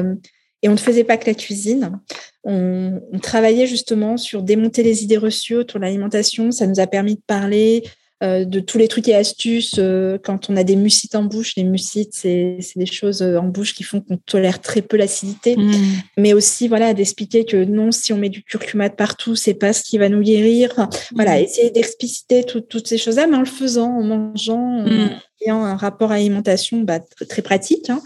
et 0.64 0.68
on 0.68 0.72
ne 0.72 0.76
faisait 0.76 1.04
pas 1.04 1.16
que 1.16 1.26
la 1.26 1.34
cuisine. 1.34 2.00
On, 2.44 3.00
on, 3.12 3.18
travaillait 3.18 3.66
justement 3.66 4.16
sur 4.16 4.42
démonter 4.42 4.84
les 4.84 5.02
idées 5.02 5.16
reçues 5.16 5.56
autour 5.56 5.80
de 5.80 5.84
l'alimentation. 5.84 6.52
Ça 6.52 6.66
nous 6.66 6.78
a 6.78 6.86
permis 6.86 7.16
de 7.16 7.22
parler 7.26 7.82
euh, 8.22 8.44
de 8.44 8.60
tous 8.60 8.78
les 8.78 8.86
trucs 8.86 9.08
et 9.08 9.16
astuces 9.16 9.76
euh, 9.78 10.16
quand 10.22 10.48
on 10.48 10.56
a 10.56 10.62
des 10.62 10.76
mucites 10.76 11.16
en 11.16 11.24
bouche. 11.24 11.54
Les 11.56 11.64
mucites, 11.64 12.12
c'est 12.12 12.58
des 12.76 12.86
choses 12.86 13.20
euh, 13.20 13.36
en 13.36 13.48
bouche 13.48 13.74
qui 13.74 13.82
font 13.82 14.00
qu'on 14.00 14.16
tolère 14.16 14.60
très 14.60 14.80
peu 14.80 14.96
l'acidité, 14.96 15.56
mmh. 15.56 15.72
mais 16.18 16.32
aussi 16.32 16.68
voilà 16.68 16.94
d'expliquer 16.94 17.44
que 17.44 17.64
non, 17.64 17.90
si 17.90 18.12
on 18.12 18.18
met 18.18 18.28
du 18.28 18.44
curcuma 18.44 18.90
partout, 18.90 19.34
c'est 19.34 19.54
pas 19.54 19.72
ce 19.72 19.82
qui 19.82 19.98
va 19.98 20.08
nous 20.08 20.20
guérir. 20.20 20.88
Voilà, 21.16 21.40
mmh. 21.40 21.44
essayer 21.44 21.70
d'expliciter 21.70 22.44
toutes 22.44 22.86
ces 22.86 22.98
choses-là, 22.98 23.26
mais 23.26 23.36
en 23.36 23.40
le 23.40 23.46
faisant, 23.46 23.90
en 23.90 24.04
mangeant, 24.04 24.82
en 24.82 24.86
mmh. 24.86 25.10
ayant 25.44 25.64
un 25.64 25.76
rapport 25.76 26.12
à 26.12 26.14
l'alimentation 26.14 26.80
bah, 26.80 27.00
très, 27.28 27.42
pratique. 27.42 27.90
Hein. 27.90 28.00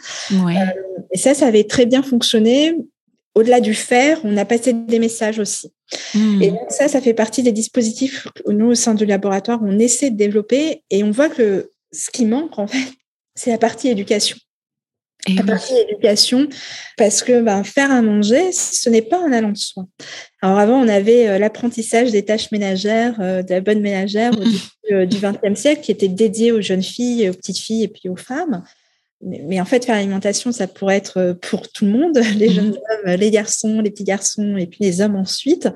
et 1.12 1.18
ça, 1.18 1.34
ça 1.34 1.46
avait 1.46 1.64
très 1.64 1.84
bien 1.84 2.02
fonctionné 2.02 2.74
au-delà 3.34 3.60
du 3.60 3.74
faire, 3.74 4.18
on 4.24 4.34
a 4.38 4.46
passé 4.46 4.72
des 4.72 4.98
messages 4.98 5.38
aussi. 5.38 5.70
Hmm. 6.14 6.42
Et 6.42 6.50
donc 6.50 6.70
ça, 6.70 6.88
ça 6.88 7.00
fait 7.00 7.14
partie 7.14 7.42
des 7.42 7.52
dispositifs 7.52 8.26
que 8.34 8.50
nous, 8.50 8.66
au 8.66 8.74
sein 8.74 8.94
du 8.94 9.06
laboratoire, 9.06 9.60
on 9.62 9.78
essaie 9.78 10.10
de 10.10 10.16
développer 10.16 10.82
et 10.90 11.04
on 11.04 11.10
voit 11.10 11.28
que 11.28 11.70
ce 11.92 12.10
qui 12.10 12.24
manque, 12.24 12.58
en 12.58 12.66
fait, 12.66 12.92
c'est 13.34 13.50
la 13.50 13.58
partie 13.58 13.88
éducation. 13.88 14.36
la 15.28 15.42
partie 15.42 15.74
éducation, 15.76 16.48
parce 16.96 17.22
que 17.22 17.40
ben, 17.40 17.64
faire 17.64 17.90
à 17.90 18.02
manger, 18.02 18.52
ce 18.52 18.88
n'est 18.88 19.02
pas 19.02 19.18
un 19.18 19.32
allant 19.32 19.52
de 19.52 19.56
soin. 19.56 19.88
Alors 20.42 20.58
avant, 20.58 20.80
on 20.80 20.88
avait 20.88 21.28
euh, 21.28 21.38
l'apprentissage 21.38 22.12
des 22.12 22.24
tâches 22.24 22.50
ménagères, 22.52 23.20
euh, 23.20 23.42
de 23.42 23.50
la 23.50 23.60
bonne 23.60 23.80
ménagère 23.80 24.30
début 24.88 25.06
du 25.06 25.18
XXe 25.18 25.60
siècle, 25.60 25.82
qui 25.82 25.90
était 25.90 26.08
dédié 26.08 26.52
aux 26.52 26.60
jeunes 26.60 26.82
filles, 26.82 27.28
aux 27.28 27.34
petites 27.34 27.58
filles 27.58 27.84
et 27.84 27.88
puis 27.88 28.08
aux 28.08 28.16
femmes. 28.16 28.62
Mais, 29.26 29.60
en 29.60 29.64
fait, 29.64 29.84
faire 29.84 29.96
l'alimentation, 29.96 30.52
ça 30.52 30.68
pourrait 30.68 30.96
être 30.96 31.18
euh, 31.18 31.34
pour 31.34 31.68
tout 31.68 31.84
le 31.84 31.90
monde, 31.90 32.16
les 32.36 32.48
jeunes 32.48 32.68
mhm. 32.68 32.78
hommes, 33.06 33.14
les 33.14 33.30
garçons, 33.30 33.80
les 33.80 33.90
petits 33.90 34.04
garçons 34.04 34.56
et 34.56 34.66
puis 34.66 34.78
les 34.84 35.00
hommes 35.00 35.16
ensuite. 35.16 35.68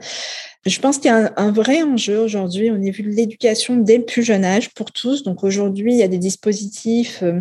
Je 0.66 0.78
pense 0.78 0.98
qu'il 0.98 1.06
y 1.06 1.14
a 1.14 1.32
un, 1.36 1.50
vrai 1.50 1.82
enjeu 1.82 2.18
aujourd'hui 2.18 2.70
au 2.70 2.76
niveau 2.76 3.02
de 3.02 3.08
l'éducation 3.08 3.76
dès 3.76 3.96
le 3.96 4.04
plus 4.04 4.22
jeune 4.22 4.44
âge 4.44 4.72
pour 4.74 4.92
tous. 4.92 5.24
Donc 5.24 5.42
aujourd'hui, 5.42 5.92
il 5.92 5.98
y 5.98 6.02
a 6.02 6.08
des 6.08 6.18
dispositifs 6.18 7.22
euh, 7.22 7.40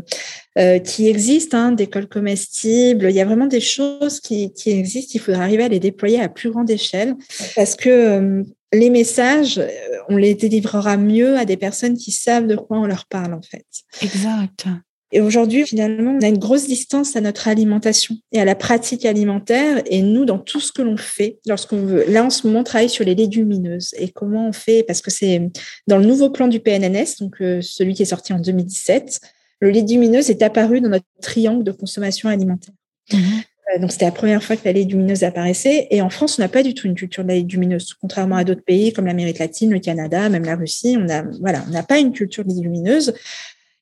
euh 0.57 0.79
qui 0.79 1.07
existent, 1.09 1.57
hein, 1.57 1.71
d'écoles 1.73 2.07
comestibles. 2.07 3.07
Il 3.09 3.15
y 3.15 3.21
a 3.21 3.25
vraiment 3.25 3.45
des 3.45 3.59
choses 3.59 4.19
qui, 4.19 4.51
qui, 4.53 4.71
existent. 4.71 5.11
Il 5.13 5.19
faudra 5.19 5.43
arriver 5.43 5.63
à 5.63 5.67
les 5.67 5.79
déployer 5.79 6.19
à 6.19 6.29
plus 6.29 6.49
grande 6.49 6.71
échelle 6.71 7.15
parce 7.55 7.75
que 7.75 7.89
euh, 7.89 8.43
les 8.71 8.89
messages, 8.89 9.61
on 10.07 10.15
les 10.15 10.33
délivrera 10.33 10.95
mieux 10.97 11.37
à 11.37 11.45
des 11.45 11.57
personnes 11.57 11.97
qui 11.97 12.11
savent 12.11 12.47
de 12.47 12.55
quoi 12.55 12.79
on 12.79 12.85
leur 12.85 13.05
parle 13.05 13.33
en 13.33 13.41
fait. 13.41 13.65
Exact. 14.01 14.65
Et 15.11 15.21
aujourd'hui, 15.21 15.65
finalement, 15.65 16.11
on 16.11 16.21
a 16.21 16.27
une 16.27 16.37
grosse 16.37 16.67
distance 16.67 17.15
à 17.15 17.21
notre 17.21 17.47
alimentation 17.47 18.15
et 18.31 18.39
à 18.39 18.45
la 18.45 18.55
pratique 18.55 19.05
alimentaire. 19.05 19.81
Et 19.87 20.01
nous, 20.01 20.25
dans 20.25 20.37
tout 20.37 20.59
ce 20.59 20.71
que 20.71 20.83
l'on 20.83 20.97
fait, 20.97 21.39
lorsqu'on 21.47 21.77
veut, 21.77 22.05
là, 22.07 22.23
en 22.23 22.29
ce 22.29 22.45
moment, 22.45 22.59
on 22.59 22.63
travaille 22.63 22.89
sur 22.89 23.03
les 23.03 23.15
légumineuses 23.15 23.95
et 23.97 24.09
comment 24.09 24.47
on 24.47 24.53
fait, 24.53 24.83
parce 24.83 25.01
que 25.01 25.09
c'est 25.09 25.49
dans 25.87 25.97
le 25.97 26.05
nouveau 26.05 26.29
plan 26.29 26.47
du 26.47 26.59
PNNS, 26.59 27.17
donc 27.19 27.41
euh, 27.41 27.59
celui 27.61 27.95
qui 27.95 28.03
est 28.03 28.05
sorti 28.05 28.33
en 28.33 28.39
2017, 28.39 29.19
le 29.61 29.69
légumineuse 29.71 30.29
est 30.29 30.43
apparu 30.43 30.79
dans 30.79 30.89
notre 30.89 31.05
triangle 31.21 31.63
de 31.63 31.71
consommation 31.71 32.29
alimentaire. 32.29 32.75
Mmh. 33.11 33.17
Euh, 33.17 33.79
donc, 33.79 33.91
c'était 33.91 34.05
la 34.05 34.11
première 34.11 34.43
fois 34.43 34.55
que 34.55 34.65
la 34.65 34.73
légumineuse 34.73 35.23
apparaissait. 35.23 35.87
Et 35.89 36.01
en 36.01 36.09
France, 36.09 36.37
on 36.37 36.41
n'a 36.41 36.49
pas 36.49 36.63
du 36.63 36.73
tout 36.73 36.87
une 36.87 36.95
culture 36.95 37.23
de 37.23 37.29
la 37.29 37.35
légumineuse, 37.35 37.95
contrairement 37.99 38.35
à 38.35 38.43
d'autres 38.43 38.63
pays 38.63 38.93
comme 38.93 39.05
l'Amérique 39.05 39.39
latine, 39.39 39.71
le 39.71 39.79
Canada, 39.79 40.29
même 40.29 40.45
la 40.45 40.55
Russie. 40.55 40.97
On 40.99 41.09
a, 41.09 41.23
voilà, 41.39 41.63
on 41.67 41.71
n'a 41.71 41.83
pas 41.83 41.99
une 41.99 42.11
culture 42.11 42.43
légumineuse. 42.45 43.13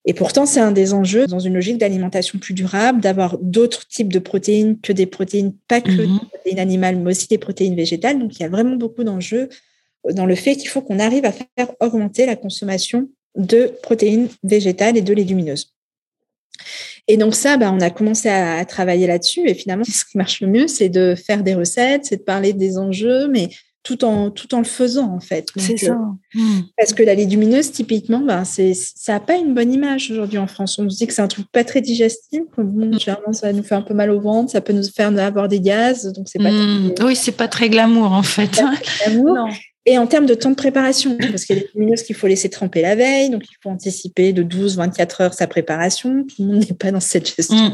Et 0.10 0.14
pourtant, 0.14 0.46
c'est 0.46 0.62
un 0.62 0.72
des 0.72 0.94
enjeux 0.94 1.28
dans 1.28 1.40
une 1.40 1.54
logique 1.54 1.78
d'alimentation 1.78 2.40
plus 2.40 2.54
durable, 2.54 3.02
d'avoir 3.02 3.38
d'autres 3.40 3.86
types 3.88 4.12
de 4.12 4.20
protéines 4.20 4.80
que 4.80 4.94
des 4.94 5.06
protéines, 5.06 5.54
pas 5.68 5.82
que 5.82 5.92
des 5.92 6.08
mhm. 6.08 6.20
protéines 6.30 6.60
animales, 6.60 6.96
mais 6.96 7.12
aussi 7.12 7.28
des 7.28 7.38
protéines 7.38 7.76
végétales. 7.76 8.18
Donc, 8.18 8.40
il 8.40 8.42
y 8.42 8.46
a 8.46 8.50
vraiment 8.50 8.78
beaucoup 8.78 9.04
d'enjeux 9.04 9.50
dans 10.10 10.26
le 10.26 10.36
fait 10.36 10.56
qu'il 10.56 10.70
faut 10.70 10.82
qu'on 10.82 11.00
arrive 11.00 11.26
à 11.26 11.34
faire 11.34 11.74
augmenter 11.82 12.26
la 12.26 12.38
consommation 12.38 13.10
de 13.36 13.74
protéines 13.84 14.30
végétales 14.44 14.96
et 14.96 15.02
de 15.02 15.14
légumineuses. 15.14 15.74
Et 17.10 17.18
donc 17.18 17.36
ça, 17.36 17.58
bah, 17.58 17.72
on 17.74 17.80
a 17.80 17.90
commencé 17.90 18.30
à, 18.30 18.64
travailler 18.66 19.08
là-dessus. 19.08 19.48
Et 19.48 19.54
finalement, 19.54 19.84
ce 19.84 20.06
qui 20.06 20.18
marche 20.18 20.42
le 20.42 20.48
mieux, 20.48 20.68
c'est 20.68 20.90
de 20.90 21.16
faire 21.16 21.44
des 21.44 21.54
recettes, 21.54 22.06
c'est 22.06 22.18
de 22.18 22.24
parler 22.24 22.54
des 22.54 22.78
enjeux, 22.78 23.28
mais 23.28 23.50
tout 23.88 24.04
en, 24.04 24.32
tout 24.32 24.54
en 24.54 24.58
le 24.58 24.66
faisant, 24.66 25.14
en 25.14 25.22
fait. 25.22 25.48
C'est 25.56 25.78
ça. 25.78 25.94
Euh, 25.94 26.40
hmm. 26.40 26.64
Parce 26.78 26.92
que 26.92 27.04
la 27.04 27.16
légumineuse, 27.16 27.72
typiquement, 27.72 28.20
ben, 28.20 28.44
c'est, 28.44 28.74
ça 28.74 29.14
n'a 29.14 29.20
pas 29.22 29.38
une 29.38 29.54
bonne 29.54 29.72
image 29.72 30.12
aujourd'hui 30.12 30.38
en 30.38 30.48
France. 30.48 30.78
On 30.78 30.90
se 30.90 30.98
dit 30.98 31.08
que 31.08 31.14
c'est 31.14 31.22
un 31.22 31.30
truc 31.30 31.48
pas 31.54 31.64
très 31.64 31.80
digestible. 31.80 32.48
Bon, 32.58 32.88
hmm. 32.88 33.00
généralement, 33.00 33.32
ça 33.32 33.54
nous 33.54 33.64
fait 33.64 33.76
un 33.76 33.82
peu 33.82 33.94
mal 33.94 34.12
au 34.12 34.20
ventre, 34.20 34.52
ça 34.52 34.60
peut 34.60 34.74
nous 34.74 34.84
faire 34.84 35.18
avoir 35.18 35.48
des 35.48 35.62
gaz. 35.62 36.12
Donc, 36.12 36.28
c'est 36.28 36.40
pas 36.40 36.52
hmm. 36.52 36.96
Oui, 37.02 37.16
c'est 37.16 37.32
pas 37.32 37.48
très 37.48 37.70
glamour, 37.70 38.12
en 38.12 38.24
fait. 38.24 38.62
Glamour. 39.06 39.48
Et 39.90 39.98
en 39.98 40.06
termes 40.06 40.26
de 40.26 40.34
temps 40.34 40.50
de 40.50 40.56
préparation, 40.56 41.16
parce 41.18 41.46
qu'il 41.46 41.56
y 41.56 41.60
a 41.60 41.62
des 41.62 41.68
légumineuses 41.74 42.04
qu'il 42.04 42.18
faut 42.18 42.28
laisser 42.28 42.50
tremper 42.50 42.82
la 42.82 42.96
veille, 42.96 43.30
donc 43.30 43.44
il 43.50 43.56
faut 43.64 43.70
anticiper 43.70 44.34
de 44.34 44.44
12-24 44.44 45.24
heures 45.24 45.34
sa 45.34 45.48
préparation. 45.48 46.26
Tout 46.26 46.44
le 46.44 46.46
monde 46.46 46.66
n'est 46.68 46.76
pas 46.76 46.92
dans 46.92 47.00
cette 47.00 47.34
gestion. 47.34 47.72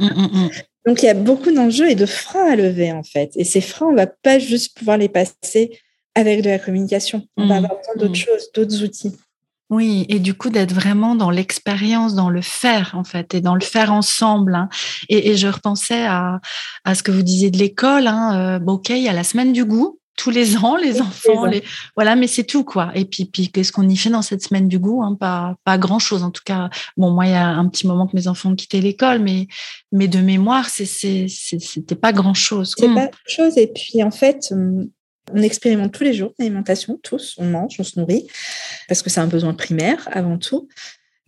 Donc 0.86 1.02
il 1.02 1.06
y 1.06 1.10
a 1.10 1.14
beaucoup 1.14 1.52
d'enjeux 1.52 1.90
et 1.90 1.96
de 1.96 2.06
freins 2.06 2.52
à 2.52 2.56
lever 2.56 2.92
en 2.92 3.04
fait. 3.04 3.32
Et 3.36 3.44
ces 3.44 3.62
freins, 3.62 3.88
on 3.88 3.96
va 3.96 4.08
pas 4.08 4.38
juste 4.38 4.78
pouvoir 4.78 4.98
les 4.98 5.10
passer 5.10 5.80
avec 6.16 6.42
de 6.42 6.50
la 6.50 6.60
communication. 6.60 7.28
On 7.38 7.48
va 7.48 7.56
mmh. 7.56 7.66
avoir 7.66 7.80
besoin 7.80 7.96
d'autres 7.96 8.12
mmh. 8.12 8.16
choses, 8.16 8.52
d'autres 8.54 8.84
outils. 8.84 9.16
Oui, 9.70 10.06
et 10.08 10.20
du 10.20 10.36
coup 10.36 10.50
d'être 10.52 10.74
vraiment 10.74 11.16
dans 11.16 11.32
l'expérience, 11.32 12.14
dans 12.14 12.30
le 12.30 12.42
faire 12.42 12.92
en 12.94 13.04
fait, 13.04 13.34
et 13.34 13.42
dans 13.42 13.56
le 13.56 13.62
faire 13.62 13.92
ensemble. 13.92 14.54
Hein. 14.54 14.70
Et, 15.10 15.36
je 15.36 15.48
repensais 15.48 16.06
à, 16.06 16.40
ce 16.94 17.02
que 17.02 17.12
vous 17.12 17.24
disiez 17.24 17.50
de 17.50 17.58
l'école. 17.58 18.06
Hein. 18.08 18.60
Euh, 18.60 18.66
ok, 18.66 18.90
il 18.90 19.02
y 19.02 19.08
a 19.08 19.14
la 19.14 19.24
semaine 19.24 19.52
du 19.52 19.66
goût 19.66 20.00
tous 20.16 20.30
les 20.30 20.58
ans, 20.64 20.76
les 20.76 21.02
enfants, 21.02 21.46
les... 21.46 21.64
voilà, 21.96 22.16
mais 22.16 22.28
c'est 22.28 22.44
tout 22.44 22.64
quoi. 22.64 22.92
Et 22.94 23.06
puis, 23.06 23.26
puis 23.26 23.50
qu'est-ce 23.50 23.72
qu'on 23.72 23.90
y 23.90 23.98
fait 23.98 24.12
dans 24.12 24.22
cette 24.22 24.44
semaine 24.44 24.68
du 24.68 24.78
goût 24.78 25.02
hein? 25.02 25.18
Pas, 25.20 25.56
pas 25.64 25.80
grand 25.80 25.98
chose 25.98 26.22
en 26.22 26.30
tout 26.30 26.44
cas. 26.46 26.70
Bon, 26.98 27.10
moi, 27.10 27.26
il 27.26 27.32
y 27.32 27.36
a 27.36 27.48
un 27.48 27.68
petit 27.68 27.88
moment 27.88 28.06
que 28.06 28.16
mes 28.16 28.28
enfants 28.28 28.52
ont 28.52 28.56
quitté 28.56 28.80
l'école, 28.80 29.20
mais, 29.20 29.48
mais 29.92 30.08
de 30.08 30.20
mémoire, 30.20 30.70
c'est, 30.70 30.86
c'était 30.86 31.96
pas 31.96 32.14
grand 32.14 32.36
chose. 32.36 32.76
C'est 32.78 32.88
pas 32.94 33.08
grand 33.08 33.28
chose. 33.28 33.58
Et 33.58 33.72
puis 33.74 34.04
en 34.04 34.12
fait, 34.12 34.50
hum, 34.52 34.88
on 35.34 35.42
expérimente 35.42 35.94
tous 35.94 36.04
les 36.04 36.14
jours 36.14 36.34
l'alimentation, 36.40 37.00
tous, 37.04 37.36
on 37.38 37.46
mange, 37.46 37.76
on 37.80 37.84
se 37.84 38.00
nourrit, 38.00 38.28
parce 38.88 39.02
que 39.02 39.10
c'est 39.10 39.20
un 39.22 39.28
besoin 39.28 39.54
primaire 39.54 40.08
avant 40.12 40.38
tout. 40.38 40.68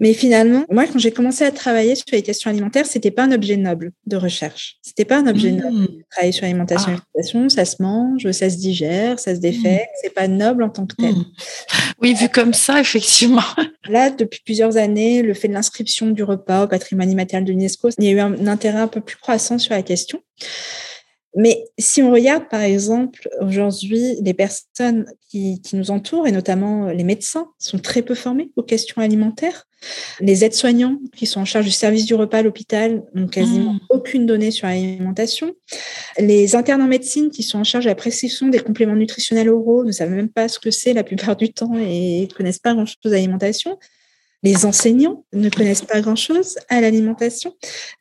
Mais 0.01 0.13
finalement, 0.13 0.65
moi, 0.69 0.85
quand 0.91 0.99
j'ai 0.99 1.11
commencé 1.11 1.45
à 1.45 1.51
travailler 1.51 1.95
sur 1.95 2.03
les 2.11 2.21
questions 2.21 2.49
alimentaires, 2.49 2.85
c'était 2.85 3.11
pas 3.11 3.23
un 3.23 3.31
objet 3.31 3.55
noble 3.55 3.93
de 4.07 4.17
recherche. 4.17 4.75
C'était 4.81 5.05
pas 5.05 5.19
un 5.19 5.27
objet 5.27 5.53
Mmh. 5.53 5.55
noble. 5.61 5.87
Travailler 6.11 6.33
sur 6.33 6.41
l'alimentation, 6.41 6.97
Ah. 6.97 7.49
ça 7.49 7.63
se 7.63 7.81
mange, 7.81 8.29
ça 8.31 8.49
se 8.49 8.57
digère, 8.57 9.19
ça 9.19 9.33
se 9.33 9.39
défait. 9.39 9.87
C'est 10.01 10.13
pas 10.13 10.27
noble 10.27 10.63
en 10.63 10.69
tant 10.69 10.85
que 10.85 10.97
tel. 10.97 11.13
Mmh. 11.13 11.25
Oui, 12.01 12.13
vu 12.13 12.27
comme 12.27 12.53
ça, 12.53 12.81
effectivement. 12.81 13.39
Là, 13.89 14.09
depuis 14.09 14.41
plusieurs 14.43 14.75
années, 14.75 15.21
le 15.21 15.33
fait 15.33 15.47
de 15.47 15.53
l'inscription 15.53 16.07
du 16.09 16.23
repas 16.23 16.65
au 16.65 16.67
patrimoine 16.67 17.09
immatériel 17.09 17.45
de 17.45 17.51
l'UNESCO, 17.53 17.91
il 17.97 18.03
y 18.03 18.09
a 18.09 18.11
eu 18.11 18.19
un 18.19 18.47
intérêt 18.47 18.79
un 18.79 18.87
peu 18.89 18.99
plus 18.99 19.15
croissant 19.15 19.57
sur 19.57 19.73
la 19.73 19.81
question. 19.81 20.21
Mais 21.35 21.65
si 21.77 22.01
on 22.01 22.11
regarde, 22.11 22.47
par 22.49 22.61
exemple, 22.61 23.29
aujourd'hui, 23.41 24.15
les 24.21 24.33
personnes 24.33 25.05
qui, 25.29 25.61
qui, 25.61 25.75
nous 25.75 25.91
entourent, 25.91 26.27
et 26.27 26.31
notamment 26.31 26.87
les 26.87 27.03
médecins, 27.03 27.49
sont 27.59 27.77
très 27.77 28.01
peu 28.01 28.15
formés 28.15 28.51
aux 28.55 28.63
questions 28.63 29.01
alimentaires. 29.01 29.65
Les 30.21 30.45
aides-soignants 30.45 30.97
qui 31.15 31.25
sont 31.25 31.41
en 31.41 31.45
charge 31.45 31.65
du 31.65 31.71
service 31.71 32.05
du 32.05 32.15
repas 32.15 32.39
à 32.39 32.41
l'hôpital 32.41 33.03
n'ont 33.13 33.27
quasiment 33.27 33.73
mmh. 33.73 33.79
aucune 33.89 34.25
donnée 34.25 34.49
sur 34.49 34.67
l'alimentation. 34.67 35.53
Les 36.17 36.55
internes 36.55 36.81
en 36.81 36.87
médecine 36.87 37.29
qui 37.29 37.43
sont 37.43 37.59
en 37.59 37.63
charge 37.63 37.83
de 37.83 37.89
la 37.89 37.95
prescription 37.95 38.47
des 38.47 38.59
compléments 38.59 38.95
nutritionnels 38.95 39.49
oraux 39.49 39.83
ne 39.83 39.91
savent 39.91 40.11
même 40.11 40.29
pas 40.29 40.47
ce 40.47 40.57
que 40.57 40.71
c'est 40.71 40.93
la 40.93 41.03
plupart 41.03 41.35
du 41.35 41.51
temps 41.51 41.73
et 41.75 42.21
ne 42.21 42.33
connaissent 42.33 42.59
pas 42.59 42.73
grand-chose 42.73 42.97
à 43.05 43.09
l'alimentation 43.09 43.77
les 44.45 44.65
enseignants 44.65 45.25
ne 45.33 45.49
connaissent 45.49 45.81
pas 45.81 46.01
grand-chose 46.01 46.57
à 46.69 46.79
l'alimentation. 46.79 47.53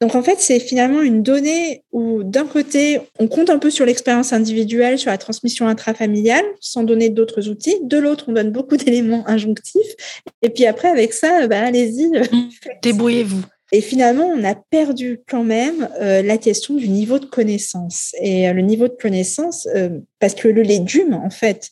Donc 0.02 0.14
en 0.14 0.22
fait, 0.22 0.37
c'est 0.40 0.61
finalement 0.61 1.00
une 1.00 1.22
donnée 1.22 1.83
où 1.90 2.22
d'un 2.22 2.44
côté, 2.44 3.00
on 3.18 3.28
compte 3.28 3.48
un 3.48 3.59
peu 3.59 3.70
sur 3.70 3.87
l'expérience 3.87 4.35
individuelle, 4.35 4.98
sur 4.98 5.11
la 5.11 5.16
transmission 5.16 5.66
intrafamiliale, 5.66 6.44
sans 6.61 6.83
donner 6.83 7.09
d'autres 7.09 7.48
outils. 7.48 7.78
De 7.83 7.96
l'autre, 7.96 8.26
on 8.28 8.33
donne 8.33 8.52
beaucoup 8.52 8.76
d'éléments 8.85 9.26
injonctifs. 9.26 9.94
Et 10.42 10.50
puis 10.50 10.66
après, 10.66 10.88
avec 10.88 11.14
ça, 11.14 11.46
bah, 11.46 11.61
allez-y. 11.61 12.09
Mmh, 12.09 12.50
Débrouillez-vous. 12.83 13.42
Et 13.72 13.80
finalement, 13.80 14.26
on 14.26 14.44
a 14.44 14.54
perdu 14.54 15.20
quand 15.26 15.44
même 15.44 15.88
euh, 16.00 16.20
la 16.22 16.37
question 16.37 16.74
du 16.74 16.88
niveau 16.88 17.18
de 17.18 17.24
connaissance. 17.24 18.14
Et 18.20 18.46
euh, 18.48 18.52
le 18.52 18.61
niveau 18.61 18.87
de 18.87 18.96
connaissance, 19.00 19.66
euh, 19.74 19.98
parce 20.20 20.35
que 20.35 20.48
le 20.48 20.61
légume, 20.61 21.14
en 21.14 21.30
fait, 21.30 21.70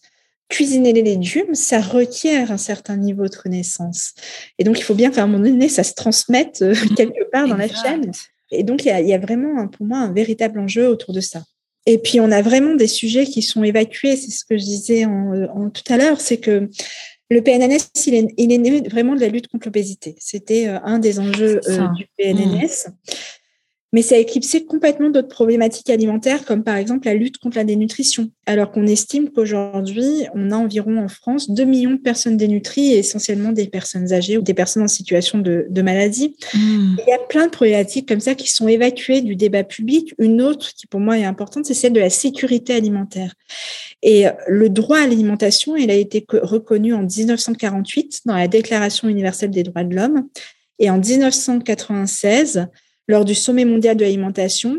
cuisiner 0.49 0.93
les 0.93 1.03
légumes, 1.03 1.55
ça 1.55 1.81
requiert 1.81 2.51
un 2.51 2.59
certain 2.59 2.97
niveau 2.97 3.27
de 3.27 3.35
connaissance. 3.35 4.13
Et 4.59 4.65
donc, 4.65 4.79
il 4.79 4.83
faut 4.83 4.95
bien 4.95 5.11
qu'à 5.11 5.23
un 5.23 5.27
moment 5.27 5.45
donné, 5.45 5.69
ça 5.69 5.83
se 5.83 5.95
transmette 5.95 6.63
euh, 6.63 6.75
quelque 6.97 7.29
part 7.31 7.49
dans 7.49 7.57
la 7.57 7.69
chaîne. 7.69 8.13
Et 8.51 8.63
donc, 8.63 8.85
il 8.85 8.89
y, 8.89 8.91
a, 8.91 9.01
il 9.01 9.09
y 9.09 9.15
a 9.15 9.19
vraiment, 9.19 9.67
pour 9.69 9.87
moi, 9.87 9.99
un 9.99 10.13
véritable 10.13 10.61
enjeu 10.61 10.89
autour 10.89 11.15
de 11.15 11.21
ça. 11.21 11.43
Et 11.87 11.99
puis, 11.99 12.21
on 12.21 12.31
a 12.31 12.43
vraiment 12.43 12.75
des 12.75 12.87
sujets 12.87 13.25
qui 13.25 13.43
sont 13.43 13.65
évacués. 13.65 14.17
C'est 14.17 14.31
ce 14.31 14.45
que 14.45 14.57
je 14.57 14.65
disais 14.65 15.05
en, 15.05 15.33
en 15.55 15.71
tout 15.71 15.83
à 15.89 15.97
l'heure, 15.97 16.21
c'est 16.21 16.37
que 16.37 16.69
le 17.33 17.43
PNNS, 17.43 18.07
il 18.07 18.15
est, 18.15 18.29
il 18.37 18.53
est 18.53 18.59
né 18.59 18.81
vraiment 18.89 19.15
de 19.15 19.21
la 19.21 19.29
lutte 19.29 19.49
contre 19.49 19.67
l'obésité. 19.67 20.15
C'était 20.19 20.69
euh, 20.69 20.79
un 20.85 20.99
des 20.99 21.19
enjeux 21.19 21.61
euh, 21.67 21.89
du 21.97 22.07
PNNS. 22.19 22.89
Mmh 22.89 22.93
mais 23.93 24.01
ça 24.01 24.15
a 24.15 24.19
éclipsé 24.19 24.65
complètement 24.65 25.11
d'autres 25.11 25.29
problématiques 25.29 25.91
alimentaires, 25.91 26.47
comme 26.47 26.65
par 26.65 26.77
exemple 26.77 27.07
la 27.07 27.15
lutte 27.15 27.37
contre 27.39 27.59
la 27.59 27.65
dénutrition. 27.65 28.31
Alors 28.47 28.73
qu'on 28.73 28.87
estime 28.87 29.29
qu'aujourd'hui, 29.31 30.27
on 30.35 30.51
a 30.51 30.57
environ 30.57 30.99
en 30.99 31.09
France 31.09 31.51
2 31.51 31.65
millions 31.65 31.93
de 31.93 31.97
personnes 31.99 32.39
dénutries, 32.39 32.95
et 32.95 32.99
essentiellement 32.99 33.53
des 33.53 33.67
personnes 33.67 34.13
âgées 34.13 34.39
ou 34.39 34.43
des 34.43 34.55
personnes 34.55 34.85
en 34.85 34.89
situation 34.89 35.39
de, 35.39 35.67
de 35.69 35.83
maladie. 35.83 36.37
Mmh. 36.55 36.97
Il 37.07 37.11
y 37.11 37.13
a 37.13 37.19
plein 37.19 37.47
de 37.47 37.51
problématiques 37.51 38.09
comme 38.09 38.21
ça 38.21 38.35
qui 38.35 38.51
sont 38.51 38.67
évacuées 38.67 39.21
du 39.21 39.37
débat 39.37 39.63
public. 39.63 40.15
Une 40.19 40.41
autre 40.41 40.73
qui 40.75 40.87
pour 40.87 41.01
moi 41.01 41.19
est 41.19 41.25
importante, 41.25 41.67
c'est 41.67 41.75
celle 41.75 41.93
de 41.93 42.01
la 42.01 42.11
sécurité 42.11 42.75
alimentaire. 42.75 43.35
Et 44.03 44.25
le 44.49 44.69
droit 44.69 44.99
à 44.99 45.07
l'alimentation, 45.07 45.77
il 45.77 45.91
a 45.91 45.95
été 45.95 46.25
reconnu 46.33 46.95
en 46.95 47.03
1948 47.03 48.23
dans 48.25 48.37
la 48.37 48.49
Déclaration 48.49 49.09
universelle 49.09 49.51
des 49.51 49.63
droits 49.63 49.85
de 49.85 49.95
l'homme. 49.95 50.29
Et 50.79 50.91
en 50.91 50.99
1996, 50.99 52.67
lors 53.13 53.27
du 53.27 53.35
sommet 53.35 53.67
mondial 53.67 53.95
de 53.95 54.05
l'alimentation, 54.05 54.79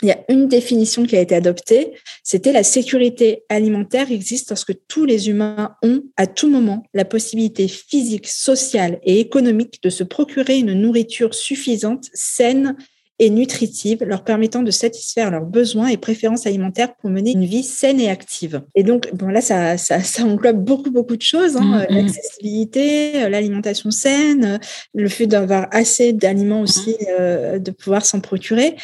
il 0.00 0.08
y 0.08 0.10
a 0.10 0.24
une 0.30 0.48
définition 0.48 1.04
qui 1.04 1.16
a 1.16 1.20
été 1.20 1.34
adoptée, 1.34 1.92
c'était 2.24 2.50
la 2.50 2.62
sécurité 2.64 3.44
alimentaire 3.50 4.10
existe 4.10 4.48
lorsque 4.48 4.74
tous 4.88 5.04
les 5.04 5.28
humains 5.28 5.76
ont 5.82 6.02
à 6.16 6.26
tout 6.26 6.48
moment 6.48 6.82
la 6.94 7.04
possibilité 7.04 7.68
physique, 7.68 8.26
sociale 8.26 9.00
et 9.04 9.20
économique 9.20 9.82
de 9.82 9.90
se 9.90 10.02
procurer 10.02 10.58
une 10.58 10.72
nourriture 10.72 11.34
suffisante, 11.34 12.06
saine 12.14 12.74
et 13.22 13.30
nutritive, 13.30 14.02
leur 14.02 14.24
permettant 14.24 14.64
de 14.64 14.72
satisfaire 14.72 15.30
leurs 15.30 15.46
besoins 15.46 15.86
et 15.86 15.96
préférences 15.96 16.44
alimentaires 16.44 16.92
pour 16.96 17.08
mener 17.08 17.30
une 17.30 17.44
vie 17.44 17.62
saine 17.62 18.00
et 18.00 18.10
active. 18.10 18.62
Et 18.74 18.82
donc, 18.82 19.14
bon, 19.14 19.28
là, 19.28 19.40
ça, 19.40 19.78
ça, 19.78 20.00
ça 20.00 20.24
englobe 20.24 20.56
beaucoup, 20.56 20.90
beaucoup 20.90 21.16
de 21.16 21.22
choses, 21.22 21.56
hein, 21.56 21.86
mmh, 21.88 21.94
l'accessibilité, 21.94 23.28
l'alimentation 23.28 23.92
saine, 23.92 24.58
le 24.92 25.08
fait 25.08 25.28
d'avoir 25.28 25.68
assez 25.70 26.12
d'aliments 26.12 26.62
aussi, 26.62 26.96
euh, 27.16 27.60
de 27.60 27.70
pouvoir 27.70 28.04
s'en 28.04 28.18
procurer. 28.18 28.74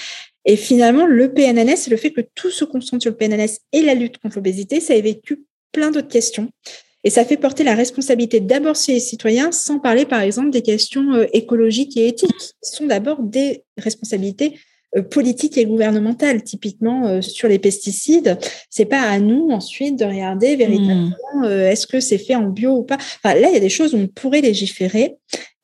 Et 0.44 0.54
finalement, 0.54 1.04
le 1.04 1.34
PNNS, 1.34 1.90
le 1.90 1.96
fait 1.96 2.12
que 2.12 2.20
tout 2.36 2.52
se 2.52 2.64
concentre 2.64 3.02
sur 3.02 3.10
le 3.10 3.16
PNNS 3.16 3.58
et 3.72 3.82
la 3.82 3.94
lutte 3.94 4.18
contre 4.18 4.36
l'obésité, 4.36 4.78
ça 4.78 4.94
évacue 4.94 5.34
plein 5.72 5.90
d'autres 5.90 6.06
questions. 6.06 6.48
Et 7.08 7.10
ça 7.10 7.24
fait 7.24 7.38
porter 7.38 7.64
la 7.64 7.74
responsabilité 7.74 8.38
d'abord 8.38 8.76
sur 8.76 8.92
les 8.92 9.00
citoyens, 9.00 9.50
sans 9.50 9.78
parler 9.78 10.04
par 10.04 10.20
exemple 10.20 10.50
des 10.50 10.60
questions 10.60 11.14
euh, 11.14 11.24
écologiques 11.32 11.96
et 11.96 12.06
éthiques, 12.08 12.36
qui 12.36 12.70
sont 12.70 12.84
d'abord 12.84 13.22
des 13.22 13.64
responsabilités 13.78 14.58
euh, 14.96 15.02
politiques 15.02 15.58
et 15.58 15.66
gouvernementales. 15.66 16.42
Typiquement 16.42 17.06
euh, 17.06 17.20
sur 17.20 17.48
les 17.48 17.58
pesticides, 17.58 18.38
c'est 18.70 18.86
pas 18.86 19.02
à 19.02 19.18
nous 19.18 19.50
ensuite 19.50 19.98
de 19.98 20.04
regarder 20.04 20.56
véritablement 20.56 21.14
mmh. 21.34 21.44
est-ce 21.44 21.86
que 21.86 22.00
c'est 22.00 22.18
fait 22.18 22.34
en 22.34 22.48
bio 22.48 22.78
ou 22.78 22.82
pas. 22.82 22.96
Enfin, 22.96 23.34
là, 23.34 23.48
il 23.48 23.54
y 23.54 23.56
a 23.56 23.60
des 23.60 23.68
choses 23.68 23.94
où 23.94 23.98
on 23.98 24.06
pourrait 24.06 24.40
légiférer 24.40 25.16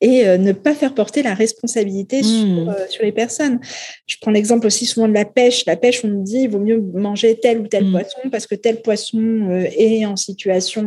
et 0.05 0.27
euh, 0.27 0.37
ne 0.37 0.53
pas 0.53 0.75
faire 0.75 0.93
porter 0.93 1.23
la 1.23 1.33
responsabilité 1.33 2.21
mmh. 2.21 2.25
sur, 2.25 2.69
euh, 2.69 2.87
sur, 2.91 3.05
les 3.05 3.13
personnes. 3.13 3.59
Je 4.07 4.17
prends 4.21 4.31
l'exemple 4.31 4.67
aussi 4.67 4.85
souvent 4.85 5.09
de 5.09 5.15
la 5.15 5.25
pêche. 5.25 5.65
La 5.67 5.77
pêche, 5.77 6.05
on 6.05 6.09
me 6.09 6.23
dit 6.23 6.41
il 6.43 6.51
vaut 6.51 6.59
mieux 6.59 6.79
manger 6.79 7.39
tel 7.41 7.61
ou 7.61 7.69
tel 7.69 7.87
mmh. 7.87 7.93
poisson 7.93 8.19
parce 8.31 8.47
que 8.47 8.55
tel 8.55 8.83
poisson 8.83 9.19
euh, 9.19 9.67
est 9.77 10.05
en 10.05 10.17
situation 10.17 10.85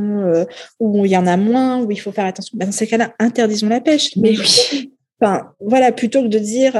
où 0.79 1.05
il 1.05 1.11
y 1.11 1.17
en 1.17 1.25
a 1.25 1.35
moins, 1.35 1.81
où 1.81 1.91
il 1.91 1.99
faut 1.99 2.11
faire 2.11 2.25
attention. 2.25 2.55
Ben, 2.57 2.67
dans 2.67 2.71
ces 2.71 2.85
cas-là, 2.85 3.15
interdisons 3.17 3.69
la 3.69 3.81
pêche. 3.81 4.15
Mais 4.17 4.37
oui. 4.37 4.91
Enfin, 5.19 5.51
voilà, 5.59 5.91
plutôt 5.91 6.21
que 6.21 6.27
de 6.27 6.39
dire 6.39 6.73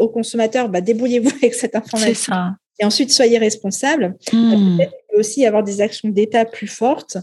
aux 0.00 0.08
consommateurs, 0.08 0.68
bah, 0.68 0.80
débrouillez-vous 0.80 1.30
avec 1.42 1.54
cette 1.54 1.76
information. 1.76 2.14
C'est 2.14 2.30
ça. 2.32 2.56
Et 2.78 2.84
ensuite, 2.84 3.10
soyez 3.10 3.38
responsables. 3.38 4.16
Mmh. 4.32 4.76
Peut-être 4.76 4.92
aussi 5.14 5.46
avoir 5.46 5.62
des 5.62 5.80
actions 5.80 6.08
d'État 6.08 6.44
plus 6.44 6.66
fortes 6.66 7.16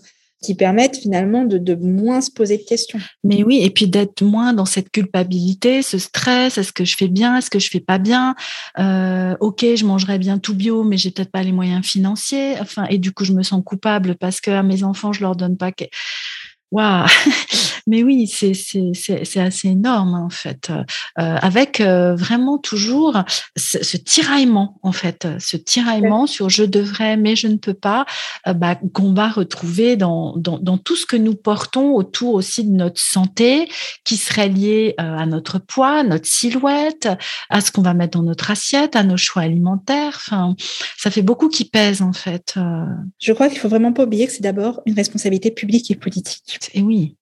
qui 0.43 0.55
permettent 0.55 0.97
finalement 0.97 1.45
de, 1.45 1.57
de, 1.57 1.73
moins 1.73 2.21
se 2.21 2.29
poser 2.29 2.57
de 2.57 2.63
questions. 2.63 2.99
Mais 3.23 3.43
oui, 3.43 3.61
et 3.63 3.69
puis 3.69 3.87
d'être 3.87 4.21
moins 4.23 4.53
dans 4.53 4.65
cette 4.65 4.91
culpabilité, 4.91 5.81
ce 5.81 5.97
stress, 5.97 6.57
est-ce 6.57 6.73
que 6.73 6.83
je 6.83 6.97
fais 6.97 7.07
bien, 7.07 7.37
est-ce 7.37 7.49
que 7.49 7.59
je 7.59 7.69
fais 7.69 7.79
pas 7.79 7.97
bien 7.97 8.35
euh, 8.77 9.35
Ok, 9.39 9.65
je 9.75 9.85
mangerais 9.85 10.19
bien 10.19 10.37
tout 10.37 10.53
bio, 10.53 10.83
mais 10.83 10.97
j'ai 10.97 11.11
peut-être 11.11 11.31
pas 11.31 11.43
les 11.43 11.53
moyens 11.53 11.85
financiers. 11.85 12.55
Enfin, 12.59 12.85
et 12.89 12.97
du 12.97 13.13
coup, 13.13 13.23
je 13.23 13.31
me 13.31 13.41
sens 13.41 13.63
coupable 13.65 14.15
parce 14.15 14.41
que 14.41 14.51
à 14.51 14.63
mes 14.63 14.83
enfants, 14.83 15.13
je 15.13 15.21
leur 15.21 15.35
donne 15.35 15.55
pas. 15.55 15.71
Que... 15.71 15.85
Mais 17.87 18.01
oui, 18.03 18.27
c'est 18.27 19.39
assez 19.39 19.67
énorme 19.67 20.13
en 20.13 20.29
fait, 20.29 20.69
euh, 20.69 20.83
avec 21.41 21.81
euh, 21.81 22.15
vraiment 22.15 22.57
toujours 22.57 23.21
ce, 23.57 23.83
ce, 23.83 23.97
tiraillement 23.97 24.79
en 24.83 24.93
fait, 24.93 25.27
ce 25.39 25.57
tiraillement 25.57 26.25
sur 26.25 26.49
je 26.49 26.63
devrais 26.63 27.17
mais 27.17 27.35
je 27.35 27.47
ne 27.47 27.57
peux 27.57 27.73
pas, 27.73 28.05
euh, 28.47 28.53
bah, 28.53 28.75
qu'on 28.93 29.13
va 29.13 29.27
retrouver 29.27 29.97
dans, 29.97 30.33
dans, 30.37 30.59
dans 30.59 30.77
tout 30.77 30.95
ce 30.95 31.05
que 31.05 31.17
nous 31.17 31.35
portons 31.35 31.93
autour 31.93 32.35
aussi 32.35 32.63
de 32.63 32.71
notre 32.71 33.01
santé, 33.01 33.67
qui 34.05 34.15
serait 34.15 34.49
lié 34.49 34.95
à 34.97 35.25
notre 35.25 35.59
poids, 35.59 36.03
notre 36.03 36.27
silhouette, 36.27 37.09
à 37.49 37.59
ce 37.59 37.71
qu'on 37.71 37.81
va 37.81 37.93
mettre 37.93 38.17
dans 38.17 38.23
notre 38.23 38.49
assiette, 38.51 38.95
à 38.95 39.03
nos 39.03 39.17
choix 39.17 39.41
alimentaires. 39.41 40.15
Enfin, 40.15 40.55
ça 40.97 41.11
fait 41.11 41.21
beaucoup 41.21 41.49
qui 41.49 41.65
pèse 41.65 42.01
en 42.01 42.13
fait. 42.13 42.55
Je 43.19 43.33
crois 43.33 43.49
qu'il 43.49 43.59
faut 43.59 43.69
vraiment 43.69 43.91
pas 43.91 44.03
oublier 44.03 44.27
que 44.27 44.33
c'est 44.33 44.43
d'abord 44.43 44.81
une 44.85 44.95
responsabilité 44.95 45.51
publique 45.51 45.91
et 45.91 45.95
politique. 45.95 46.59
Et 46.73 46.81
oui 46.81 47.15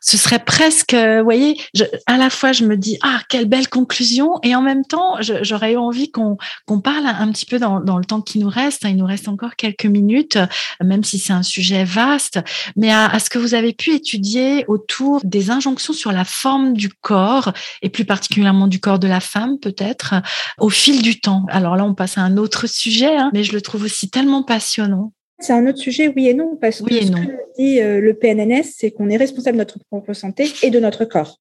ce 0.00 0.16
serait 0.16 0.38
presque, 0.38 0.94
vous 0.94 1.24
voyez, 1.24 1.60
à 2.06 2.16
la 2.16 2.30
fois 2.30 2.52
je 2.52 2.64
me 2.64 2.76
dis 2.76 2.96
ah 3.02 3.20
quelle 3.28 3.46
belle 3.46 3.68
conclusion 3.68 4.38
et 4.42 4.54
en 4.54 4.62
même 4.62 4.84
temps 4.84 5.16
j'aurais 5.20 5.72
eu 5.72 5.76
envie 5.76 6.10
qu'on 6.10 6.36
parle 6.80 7.06
un 7.06 7.30
petit 7.32 7.46
peu 7.46 7.58
dans, 7.58 7.78
le 7.78 8.04
temps 8.04 8.20
qui 8.20 8.38
nous 8.38 8.48
reste. 8.48 8.84
Il 8.84 8.96
nous 8.96 9.06
reste 9.06 9.28
encore 9.28 9.56
quelques 9.56 9.86
minutes, 9.86 10.38
même 10.82 11.02
si 11.02 11.18
c'est 11.18 11.32
un 11.32 11.42
sujet 11.42 11.84
vaste, 11.84 12.38
mais 12.76 12.92
à, 12.92 13.06
à, 13.06 13.18
ce 13.18 13.30
que 13.30 13.38
vous 13.38 13.54
avez 13.54 13.72
pu 13.72 13.94
étudier 13.94 14.64
autour 14.68 15.20
des 15.24 15.50
injonctions 15.50 15.92
sur 15.92 16.12
la 16.12 16.24
forme 16.24 16.74
du 16.74 16.88
corps 16.88 17.52
et 17.82 17.88
plus 17.88 18.04
particulièrement 18.04 18.68
du 18.68 18.80
corps 18.80 18.98
de 18.98 19.08
la 19.08 19.20
femme 19.20 19.58
peut-être 19.60 20.14
au 20.58 20.70
fil 20.70 21.02
du 21.02 21.20
temps. 21.20 21.46
Alors 21.48 21.76
là 21.76 21.84
on 21.84 21.94
passe 21.94 22.18
à 22.18 22.22
un 22.22 22.36
autre 22.36 22.68
sujet, 22.68 23.16
hein, 23.16 23.30
mais 23.32 23.42
je 23.42 23.52
le 23.52 23.60
trouve 23.60 23.82
aussi 23.82 24.08
tellement 24.08 24.42
passionnant. 24.42 25.12
C'est 25.38 25.52
un 25.52 25.66
autre 25.66 25.78
sujet, 25.78 26.08
oui 26.08 26.28
et 26.28 26.34
non, 26.34 26.56
parce 26.60 26.80
oui 26.80 27.00
que 27.00 27.06
ce 27.06 27.12
non. 27.12 27.24
que 27.24 27.32
dit 27.58 27.80
euh, 27.80 28.00
le 28.00 28.14
PNNS, 28.14 28.64
c'est 28.74 28.90
qu'on 28.90 29.10
est 29.10 29.16
responsable 29.16 29.56
de 29.56 29.62
notre 29.62 29.78
propre 29.90 30.12
santé 30.12 30.50
et 30.62 30.70
de 30.70 30.80
notre 30.80 31.04
corps. 31.04 31.40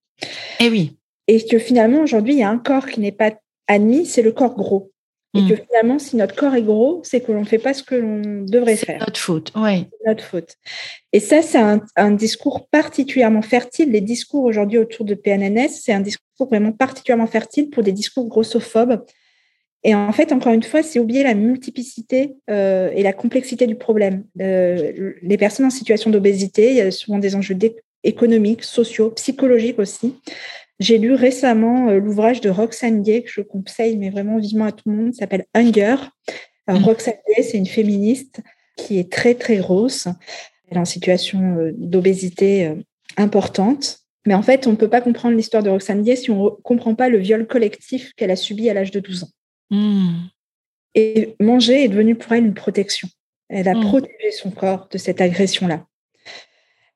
Et 0.60 0.69
oui. 0.69 0.97
Et 1.27 1.46
que 1.46 1.58
finalement, 1.58 2.02
aujourd'hui, 2.02 2.33
il 2.33 2.39
y 2.39 2.43
a 2.43 2.50
un 2.50 2.58
corps 2.58 2.87
qui 2.87 3.00
n'est 3.00 3.12
pas 3.12 3.33
admis, 3.67 4.06
c'est 4.06 4.21
le 4.21 4.31
corps 4.31 4.56
gros. 4.56 4.91
Et 5.37 5.50
que 5.50 5.62
finalement, 5.62 6.00
si 6.00 6.15
notre 6.15 6.33
corps 6.33 6.56
est 6.56 6.62
gros, 6.62 7.02
c'est 7.04 7.19
que 7.19 7.33
l'on 7.33 7.41
ne 7.41 7.46
fait 7.46 7.58
pas 7.58 7.73
ce 7.73 7.83
que 7.83 7.96
l'on 7.96 8.46
devrait 8.46 8.77
faire. 8.77 9.00
C'est 9.00 9.06
notre 9.06 9.19
faute, 9.19 9.52
oui. 9.58 9.85
Notre 10.06 10.23
faute. 10.23 10.56
Et 11.12 11.19
ça, 11.19 11.41
c'est 11.41 11.58
un, 11.58 11.81
un, 11.98 12.12
discours 12.12 12.69
particulièrement 12.69 13.41
fertile. 13.41 13.91
Les 13.91 14.00
discours 14.00 14.46
aujourd'hui 14.46 14.77
autour 14.77 15.04
de 15.04 15.13
PNNS, 15.13 15.71
c'est 15.71 15.91
un 15.91 16.00
discours 16.00 16.48
vraiment 16.48 16.71
particulièrement 16.71 17.27
fertile 17.27 17.69
pour 17.69 17.83
des 17.83 17.91
discours 17.91 18.29
grossophobes. 18.29 19.04
Et 19.88 19.94
en 19.94 20.12
fait, 20.12 20.31
encore 20.31 20.52
une 20.52 20.63
fois, 20.63 20.81
c'est 20.81 20.98
oublier 20.98 21.21
la 21.21 21.36
multiplicité 21.36 22.38
euh, 22.50 22.90
et 22.96 23.04
la 23.04 23.13
complexité 23.13 23.67
du 23.67 23.75
problème. 23.75 24.23
Euh, 24.42 25.13
les 25.21 25.38
personnes 25.38 25.67
en 25.67 25.69
situation 25.69 26.10
d'obésité, 26.10 26.71
il 26.71 26.77
y 26.77 26.81
a 26.81 26.90
souvent 26.90 27.19
des 27.19 27.36
enjeux 27.36 27.56
économiques, 28.04 28.63
sociaux, 28.63 29.12
psychologiques 29.12 29.77
aussi. 29.77 30.15
J'ai 30.79 30.98
lu 30.98 31.13
récemment 31.13 31.90
euh, 31.90 32.00
l'ouvrage 32.00 32.42
de 32.42 32.50
Roxane 32.50 33.04
Gay, 33.04 33.21
que 33.21 33.29
je 33.29 33.42
conseille, 33.42 33.96
mais 33.98 34.10
vraiment 34.10 34.40
vivement 34.40 34.65
à 34.65 34.71
tout 34.71 34.90
le 34.90 34.96
monde, 34.96 35.13
s'appelle 35.13 35.46
Hunger. 35.54 35.98
Alors, 36.65 36.81
mm. 36.81 36.86
Roxane 36.86 37.17
Gay, 37.27 37.44
c'est 37.44 37.60
une 37.60 37.67
féministe 37.67 38.42
qui 38.77 38.98
est 38.98 39.12
très, 39.12 39.36
très 39.36 39.58
grosse. 39.58 40.08
Elle 40.67 40.77
est 40.77 40.81
en 40.81 40.86
situation 40.86 41.71
d'obésité 41.77 42.71
importante. 43.17 44.00
Mais 44.25 44.33
en 44.33 44.42
fait, 44.42 44.65
on 44.65 44.71
ne 44.71 44.77
peut 44.77 44.90
pas 44.90 45.02
comprendre 45.02 45.38
l'histoire 45.38 45.62
de 45.62 45.69
Roxane 45.69 46.02
Gay 46.02 46.15
si 46.15 46.31
on 46.31 46.44
ne 46.44 46.50
comprend 46.63 46.96
pas 46.96 47.08
le 47.08 47.19
viol 47.19 47.46
collectif 47.46 48.13
qu'elle 48.15 48.31
a 48.31 48.36
subi 48.36 48.67
à 48.67 48.73
l'âge 48.73 48.90
de 48.90 49.00
12 49.00 49.25
ans. 49.25 49.29
Mm. 49.69 50.27
Et 50.95 51.35
manger 51.39 51.83
est 51.83 51.89
devenu 51.89 52.15
pour 52.15 52.31
elle 52.33 52.45
une 52.45 52.53
protection. 52.53 53.07
Elle 53.49 53.67
a 53.67 53.75
mm. 53.75 53.81
protégé 53.81 54.31
son 54.31 54.51
corps 54.51 54.87
de 54.91 54.97
cette 54.97 55.21
agression-là. 55.21 55.85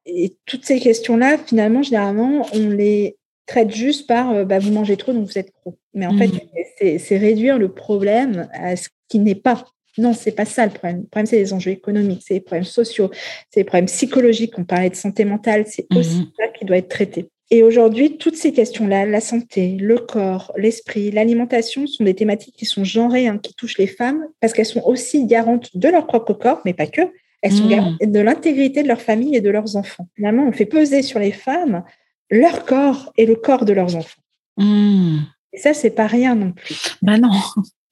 Et 0.06 0.38
toutes 0.46 0.66
ces 0.66 0.80
questions-là, 0.80 1.38
finalement, 1.38 1.84
généralement, 1.84 2.48
on 2.54 2.70
les 2.70 3.18
traite 3.46 3.74
juste 3.74 4.08
par 4.08 4.32
euh, 4.32 4.46
bah, 4.46 4.60
vous 4.60 4.72
mangez 4.72 4.98
trop, 4.98 5.14
donc 5.14 5.28
vous 5.28 5.38
êtes 5.38 5.52
gros. 5.62 5.78
Mais 5.94 6.06
en 6.06 6.18
fait, 6.18 6.28
mmh. 6.28 6.98
c'est 7.00 7.18
réduire 7.18 7.58
le 7.58 7.72
problème 7.74 8.48
à 8.54 8.76
ce 8.76 8.90
qui 9.08 9.20
n'est 9.20 9.36
pas. 9.36 9.66
Non, 9.98 10.14
c'est 10.14 10.32
pas 10.32 10.46
ça 10.46 10.66
le 10.66 10.72
problème. 10.72 11.02
Le 11.02 11.08
problème, 11.08 11.26
c'est 11.26 11.38
les 11.38 11.54
enjeux 11.54 11.72
économiques, 11.72 12.24
c'est 12.26 12.36
les 12.36 12.42
problèmes 12.42 12.64
sociaux, 12.64 13.12
c'est 13.50 13.62
les 13.62 13.64
problèmes 13.66 13.88
psychologiques. 13.88 14.58
On 14.58 14.64
parlait 14.64 14.90
de 14.90 14.96
santé 14.96 15.26
mentale, 15.26 15.66
c'est 15.68 15.88
aussi 15.96 16.32
ça 16.38 16.48
qui 16.48 16.66
doit 16.66 16.78
être 16.78 16.90
traité. 16.90 17.30
Et 17.52 17.64
aujourd'hui, 17.64 18.18
toutes 18.18 18.36
ces 18.36 18.52
questions-là, 18.52 19.06
la 19.06 19.22
santé, 19.22 19.76
le 19.80 19.98
corps, 19.98 20.54
l'esprit, 20.56 21.10
l'alimentation, 21.10 21.88
sont 21.88 22.04
des 22.04 22.14
thématiques 22.14 22.56
qui 22.56 22.66
sont 22.66 22.84
genrées, 22.84 23.28
hein, 23.28 23.40
qui 23.40 23.56
touchent 23.56 23.80
les 23.80 23.88
femmes, 23.88 24.24
parce 24.40 24.54
qu'elles 24.54 24.68
sont 24.68 24.84
aussi 24.86 25.26
garantes 25.26 25.76
de 25.76 25.90
leur 25.90 26.06
propre 26.06 26.34
corps, 26.34 26.62
mais 26.66 26.74
pas 26.74 26.86
que. 26.86 27.02
Elles 27.42 27.54
sont 27.54 27.66
mmh. 27.66 27.70
garantes 27.70 28.02
de 28.02 28.20
l'intégrité 28.20 28.84
de 28.84 28.88
leur 28.88 29.02
famille 29.02 29.36
et 29.36 29.42
de 29.42 29.50
leurs 29.50 29.78
enfants. 29.78 30.08
Finalement, 30.16 30.46
on 30.48 30.52
fait 30.52 30.66
peser 30.66 31.02
sur 31.02 31.20
les 31.20 31.32
femmes 31.32 31.84
leur 32.30 32.66
corps 32.66 33.12
et 33.18 33.26
le 33.26 33.36
corps 33.36 33.66
de 33.66 33.74
leurs 33.74 33.96
enfants. 33.96 34.22
Hmm. 34.58 35.20
Et 35.54 35.58
ça, 35.58 35.74
c'est 35.74 35.90
pas 35.90 36.08
rien 36.08 36.36
non 36.36 36.52
plus. 36.52 36.98
Ben 37.02 37.18
non. 37.18 37.32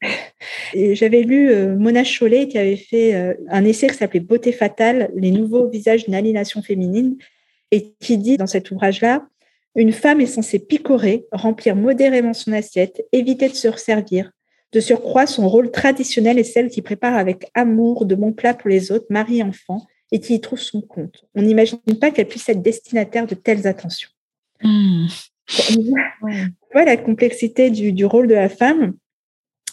J'avais 0.74 1.24
lu 1.24 1.50
euh, 1.50 1.76
Mona 1.76 2.04
Chollet 2.04 2.48
qui 2.48 2.58
avait 2.58 2.76
fait 2.76 3.16
euh, 3.16 3.34
un 3.50 3.66
essai 3.66 3.88
qui 3.88 3.96
s'appelait 3.96 4.20
Beauté 4.20 4.52
fatale, 4.52 5.10
les 5.16 5.32
nouveaux 5.32 5.68
visages 5.68 6.06
d'une 6.06 6.14
aliénation 6.14 6.62
féminine, 6.62 7.18
et 7.72 7.94
qui 8.00 8.18
dit 8.18 8.38
dans 8.38 8.48
cet 8.48 8.70
ouvrage-là, 8.70 9.28
une 9.78 9.94
femme 9.94 10.20
est 10.20 10.26
censée 10.26 10.60
picorer, 10.60 11.28
remplir 11.32 11.76
modérément 11.76 12.34
son 12.34 12.52
assiette, 12.52 13.06
éviter 13.12 13.48
de 13.48 13.54
se 13.54 13.68
resservir. 13.68 14.32
De 14.74 14.80
surcroît, 14.80 15.28
son 15.28 15.48
rôle 15.48 15.72
traditionnel 15.72 16.40
est 16.40 16.44
celle 16.44 16.70
qui 16.70 16.82
prépare 16.82 17.16
avec 17.16 17.50
amour 17.54 18.06
de 18.06 18.16
bons 18.16 18.34
plats 18.34 18.56
pour 18.56 18.70
les 18.70 18.92
autres, 18.92 19.06
mari, 19.10 19.42
enfants, 19.42 19.86
et 20.12 20.20
qui 20.20 20.34
y 20.34 20.42
trouve 20.42 20.60
son 20.60 20.82
compte. 20.82 21.26
On 21.36 21.44
n'imagine 21.44 21.80
pas 22.02 22.12
qu'elle 22.12 22.28
puisse 22.28 22.50
être 22.50 22.62
destinataire 22.62 23.28
de 23.28 23.36
telles 23.36 23.68
attentions. 23.68 24.10
Mmh. 24.64 25.08
On, 25.78 26.28
voit, 26.74 26.84
la 26.84 26.98
complexité 26.98 27.70
du, 27.70 28.06
rôle 28.06 28.28
de 28.28 28.34
la 28.34 28.50
femme. 28.50 28.96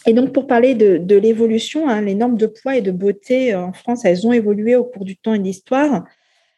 Et 0.05 0.13
donc, 0.13 0.31
pour 0.31 0.47
parler 0.47 0.73
de, 0.73 1.15
l'évolution, 1.15 1.89
hein, 1.89 1.99
les 1.99 2.15
normes 2.15 2.37
de 2.37 2.47
poids 2.47 2.77
et 2.77 2.81
de 2.81 2.91
beauté 2.91 3.53
euh, 3.53 3.61
en 3.61 3.73
France, 3.73 4.05
elles 4.05 4.25
ont 4.25 4.31
évolué 4.31 4.77
au 4.77 4.85
cours 4.85 5.03
du 5.03 5.17
temps 5.17 5.33
et 5.33 5.39
de 5.39 5.43
l'histoire. 5.43 6.05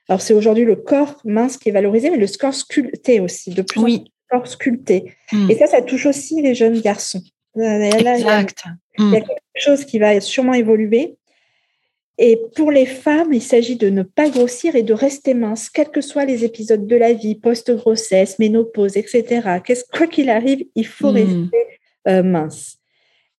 Alors, 0.10 0.22
c'est 0.22 0.34
aujourd'hui 0.34 0.66
le 0.66 0.76
corps 0.76 1.20
mince 1.26 1.58
qui 1.58 1.70
est 1.70 1.72
valorisé, 1.72 2.10
mais 2.10 2.18
le 2.18 2.28
corps 2.38 2.54
sculpté 2.54 3.20
aussi, 3.20 3.52
de 3.52 3.62
plus 3.62 3.80
en 3.80 3.84
plus 3.84 4.04
corps 4.30 4.48
sculpté. 4.48 5.14
Mmh. 5.32 5.52
Et 5.52 5.56
ça, 5.56 5.68
ça 5.68 5.82
touche 5.82 6.06
aussi 6.06 6.42
les 6.42 6.56
jeunes 6.56 6.80
garçons. 6.80 7.22
exact. 7.56 8.64
il 8.98 9.12
y 9.12 9.16
a 9.16 9.20
mmh. 9.20 9.24
quelque 9.24 9.42
chose 9.56 9.86
qui 9.86 10.00
va 10.00 10.20
sûrement 10.22 10.54
évoluer. 10.54 11.18
Et 12.20 12.42
pour 12.56 12.72
les 12.72 12.88
femmes, 12.88 13.32
il 13.32 13.44
s'agit 13.44 13.76
de 13.76 13.90
ne 13.90 14.02
pas 14.02 14.30
grossir 14.30 14.76
et 14.76 14.82
de 14.82 14.94
rester 14.94 15.36
mince, 15.36 15.70
quels 15.70 15.90
que 15.90 16.02
soient 16.02 16.26
les 16.26 16.44
épisodes 16.44 16.88
de 16.88 16.96
la 16.96 17.14
vie, 17.14 17.36
post-grossesse, 17.36 18.40
ménopause, 18.40 18.98
etc. 18.98 19.42
Quoi 19.94 20.08
qu'il 20.08 20.30
arrive, 20.30 20.66
il 20.74 20.88
faut 20.88 21.12
hmm. 21.12 21.16
rester 21.16 21.68
euh, 22.08 22.24
mince. 22.24 22.77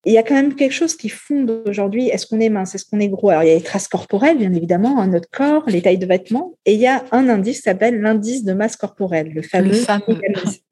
Il 0.05 0.13
y 0.13 0.17
a 0.17 0.23
quand 0.23 0.35
même 0.35 0.55
quelque 0.55 0.73
chose 0.73 0.95
qui 0.95 1.09
fonde 1.09 1.63
aujourd'hui. 1.67 2.07
Est-ce 2.07 2.25
qu'on 2.25 2.39
est 2.39 2.49
mince? 2.49 2.73
Est-ce 2.73 2.85
qu'on 2.85 2.99
est 2.99 3.09
gros? 3.09 3.29
Alors, 3.29 3.43
il 3.43 3.49
y 3.49 3.51
a 3.51 3.55
les 3.55 3.61
traces 3.61 3.87
corporelles, 3.87 4.37
bien 4.37 4.53
évidemment, 4.53 5.01
hein, 5.01 5.07
notre 5.07 5.29
corps, 5.29 5.63
les 5.67 5.81
tailles 5.81 5.97
de 5.97 6.05
vêtements. 6.05 6.57
Et 6.65 6.73
il 6.73 6.79
y 6.79 6.87
a 6.87 7.03
un 7.11 7.27
indice 7.27 7.57
qui 7.57 7.63
s'appelle 7.63 7.99
l'indice 7.99 8.45
de 8.45 8.53
masse 8.53 8.77
corporelle, 8.77 9.31
le 9.33 9.41
fameux, 9.41 9.75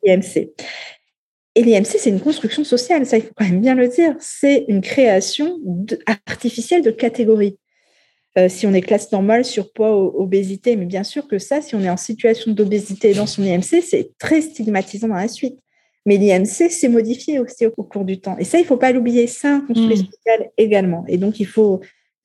IMC. 0.05 0.51
Et 1.55 1.63
l'IMC, 1.63 1.97
c'est 1.97 2.09
une 2.09 2.21
construction 2.21 2.63
sociale, 2.63 3.05
ça, 3.05 3.17
il 3.17 3.23
faut 3.23 3.33
quand 3.35 3.45
même 3.45 3.61
bien 3.61 3.75
le 3.75 3.87
dire. 3.87 4.15
C'est 4.19 4.65
une 4.67 4.81
création 4.81 5.59
artificielle 6.05 6.83
de 6.83 6.91
catégories. 6.91 7.57
Euh, 8.37 8.47
si 8.47 8.67
on 8.67 8.73
est 8.73 8.81
classe 8.81 9.11
normale, 9.11 9.43
surpoids, 9.43 9.95
obésité. 9.95 10.75
Mais 10.75 10.85
bien 10.85 11.03
sûr 11.03 11.27
que 11.27 11.39
ça, 11.39 11.61
si 11.61 11.75
on 11.75 11.81
est 11.81 11.89
en 11.89 11.97
situation 11.97 12.51
d'obésité 12.51 13.13
dans 13.13 13.25
son 13.25 13.43
IMC, 13.43 13.81
c'est 13.81 14.11
très 14.19 14.41
stigmatisant 14.41 15.07
dans 15.07 15.15
la 15.15 15.27
suite. 15.27 15.57
Mais 16.07 16.17
l'IMC 16.17 16.71
s'est 16.71 16.87
modifié 16.87 17.37
aussi 17.37 17.67
au, 17.67 17.83
cours 17.83 18.05
du 18.05 18.19
temps. 18.19 18.35
Et 18.39 18.43
ça, 18.43 18.57
il 18.57 18.61
ne 18.61 18.67
faut 18.67 18.77
pas 18.77 18.91
l'oublier. 18.91 19.27
C'est 19.27 19.47
un 19.47 19.59
construit 19.59 19.93
mmh. 19.93 20.11
social 20.11 20.51
également. 20.57 21.05
Et 21.07 21.17
donc, 21.17 21.39
il 21.39 21.45
faut 21.45 21.81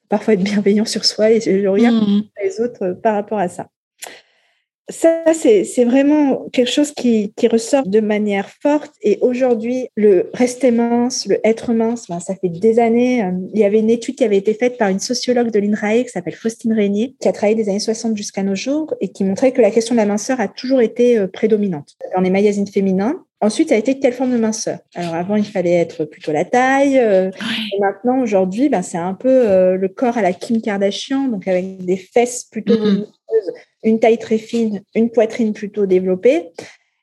parfois 0.09 0.33
être 0.35 0.43
bienveillant 0.43 0.87
sur 0.87 1.05
soi 1.05 1.31
et 1.31 1.69
regarde 1.69 1.97
mmh. 1.97 2.23
les 2.43 2.61
autres 2.61 2.83
euh, 2.83 2.95
par 2.95 3.15
rapport 3.15 3.39
à 3.39 3.49
ça 3.49 3.69
ça, 4.93 5.23
c'est 5.33 5.85
vraiment 5.85 6.49
quelque 6.53 6.71
chose 6.71 6.93
qui, 6.93 7.33
ressort 7.51 7.87
de 7.87 8.01
manière 8.01 8.49
forte. 8.49 8.93
Et 9.03 9.19
aujourd'hui, 9.21 9.89
le 9.97 10.31
rester 10.35 10.71
mince, 10.71 11.27
le 11.27 11.39
être 11.47 11.73
mince, 11.73 12.09
ben, 12.09 12.21
ça 12.21 12.35
fait 12.35 12.49
des 12.49 12.79
années. 12.79 13.25
Euh, 13.25 13.31
il 13.53 13.61
y 13.61 13.65
avait 13.65 13.81
une 13.81 13.91
étude 13.91 14.17
qui 14.17 14.25
avait 14.25 14.37
été 14.37 14.55
faite 14.55 14.79
par 14.79 14.89
une 14.89 15.01
sociologue 15.01 15.51
de 15.51 15.59
l'INRAE 15.59 16.05
qui 16.05 16.09
s'appelle 16.09 16.35
Faustine 16.35 16.73
Régnier, 16.73 17.17
qui 17.21 17.29
a 17.29 17.33
travaillé 17.33 17.57
des 17.57 17.69
années 17.69 17.81
60 17.81 18.17
jusqu'à 18.17 18.43
nos 18.43 18.55
jours 18.55 18.95
et 19.01 19.09
qui 19.09 19.25
montrait 19.25 19.53
que 19.53 19.61
la 19.61 19.71
question 19.71 19.95
de 19.95 20.01
la 20.01 20.07
minceur 20.07 20.41
a 20.41 20.49
toujours 20.49 20.81
été 20.81 21.19
euh, 21.19 21.27
prédominante 21.27 21.97
dans 22.15 22.21
les 22.21 22.31
magazines 22.31 22.67
féminins. 22.67 23.25
Ensuite, 23.43 23.69
ça 23.69 23.75
a 23.75 23.79
été 23.79 23.99
quelle 23.99 24.15
forme 24.15 24.33
de 24.33 24.39
minceur? 24.39 24.79
Alors 24.95 25.15
avant, 25.15 25.37
il 25.37 25.45
fallait 25.45 25.75
être 25.75 26.07
plutôt 26.07 26.33
la 26.33 26.47
taille. 26.47 26.99
Euh, 26.99 27.31
et 27.75 27.81
maintenant, 27.81 28.21
aujourd'hui, 28.21 28.71
ben, 28.71 28.83
c'est 28.83 28.99
un 28.99 29.15
peu 29.15 29.77
le 29.77 29.89
corps 29.89 30.17
à 30.17 30.23
la 30.23 30.33
Kim 30.33 30.63
Kardashian, 30.63 31.29
donc 31.29 31.47
avec 31.49 31.85
des 31.85 31.97
fesses 31.97 32.45
plutôt 32.45 32.79
mm 32.79 33.05
une 33.83 33.99
taille 33.99 34.19
très 34.19 34.39
fine, 34.39 34.83
une 34.95 35.11
poitrine 35.11 35.53
plutôt 35.53 35.87
développée. 35.87 36.51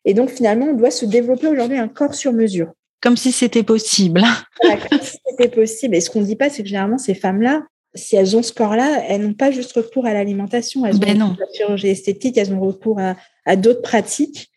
Et 0.06 0.14
donc, 0.14 0.30
finalement, 0.30 0.68
on 0.68 0.74
doit 0.74 0.92
se 0.92 1.06
développer 1.06 1.48
aujourd'hui 1.48 1.78
un 1.78 1.88
corps 1.88 2.14
sur 2.14 2.34
mesure. 2.34 2.72
Comme 3.02 3.18
si 3.18 3.32
c'était 3.32 3.64
possible. 3.64 4.22
comme 4.90 5.02
si 5.02 5.18
c'était 5.30 5.50
possible. 5.50 5.96
Et 5.96 6.02
ce 6.02 6.10
qu'on 6.10 6.22
ne 6.22 6.26
dit 6.26 6.36
pas, 6.36 6.50
c'est 6.50 6.64
que 6.64 6.70
généralement, 6.70 6.98
ces 6.98 7.16
femmes-là, 7.16 7.64
si 7.96 8.16
elles 8.16 8.38
ont 8.38 8.44
ce 8.44 8.54
corps-là, 8.54 9.04
elles 9.08 9.22
n'ont 9.22 9.34
pas 9.34 9.52
juste 9.52 9.74
recours 9.74 10.06
à 10.06 10.14
l'alimentation, 10.14 10.86
elles 10.86 11.00
ben 11.00 11.22
ont 11.22 11.30
recours 11.30 11.44
à 11.44 11.46
la 11.46 11.54
chirurgie 11.54 11.88
esthétique, 11.88 12.38
elles 12.38 12.54
ont 12.54 12.60
recours 12.60 13.00
à, 13.00 13.56
d'autres 13.56 13.82
pratiques. 13.82 14.50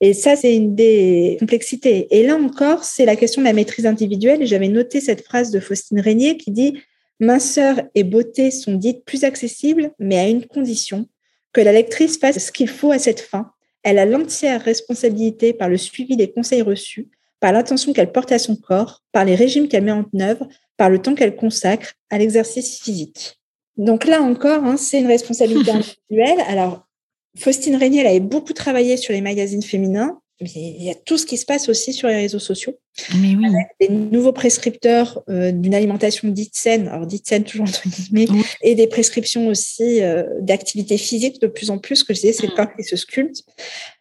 Et 0.00 0.14
ça, 0.14 0.36
c'est 0.36 0.54
une 0.54 0.74
des 0.74 1.36
complexités. 1.38 2.06
Et 2.10 2.26
là 2.26 2.36
encore, 2.36 2.84
c'est 2.84 3.04
la 3.04 3.16
question 3.16 3.42
de 3.42 3.46
la 3.46 3.52
maîtrise 3.52 3.86
individuelle. 3.86 4.46
J'avais 4.46 4.68
noté 4.68 5.00
cette 5.00 5.24
phrase 5.24 5.50
de 5.50 5.60
Faustine 5.60 6.00
Régnier 6.00 6.36
qui 6.36 6.50
dit 6.50 6.78
Minceur 7.20 7.82
et 7.94 8.02
beauté 8.02 8.50
sont 8.50 8.74
dites 8.74 9.04
plus 9.04 9.24
accessibles, 9.24 9.92
mais 9.98 10.18
à 10.18 10.28
une 10.28 10.46
condition, 10.46 11.06
que 11.52 11.60
la 11.60 11.72
lectrice 11.72 12.18
fasse 12.18 12.38
ce 12.38 12.52
qu'il 12.52 12.68
faut 12.68 12.92
à 12.92 12.98
cette 12.98 13.20
fin. 13.20 13.52
Elle 13.82 13.98
a 13.98 14.06
l'entière 14.06 14.62
responsabilité 14.62 15.52
par 15.52 15.68
le 15.68 15.76
suivi 15.76 16.16
des 16.16 16.30
conseils 16.32 16.62
reçus, 16.62 17.10
par 17.38 17.52
l'attention 17.52 17.92
qu'elle 17.92 18.12
porte 18.12 18.32
à 18.32 18.38
son 18.38 18.56
corps, 18.56 19.02
par 19.12 19.24
les 19.24 19.34
régimes 19.34 19.68
qu'elle 19.68 19.84
met 19.84 19.92
en 19.92 20.04
œuvre, 20.20 20.48
par 20.76 20.88
le 20.88 21.00
temps 21.00 21.14
qu'elle 21.14 21.36
consacre 21.36 21.92
à 22.10 22.18
l'exercice 22.18 22.80
physique. 22.80 23.38
Donc 23.76 24.06
là 24.06 24.22
encore, 24.22 24.64
hein, 24.64 24.76
c'est 24.76 25.00
une 25.00 25.06
responsabilité 25.06 25.70
individuelle. 25.72 26.40
Alors, 26.48 26.86
Faustine 27.36 27.76
Régnier, 27.76 28.00
elle 28.00 28.06
avait 28.06 28.20
beaucoup 28.20 28.52
travaillé 28.52 28.96
sur 28.96 29.12
les 29.12 29.20
magazines 29.20 29.62
féminins 29.62 30.20
il 30.40 30.82
y 30.82 30.90
a 30.90 30.94
tout 30.94 31.18
ce 31.18 31.26
qui 31.26 31.36
se 31.36 31.44
passe 31.44 31.68
aussi 31.68 31.92
sur 31.92 32.08
les 32.08 32.16
réseaux 32.16 32.38
sociaux. 32.38 32.78
Mais 33.20 33.36
oui. 33.36 33.46
des 33.80 33.88
nouveaux 33.88 34.32
prescripteurs 34.32 35.22
euh, 35.28 35.52
d'une 35.52 35.74
alimentation 35.74 36.28
dite 36.28 36.56
saine, 36.56 36.88
alors 36.88 37.06
dite 37.06 37.26
saine 37.26 37.44
toujours 37.44 37.68
entre 37.68 37.88
guillemets, 37.88 38.26
et 38.62 38.74
des 38.74 38.86
prescriptions 38.86 39.48
aussi 39.48 40.02
euh, 40.02 40.24
d'activité 40.40 40.96
physique 40.96 41.40
de 41.40 41.46
plus 41.46 41.70
en 41.70 41.78
plus, 41.78 42.04
que 42.04 42.14
je 42.14 42.20
disais, 42.20 42.32
c'est 42.32 42.46
le 42.46 42.54
corps 42.54 42.74
qui 42.74 42.84
se 42.84 42.96
sculpte. 42.96 43.44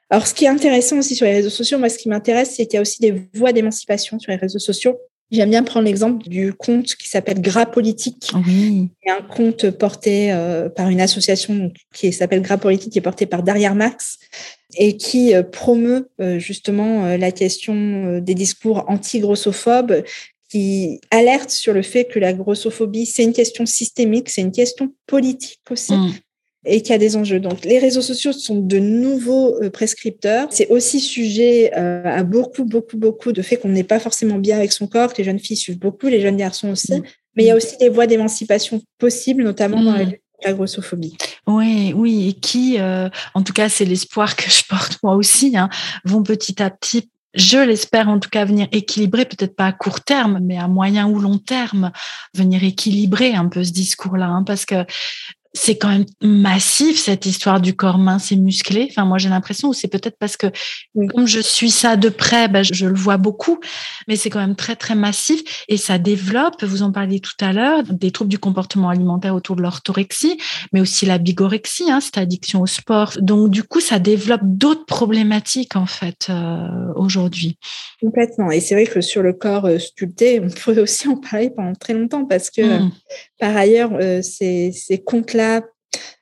Alors, 0.09 0.25
ce 0.25 0.33
qui 0.33 0.45
est 0.45 0.49
intéressant 0.49 0.97
aussi 0.97 1.15
sur 1.15 1.25
les 1.25 1.33
réseaux 1.33 1.51
sociaux, 1.51 1.77
moi, 1.77 1.89
ce 1.89 1.97
qui 1.97 2.09
m'intéresse, 2.09 2.55
c'est 2.55 2.65
qu'il 2.65 2.75
y 2.75 2.77
a 2.77 2.81
aussi 2.81 2.99
des 2.99 3.13
voies 3.35 3.53
d'émancipation 3.53 4.17
sur 4.17 4.31
les 4.31 4.37
réseaux 4.37 4.59
sociaux. 4.59 4.97
J'aime 5.31 5.51
bien 5.51 5.63
prendre 5.63 5.85
l'exemple 5.85 6.27
du 6.27 6.53
compte 6.53 6.95
qui 6.95 7.07
s'appelle 7.07 7.39
Gras 7.39 7.67
Politique. 7.67 8.31
Oui. 8.47 8.89
un 9.07 9.21
compte 9.21 9.69
porté 9.69 10.31
euh, 10.31 10.69
par 10.69 10.89
une 10.89 11.01
association 11.01 11.71
qui 11.93 12.11
s'appelle 12.11 12.41
Gras 12.41 12.57
Politique, 12.57 12.93
qui 12.93 12.97
est 12.97 13.03
porté 13.03 13.27
par 13.27 13.43
Derrière 13.43 13.75
Max, 13.75 14.17
et 14.75 14.97
qui 14.97 15.35
euh, 15.35 15.43
promeut 15.43 16.09
euh, 16.19 16.39
justement 16.39 17.15
la 17.15 17.31
question 17.31 18.19
des 18.19 18.33
discours 18.33 18.85
anti-grossophobes, 18.87 20.03
qui 20.49 20.99
alerte 21.11 21.51
sur 21.51 21.73
le 21.73 21.83
fait 21.83 22.05
que 22.05 22.17
la 22.17 22.33
grossophobie, 22.33 23.05
c'est 23.05 23.23
une 23.23 23.33
question 23.33 23.67
systémique, 23.67 24.29
c'est 24.29 24.41
une 24.41 24.51
question 24.51 24.93
politique 25.05 25.61
aussi. 25.69 25.93
Mm. 25.93 26.13
Et 26.65 26.81
qu'il 26.81 26.91
y 26.91 26.95
a 26.95 26.97
des 26.97 27.15
enjeux. 27.15 27.39
Donc, 27.39 27.63
les 27.63 27.79
réseaux 27.79 28.01
sociaux 28.01 28.33
sont 28.33 28.59
de 28.59 28.79
nouveaux 28.79 29.55
euh, 29.61 29.69
prescripteurs. 29.69 30.47
C'est 30.51 30.67
aussi 30.67 30.99
sujet 30.99 31.71
euh, 31.77 32.03
à 32.03 32.23
beaucoup, 32.23 32.65
beaucoup, 32.65 32.97
beaucoup 32.97 33.31
de 33.31 33.41
fait 33.41 33.55
qu'on 33.55 33.69
n'est 33.69 33.85
pas 33.85 33.99
forcément 33.99 34.37
bien 34.37 34.57
avec 34.57 34.73
son 34.73 34.87
corps, 34.87 35.13
que 35.13 35.19
les 35.19 35.23
jeunes 35.23 35.39
filles 35.39 35.57
suivent 35.57 35.79
beaucoup, 35.79 36.07
les 36.07 36.19
jeunes 36.19 36.35
garçons 36.35 36.69
aussi. 36.69 36.95
Mm. 36.95 37.03
Mais 37.35 37.43
il 37.43 37.47
y 37.47 37.51
a 37.51 37.55
aussi 37.55 37.77
des 37.77 37.87
voies 37.87 38.07
d'émancipation 38.07 38.81
possibles, 38.97 39.43
notamment 39.43 39.81
dans 39.81 39.93
mm. 39.93 40.11
la 40.43 40.53
grossophobie. 40.53 41.17
Oui, 41.47 41.93
oui, 41.95 42.29
et 42.29 42.33
qui, 42.33 42.77
euh, 42.77 43.07
en 43.33 43.43
tout 43.43 43.53
cas, 43.53 43.69
c'est 43.69 43.85
l'espoir 43.85 44.35
que 44.35 44.49
je 44.49 44.63
porte 44.67 44.99
moi 45.01 45.15
aussi, 45.15 45.55
hein, 45.55 45.69
vont 46.03 46.23
petit 46.23 46.61
à 46.61 46.69
petit 46.69 47.09
je 47.35 47.57
l'espère 47.57 48.09
en 48.09 48.19
tout 48.19 48.29
cas 48.29 48.45
venir 48.45 48.67
équilibrer, 48.71 49.25
peut-être 49.25 49.55
pas 49.55 49.67
à 49.67 49.71
court 49.71 50.01
terme, 50.01 50.39
mais 50.41 50.57
à 50.57 50.67
moyen 50.67 51.07
ou 51.07 51.19
long 51.19 51.37
terme, 51.37 51.91
venir 52.33 52.63
équilibrer 52.63 53.35
un 53.35 53.47
peu 53.47 53.63
ce 53.63 53.71
discours-là, 53.71 54.27
hein, 54.27 54.43
parce 54.43 54.65
que 54.65 54.85
c'est 55.53 55.77
quand 55.77 55.89
même 55.89 56.05
massif 56.21 56.99
cette 56.99 57.25
histoire 57.25 57.59
du 57.59 57.75
corps 57.75 57.97
mince 57.97 58.31
et 58.31 58.35
musclé. 58.35 58.87
Enfin, 58.89 59.05
moi 59.05 59.17
j'ai 59.17 59.29
l'impression, 59.29 59.69
ou 59.69 59.73
c'est 59.73 59.87
peut-être 59.87 60.17
parce 60.19 60.37
que 60.37 60.47
comme 61.09 61.25
je 61.25 61.39
suis 61.39 61.71
ça 61.71 61.95
de 61.95 62.09
près, 62.09 62.47
ben, 62.47 62.63
je, 62.63 62.85
le 62.85 62.95
vois 62.95 63.17
beaucoup, 63.17 63.59
mais 64.07 64.15
c'est 64.15 64.29
quand 64.29 64.39
même 64.39 64.55
très 64.55 64.75
très 64.75 64.95
massif 64.95 65.65
et 65.67 65.77
ça 65.77 65.97
développe. 65.97 66.63
Vous 66.63 66.83
en 66.83 66.91
parliez 66.91 67.19
tout 67.19 67.33
à 67.41 67.51
l'heure, 67.51 67.83
des 67.83 68.11
troubles 68.11 68.29
du 68.29 68.37
comportement 68.37 68.89
alimentaire 68.89 69.33
autour 69.33 69.55
de 69.55 69.61
l'orthorexie, 69.61 70.37
mais 70.71 70.81
aussi 70.81 71.05
la 71.05 71.17
bigorexie, 71.17 71.89
hein, 71.89 71.99
cette 71.99 72.17
addiction 72.17 72.61
au 72.61 72.67
sport. 72.67 73.13
Donc 73.19 73.49
du 73.49 73.63
coup, 73.63 73.79
ça 73.79 73.97
développe 73.97 74.41
d'autres 74.43 74.85
problématiques 74.85 75.75
en 75.75 75.87
fait 75.87 76.27
euh, 76.29 76.93
aujourd'hui. 76.95 77.57
Complètement. 78.01 78.51
Et 78.51 78.59
c'est 78.59 78.75
vrai 78.75 78.85
que 78.85 79.01
sur 79.01 79.23
le 79.23 79.33
corps 79.33 79.65
euh, 79.65 79.79
sculpté, 79.79 80.39
on 80.39 80.49
pourrait 80.49 80.79
aussi 80.79 81.07
en 81.07 81.17
parler 81.17 81.49
pendant 81.49 81.73
très 81.73 81.93
longtemps 81.93 82.25
parce 82.25 82.49
que 82.51 82.61
mmh. 82.61 82.91
Par 83.39 83.55
ailleurs, 83.55 83.91
euh, 83.93 84.21
ces, 84.21 84.71
ces 84.71 84.99
comptes-là 84.99 85.63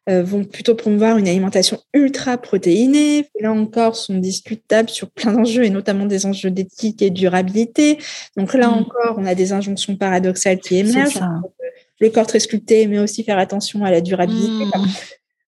euh, 0.09 0.23
vont 0.23 0.45
plutôt 0.45 0.73
promouvoir 0.73 1.17
une 1.17 1.27
alimentation 1.27 1.79
ultra 1.93 2.37
protéinée. 2.37 3.27
Là 3.41 3.51
encore, 3.51 3.97
sont 3.97 4.17
discutables 4.17 4.89
sur 4.89 5.09
plein 5.09 5.33
d'enjeux 5.33 5.63
et 5.63 5.69
notamment 5.69 6.05
des 6.05 6.25
enjeux 6.25 6.49
d'éthique 6.51 7.01
et 7.01 7.09
de 7.09 7.15
durabilité. 7.15 7.97
Donc 8.37 8.53
là 8.53 8.69
mmh. 8.69 8.73
encore, 8.73 9.15
on 9.17 9.25
a 9.25 9.35
des 9.35 9.51
injonctions 9.51 9.97
paradoxales 9.97 10.59
qui 10.59 10.77
émergent. 10.77 11.19
Le 11.99 12.09
corps 12.09 12.27
très 12.27 12.39
sculpté, 12.39 12.87
mais 12.87 12.99
aussi 12.99 13.23
faire 13.23 13.39
attention 13.39 13.83
à 13.83 13.91
la 13.91 13.99
durabilité. 13.99 14.65
Mmh. 14.65 14.85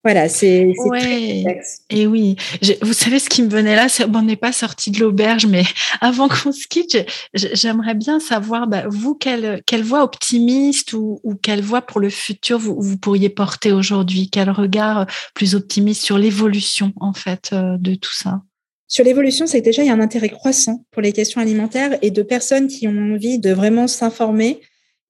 Voilà, 0.04 0.30
c'est 0.30 0.74
ouais. 0.86 1.60
Et 1.89 2.08
oui, 2.08 2.38
vous 2.82 2.93
savez 2.93 3.20
ce 3.20 3.28
qui 3.28 3.43
me 3.43 3.50
venait 3.50 3.76
là, 3.76 3.88
on 4.14 4.22
n'est 4.22 4.38
pas 4.38 4.54
sorti 4.54 4.91
de 4.91 5.00
l'auberge, 5.00 5.45
mais 5.45 5.64
avant 6.02 6.30
qu'on 6.30 6.54
se 6.54 6.68
quitte, 6.68 6.97
j'aimerais 7.34 7.95
bien 7.95 8.22
savoir, 8.22 8.68
bah, 8.68 8.86
vous, 8.88 9.14
quelle, 9.14 9.62
quelle 9.66 9.84
voix 9.84 10.04
optimiste 10.04 10.93
ou, 10.93 11.20
ou, 11.24 11.36
quelle 11.36 11.62
voix 11.62 11.82
pour 11.82 12.00
le 12.00 12.10
futur 12.10 12.60
vous, 12.60 12.80
vous 12.80 12.97
pourriez 12.97 13.28
porter 13.28 13.74
aujourd'hui? 13.74 14.30
Quel 14.32 14.50
regard 14.50 15.06
plus 15.36 15.54
optimiste 15.54 16.04
sur 16.04 16.18
l'évolution, 16.18 16.93
en 17.02 17.14
fait, 17.14 17.50
euh, 17.52 17.76
de 17.78 17.95
tout 17.95 18.14
ça? 18.14 18.41
Sur 18.88 19.04
l'évolution, 19.04 19.47
c'est 19.47 19.60
que 19.60 19.66
déjà, 19.66 19.84
il 19.84 19.88
y 19.88 19.91
a 19.91 19.93
un 19.93 20.00
intérêt 20.00 20.30
croissant 20.30 20.86
pour 20.91 21.02
les 21.02 21.12
questions 21.12 21.41
alimentaires 21.41 21.97
et 22.02 22.10
de 22.10 22.24
personnes 22.24 22.68
qui 22.68 22.88
ont 22.88 23.14
envie 23.14 23.38
de 23.38 23.52
vraiment 23.52 23.88
s'informer 23.88 24.62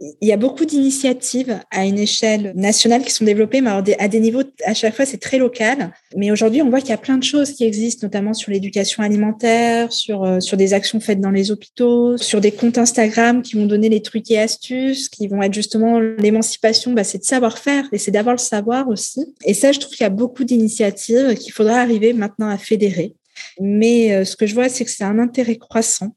il 0.01 0.27
y 0.27 0.31
a 0.31 0.37
beaucoup 0.37 0.63
d'initiatives 0.63 1.59
à 1.71 1.85
une 1.85 1.99
échelle 1.99 2.53
nationale 2.55 3.03
qui 3.03 3.11
sont 3.11 3.25
développées, 3.25 3.59
mais 3.59 3.69
à 3.99 4.07
des 4.07 4.19
niveaux, 4.21 4.43
à 4.63 4.73
chaque 4.73 4.95
fois, 4.95 5.05
c'est 5.05 5.17
très 5.17 5.37
local. 5.37 5.91
Mais 6.15 6.31
aujourd'hui, 6.31 6.61
on 6.61 6.69
voit 6.69 6.79
qu'il 6.79 6.91
y 6.91 6.93
a 6.93 6.97
plein 6.97 7.17
de 7.17 7.23
choses 7.23 7.51
qui 7.51 7.65
existent, 7.65 8.07
notamment 8.07 8.33
sur 8.33 8.51
l'éducation 8.51 9.03
alimentaire, 9.03 9.91
sur, 9.91 10.23
euh, 10.23 10.39
sur 10.39 10.55
des 10.55 10.73
actions 10.73 11.01
faites 11.01 11.19
dans 11.19 11.31
les 11.31 11.51
hôpitaux, 11.51 12.17
sur 12.17 12.39
des 12.39 12.51
comptes 12.51 12.77
Instagram 12.77 13.41
qui 13.41 13.57
vont 13.57 13.65
donner 13.65 13.89
les 13.89 14.01
trucs 14.01 14.31
et 14.31 14.39
astuces, 14.39 15.09
qui 15.09 15.27
vont 15.27 15.41
être 15.41 15.53
justement 15.53 15.99
l'émancipation, 15.99 16.93
bah, 16.93 17.03
c'est 17.03 17.17
de 17.17 17.25
savoir-faire 17.25 17.85
et 17.91 17.97
c'est 17.97 18.11
d'avoir 18.11 18.35
le 18.35 18.39
savoir 18.39 18.87
aussi. 18.87 19.35
Et 19.43 19.53
ça, 19.53 19.73
je 19.73 19.79
trouve 19.79 19.93
qu'il 19.93 20.05
y 20.05 20.07
a 20.07 20.11
beaucoup 20.11 20.45
d'initiatives 20.45 21.35
qu'il 21.35 21.51
faudra 21.51 21.81
arriver 21.81 22.13
maintenant 22.13 22.49
à 22.49 22.57
fédérer. 22.57 23.15
Mais 23.59 24.13
euh, 24.13 24.23
ce 24.23 24.37
que 24.37 24.45
je 24.45 24.53
vois, 24.53 24.69
c'est 24.69 24.85
que 24.85 24.91
c'est 24.91 25.03
un 25.03 25.19
intérêt 25.19 25.57
croissant 25.57 26.15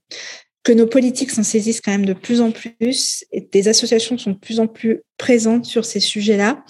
que 0.63 0.73
nos 0.73 0.87
politiques 0.87 1.31
s'en 1.31 1.43
saisissent 1.43 1.81
quand 1.81 1.91
même 1.91 2.07
de 2.07 2.13
plus 2.13 2.41
en 2.41 2.53
plus 2.53 3.25
et 3.33 3.41
des 3.41 3.69
associations 3.69 4.17
sont 4.19 4.31
de 4.31 4.37
plus 4.37 4.61
en 4.61 4.67
plus 4.67 5.03
présentes 5.19 5.65
sur 5.65 5.85
ces 5.85 6.01
sujets-là. 6.01 6.65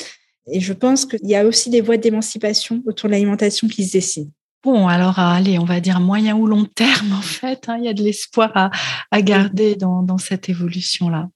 Et 0.50 0.60
je 0.60 0.72
pense 0.72 1.04
qu'il 1.06 1.28
y 1.28 1.36
a 1.36 1.44
aussi 1.44 1.70
des 1.70 1.80
voies 1.80 1.98
d'émancipation 1.98 2.82
autour 2.86 3.08
de 3.08 3.12
l'alimentation 3.12 3.68
qui 3.68 3.84
se 3.84 3.92
dessinent. 3.92 4.30
Bon, 4.64 4.86
alors 4.88 5.18
allez, 5.18 5.58
on 5.58 5.64
va 5.64 5.80
dire 5.80 6.00
moyen 6.00 6.36
ou 6.36 6.46
long 6.46 6.64
terme 6.64 7.12
en 7.12 7.22
fait. 7.22 7.68
Hein, 7.68 7.78
il 7.78 7.84
y 7.84 7.88
a 7.88 7.94
de 7.94 8.02
l'espoir 8.02 8.70
à, 9.10 9.22
garder 9.22 9.76
dans 9.76 10.18
cette 10.18 10.48
évolution-là. 10.48 11.28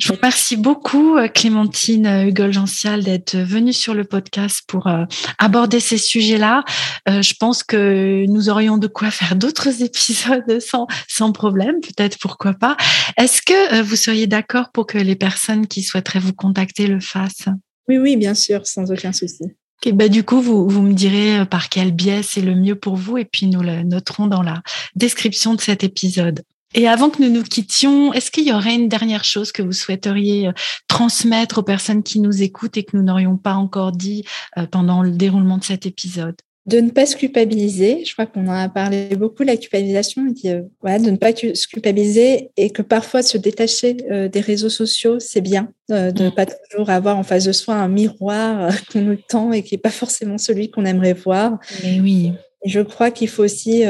Je 0.00 0.08
vous 0.08 0.14
remercie 0.14 0.56
beaucoup, 0.56 1.18
euh, 1.18 1.28
Clémentine 1.28 2.06
euh, 2.06 2.24
Hugol-Gential, 2.24 3.04
d'être 3.04 3.36
venue 3.36 3.74
sur 3.74 3.92
le 3.92 4.04
podcast 4.04 4.62
pour 4.66 4.86
euh, 4.86 5.04
aborder 5.36 5.78
ces 5.78 5.98
sujets-là. 5.98 6.64
Je 7.06 7.34
pense 7.38 7.62
que 7.62 8.24
nous 8.26 8.48
aurions 8.48 8.78
de 8.78 8.86
quoi 8.86 9.10
faire 9.10 9.36
d'autres 9.36 9.82
épisodes 9.82 10.58
sans, 10.60 10.86
sans 11.06 11.32
problème, 11.32 11.80
peut-être 11.82 12.18
pourquoi 12.18 12.54
pas. 12.54 12.78
Est-ce 13.18 13.42
que 13.42 13.82
vous 13.82 13.96
seriez 13.96 14.26
d'accord 14.26 14.70
pour 14.72 14.86
que 14.86 14.96
les 14.96 15.16
personnes 15.16 15.66
qui 15.66 15.82
souhaiteraient 15.82 16.18
vous 16.18 16.32
contacter 16.32 16.86
le 16.86 17.00
fassent? 17.00 17.48
Oui, 17.86 17.98
oui, 17.98 18.16
bien 18.16 18.34
sûr, 18.34 18.66
sans 18.66 18.90
aucun 18.90 19.12
souci. 19.12 19.44
Okay, 19.82 19.92
bah 19.92 20.08
du 20.08 20.24
coup, 20.24 20.40
vous, 20.40 20.66
vous 20.66 20.82
me 20.82 20.94
direz 20.94 21.44
par 21.44 21.68
quel 21.68 21.92
biais 21.92 22.22
c'est 22.22 22.42
le 22.42 22.54
mieux 22.54 22.74
pour 22.74 22.96
vous 22.96 23.18
et 23.18 23.26
puis 23.26 23.46
nous 23.46 23.60
le 23.60 23.82
noterons 23.82 24.28
dans 24.28 24.42
la 24.42 24.62
description 24.94 25.54
de 25.54 25.60
cet 25.60 25.84
épisode. 25.84 26.42
Et 26.74 26.86
avant 26.86 27.10
que 27.10 27.20
nous 27.20 27.30
nous 27.30 27.42
quittions, 27.42 28.12
est-ce 28.12 28.30
qu'il 28.30 28.46
y 28.46 28.52
aurait 28.52 28.74
une 28.74 28.88
dernière 28.88 29.24
chose 29.24 29.50
que 29.50 29.62
vous 29.62 29.72
souhaiteriez 29.72 30.48
euh, 30.48 30.52
transmettre 30.86 31.58
aux 31.58 31.62
personnes 31.62 32.04
qui 32.04 32.20
nous 32.20 32.42
écoutent 32.42 32.76
et 32.76 32.84
que 32.84 32.96
nous 32.96 33.02
n'aurions 33.02 33.36
pas 33.36 33.54
encore 33.54 33.90
dit 33.90 34.24
euh, 34.56 34.66
pendant 34.66 35.02
le 35.02 35.10
déroulement 35.10 35.58
de 35.58 35.64
cet 35.64 35.84
épisode? 35.84 36.36
De 36.66 36.78
ne 36.78 36.90
pas 36.90 37.06
se 37.06 37.16
culpabiliser. 37.16 38.04
Je 38.04 38.12
crois 38.12 38.26
qu'on 38.26 38.46
en 38.46 38.52
a 38.52 38.68
parlé 38.68 39.08
beaucoup, 39.16 39.42
la 39.42 39.56
culpabilisation, 39.56 40.22
euh, 40.44 40.98
de 40.98 41.10
ne 41.10 41.16
pas 41.16 41.34
se 41.34 41.66
culpabiliser 41.66 42.50
et 42.56 42.70
que 42.70 42.82
parfois 42.82 43.22
se 43.22 43.36
détacher 43.36 43.94
des 43.94 44.40
réseaux 44.40 44.68
sociaux, 44.68 45.18
c'est 45.18 45.40
bien, 45.40 45.72
de 45.88 46.22
ne 46.22 46.28
mm. 46.28 46.34
pas 46.34 46.46
toujours 46.46 46.90
avoir 46.90 47.16
en 47.16 47.24
face 47.24 47.44
de 47.44 47.52
soi 47.52 47.74
un 47.74 47.88
miroir 47.88 48.72
qu'on 48.92 49.00
nous 49.00 49.16
tend 49.16 49.52
et 49.52 49.64
qui 49.64 49.74
n'est 49.74 49.80
pas 49.80 49.90
forcément 49.90 50.38
celui 50.38 50.70
qu'on 50.70 50.84
aimerait 50.84 51.14
voir. 51.14 51.58
Mais 51.82 51.98
oui. 51.98 52.32
Et 52.62 52.68
je 52.68 52.80
crois 52.80 53.10
qu'il 53.10 53.28
faut 53.28 53.42
aussi 53.42 53.84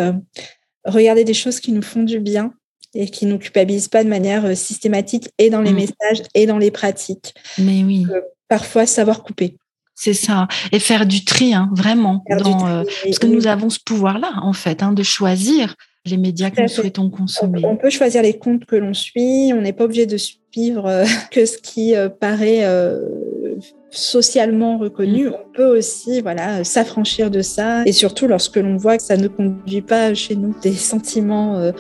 regarder 0.87 1.25
des 1.25 1.35
choses 1.35 1.61
qui 1.61 1.73
nous 1.73 1.83
font 1.83 2.05
du 2.05 2.21
bien 2.21 2.55
et 2.95 3.09
qui 3.09 3.27
nous 3.27 3.39
culpabilise 3.39 3.89
pas 3.89 4.05
de 4.05 4.09
manière 4.09 4.45
euh, 4.45 4.55
systématique 4.55 5.31
et 5.39 5.51
dans 5.51 5.61
les 5.61 5.73
mm. 5.73 5.77
messages 5.77 6.23
et 6.35 6.47
dans 6.47 6.59
les 6.59 6.71
pratiques. 6.71 7.35
Mais 7.59 7.85
oui. 7.85 8.07
parfois, 8.49 8.87
savoir 8.87 9.23
couper. 9.23 9.57
C'est 9.95 10.15
ça. 10.15 10.49
Et 10.73 10.79
faire 10.79 11.05
du 11.05 11.25
tri, 11.25 11.53
hein, 11.53 11.69
vraiment. 11.75 12.25
Dans, 12.39 12.67
euh, 12.67 12.85
parce 13.05 13.19
que 13.19 13.27
nous 13.27 13.47
avons 13.47 13.69
ce 13.69 13.79
pouvoir-là, 13.85 14.33
en 14.43 14.55
fait, 14.55 14.83
hein, 14.83 14.93
de 14.93 15.03
choisir 15.03 15.75
les 16.07 16.17
médias 16.17 16.49
que 16.51 16.63
nous 16.63 16.69
souhaitons 16.69 17.11
consommer. 17.11 17.61
On 17.65 17.77
peut 17.77 17.91
choisir 17.91 18.23
les 18.23 18.39
comptes 18.39 18.65
que 18.65 18.77
l'on 18.77 18.95
suit. 18.95 19.53
On 19.53 19.61
n'est 19.61 19.75
pas 19.75 19.85
obligé 19.85 20.07
de 20.07 20.17
suivre 20.17 20.87
euh, 20.87 21.05
que 21.31 21.45
ce 21.45 21.59
qui 21.59 21.93
paraît 22.19 22.67
socialement 23.91 24.79
reconnu. 24.79 25.27
Mm. 25.29 25.35
On 25.35 25.53
peut 25.53 25.79
aussi 25.79 26.23
voilà, 26.23 26.65
s'affranchir 26.65 27.31
de 27.31 27.43
ça. 27.43 27.83
Et 27.85 27.93
surtout, 27.93 28.27
lorsque 28.27 28.57
l'on 28.57 28.79
voit 28.79 28.97
que 28.97 29.03
ça 29.03 29.19
ne 29.19 29.29
conduit 29.29 29.83
pas 29.83 30.15
chez 30.15 30.35
nous 30.35 30.55
des 30.63 30.73
sentiments 30.73 31.73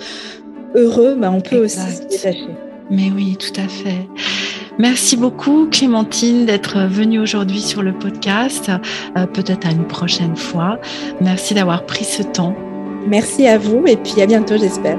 heureux, 0.74 1.16
bah, 1.18 1.30
on 1.30 1.40
peut 1.40 1.64
aussi 1.64 1.78
se 1.78 2.02
détacher. 2.02 2.48
Mais 2.90 3.10
oui, 3.14 3.36
tout 3.36 3.60
à 3.60 3.68
fait. 3.68 4.06
Merci 4.78 5.16
beaucoup 5.16 5.68
Clémentine 5.70 6.46
d'être 6.46 6.88
venue 6.88 7.18
aujourd'hui 7.18 7.60
sur 7.60 7.82
le 7.82 7.92
podcast. 7.92 8.70
Euh, 9.16 9.26
peut-être 9.26 9.66
à 9.66 9.70
une 9.70 9.86
prochaine 9.86 10.36
fois. 10.36 10.78
Merci 11.20 11.54
d'avoir 11.54 11.84
pris 11.84 12.04
ce 12.04 12.22
temps. 12.22 12.56
Merci 13.06 13.46
à 13.46 13.58
vous 13.58 13.84
et 13.86 13.96
puis 13.96 14.20
à 14.22 14.26
bientôt 14.26 14.56
j'espère. 14.56 14.98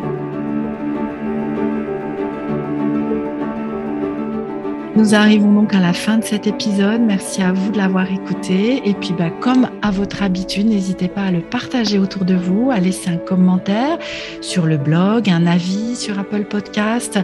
Nous 4.94 5.16
arrivons 5.16 5.54
donc 5.54 5.74
à 5.74 5.80
la 5.80 5.94
fin 5.94 6.18
de 6.18 6.24
cet 6.24 6.48
épisode. 6.48 7.00
Merci 7.00 7.42
à 7.42 7.54
vous 7.54 7.72
de 7.72 7.78
l'avoir 7.78 8.12
écouté. 8.12 8.82
Et 8.84 8.94
puis, 8.94 9.14
bah, 9.18 9.30
comme 9.30 9.70
à 9.82 9.90
votre 9.90 10.22
habitude, 10.22 10.68
n'hésitez 10.68 11.08
pas 11.08 11.24
à 11.24 11.32
le 11.32 11.40
partager 11.40 11.98
autour 11.98 12.26
de 12.26 12.36
vous, 12.36 12.72
à 12.72 12.80
laisser 12.80 13.10
un 13.10 13.16
commentaire 13.18 13.98
sur 14.42 14.66
le 14.66 14.78
blog, 14.78 15.30
un 15.30 15.48
avis 15.48 15.96
sur 15.96 16.20
Apple 16.20 16.44
Podcast 16.44 17.20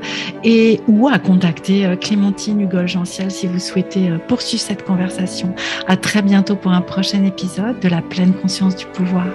et 0.45 0.79
ou 0.87 1.09
à 1.09 1.19
contacter 1.19 1.85
euh, 1.85 1.97
Clémentine 1.97 2.61
Hugol-Gentiel 2.61 3.31
si 3.31 3.47
vous 3.47 3.59
souhaitez 3.59 4.11
euh, 4.11 4.17
poursuivre 4.17 4.63
cette 4.63 4.85
conversation. 4.85 5.53
À 5.87 5.97
très 5.97 6.21
bientôt 6.21 6.55
pour 6.55 6.71
un 6.71 6.81
prochain 6.81 7.25
épisode 7.25 7.81
de 7.81 7.89
la 7.89 8.01
pleine 8.01 8.33
conscience 8.33 8.77
du 8.77 8.85
pouvoir. 8.85 9.25